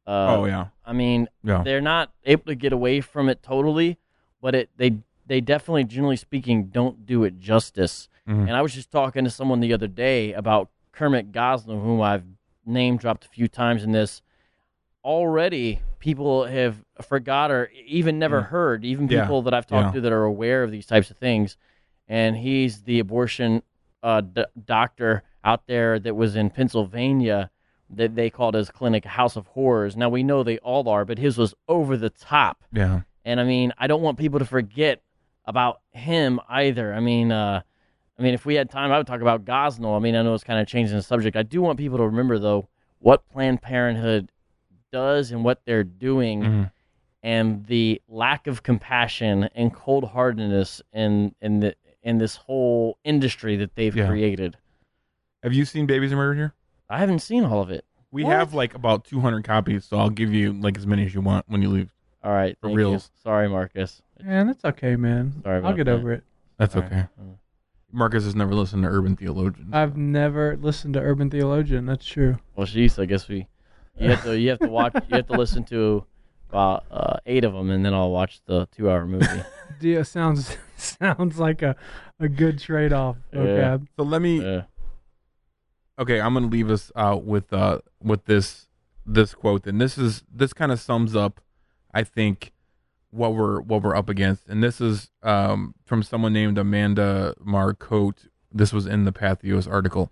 [0.07, 0.69] Uh, Oh, yeah.
[0.87, 1.63] I mean, Yeah.
[1.63, 3.99] they're not able to get away from it totally,
[4.41, 4.97] but it they
[5.27, 8.09] they definitely, generally speaking, don't do it justice.
[8.27, 8.49] Mhm.
[8.49, 12.25] And I was just talking to someone the other day about Kermit Gosnell, whom I've
[12.65, 14.23] name dropped a few times in this.
[15.05, 18.47] Already, people have forgot or even never Mm.
[18.47, 19.23] heard, even Yeah.
[19.23, 19.93] people that I've talked Yeah.
[19.93, 21.57] to that are aware of these types of things.
[22.09, 23.63] And he's the abortion
[24.03, 27.51] uh, d- doctor out there that was in Pennsylvania
[27.91, 29.95] that they called his clinic House of Horrors.
[29.97, 32.65] Now we know they all are, but his was over the top.
[32.73, 33.01] Yeah.
[33.27, 35.03] And I mean, I don't want people to forget
[35.45, 36.95] about him either.
[36.95, 37.61] I mean, uh,
[38.19, 39.97] I mean, if we had time, I would talk about Gosnell.
[39.97, 41.37] I mean, I know it's kind of changing the subject.
[41.37, 42.69] I do want people to remember though
[43.01, 44.31] what Planned Parenthood
[44.93, 46.71] does and what they're doing, Mhm.
[47.23, 53.57] and the lack of compassion and cold heartedness in in the in this whole industry
[53.57, 54.07] that they've Yeah.
[54.09, 54.57] created.
[55.43, 56.55] Have you seen Babies Are Murdered Here?
[56.89, 57.85] I haven't seen all of it.
[58.11, 58.33] We What?
[58.33, 61.45] have like about 200 copies, so I'll give you like as many as you want
[61.49, 61.93] when you leave.
[62.25, 63.11] All right, For thank reals.
[63.15, 63.21] you.
[63.23, 64.03] Sorry, Marcus.
[64.23, 65.43] Man, that's okay, man.
[65.43, 65.93] Sorry I'll get that.
[65.95, 66.25] over it.
[66.59, 66.93] That's All right.
[66.93, 67.07] okay.
[67.93, 69.71] Marcus has never listened to Urban Theologian.
[69.73, 71.87] I've never listened to Urban Theologian.
[71.87, 72.39] That's true.
[72.55, 73.47] Well, jeez, I guess we.
[74.01, 74.39] You have to.
[74.39, 74.95] You have to watch.
[74.95, 76.05] You have to listen to
[76.49, 79.27] about uh, eight of them, and then I'll watch the two-hour movie.
[79.81, 81.77] Dia sounds sounds like a,
[82.19, 83.17] a good trade off.
[83.33, 83.87] vocab.
[83.97, 84.63] So let me.
[85.99, 88.67] Okay, I'm gonna leave us out with uh with this
[89.05, 91.41] this quote, and this is this kind of sums up,
[91.93, 92.53] I think,
[93.11, 98.29] what we're what we're up against, and this is um from someone named Amanda Marcotte.
[98.53, 100.11] This was in the Patheos article.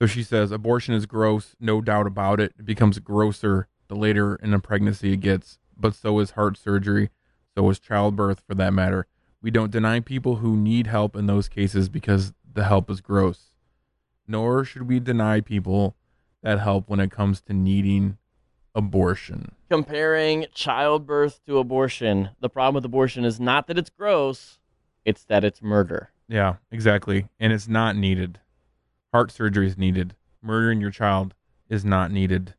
[0.00, 2.52] So she says, abortion is gross, no doubt about it.
[2.58, 7.10] It becomes grosser the later in a pregnancy it gets, but so is heart surgery,
[7.56, 9.06] so is childbirth for that matter.
[9.40, 13.54] We don't deny people who need help in those cases because the help is gross.
[14.26, 15.96] Nor should we deny people
[16.42, 18.18] that help when it comes to needing
[18.74, 19.52] abortion.
[19.70, 24.58] Comparing childbirth to abortion, the problem with abortion is not that it's gross;
[25.04, 26.10] it's that it's murder.
[26.28, 27.28] Yeah, exactly.
[27.38, 28.40] And it's not needed.
[29.12, 30.14] Heart surgery is needed.
[30.42, 31.34] Murdering your child
[31.68, 32.54] is not needed.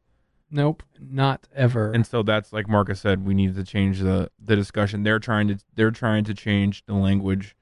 [0.50, 1.92] Nope, not ever.
[1.92, 5.04] And so that's like Marcus said, we need to change the the discussion.
[5.04, 7.56] They're trying to they're trying to change the language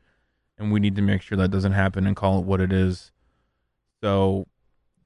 [0.57, 3.11] and we need to make sure that doesn't happen and call it what it is.
[4.01, 4.45] So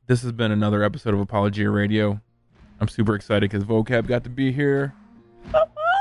[0.07, 2.19] this has been another episode of Apologia Radio.
[2.81, 4.93] I'm super excited because Vocab got to be here.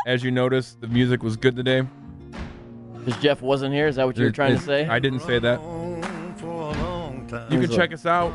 [0.07, 1.83] As you noticed, the music was good today.
[3.05, 3.87] Because Jeff wasn't here.
[3.87, 4.87] Is that what you were trying it- to say?
[4.87, 5.61] I didn't say that.
[7.51, 8.33] You can check us out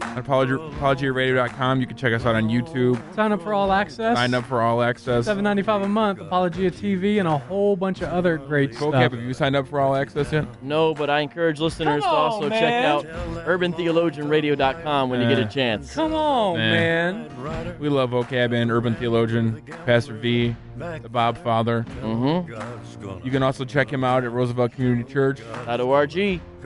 [0.00, 1.80] at apology, apologiaradio.com.
[1.80, 3.00] You can check us out on YouTube.
[3.14, 4.16] Sign up for all access.
[4.16, 5.24] Sign up for all access.
[5.24, 6.20] Seven ninety five a month.
[6.20, 8.94] Apologia TV and a whole bunch of other great Vocab, stuff.
[8.94, 10.46] have you signed up for all access yet?
[10.62, 12.84] No, but I encourage listeners Come to also on, check man.
[12.84, 13.04] out
[13.46, 15.94] urbantheologianradio.com when you get a chance.
[15.94, 17.78] Come on, man.
[17.78, 21.84] We love Vocab and Urban Theologian, Pastor V, the Bob Father.
[22.00, 23.24] Mm-hmm.
[23.24, 25.40] You can also check him out at Roosevelt Community Church.
[25.66, 26.12] .org.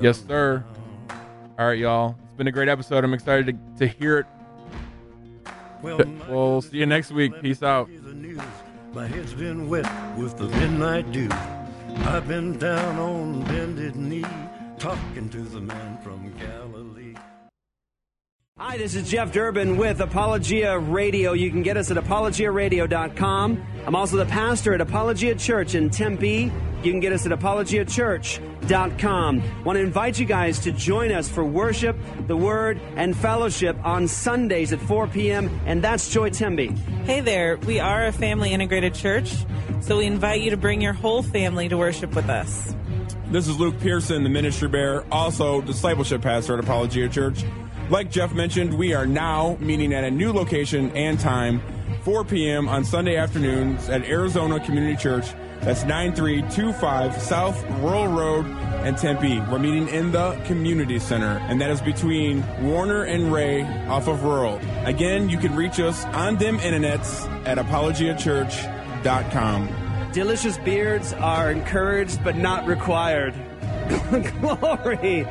[0.00, 0.64] Yes, sir.
[1.58, 2.16] All right, y'all.
[2.24, 3.02] It's been a great episode.
[3.02, 4.26] I'm excited to, to hear it.
[5.82, 7.40] We'll see you next week.
[7.40, 7.88] Peace out.
[8.92, 9.86] My head's been wet
[10.18, 11.28] with the midnight dew.
[12.00, 14.26] I've been down on bended knee,
[14.78, 16.65] talking to the man from Galilee.
[18.58, 21.34] Hi, this is Jeff Durbin with Apologia Radio.
[21.34, 23.66] You can get us at apologiaradio.com.
[23.86, 26.50] I'm also the pastor at Apologia Church in Tempe.
[26.82, 29.42] You can get us at apologiachurch.com.
[29.62, 34.08] Want to invite you guys to join us for worship, the word, and fellowship on
[34.08, 35.50] Sundays at 4 p.m.
[35.66, 36.68] And that's Joy Tempe.
[37.04, 39.34] Hey there, we are a family integrated church,
[39.82, 42.74] so we invite you to bring your whole family to worship with us.
[43.26, 47.44] This is Luke Pearson, the ministry bearer, also discipleship pastor at Apologia Church.
[47.88, 51.62] Like Jeff mentioned, we are now meeting at a new location and time,
[52.02, 52.68] 4 p.m.
[52.68, 55.26] on Sunday afternoons at Arizona Community Church.
[55.60, 59.38] That's 9325 South Rural Road and Tempe.
[59.38, 64.24] We're meeting in the Community Center, and that is between Warner and Ray off of
[64.24, 64.58] Rural.
[64.84, 70.10] Again, you can reach us on them internets at apologiachurch.com.
[70.12, 73.32] Delicious beards are encouraged but not required.
[74.40, 75.24] Glory!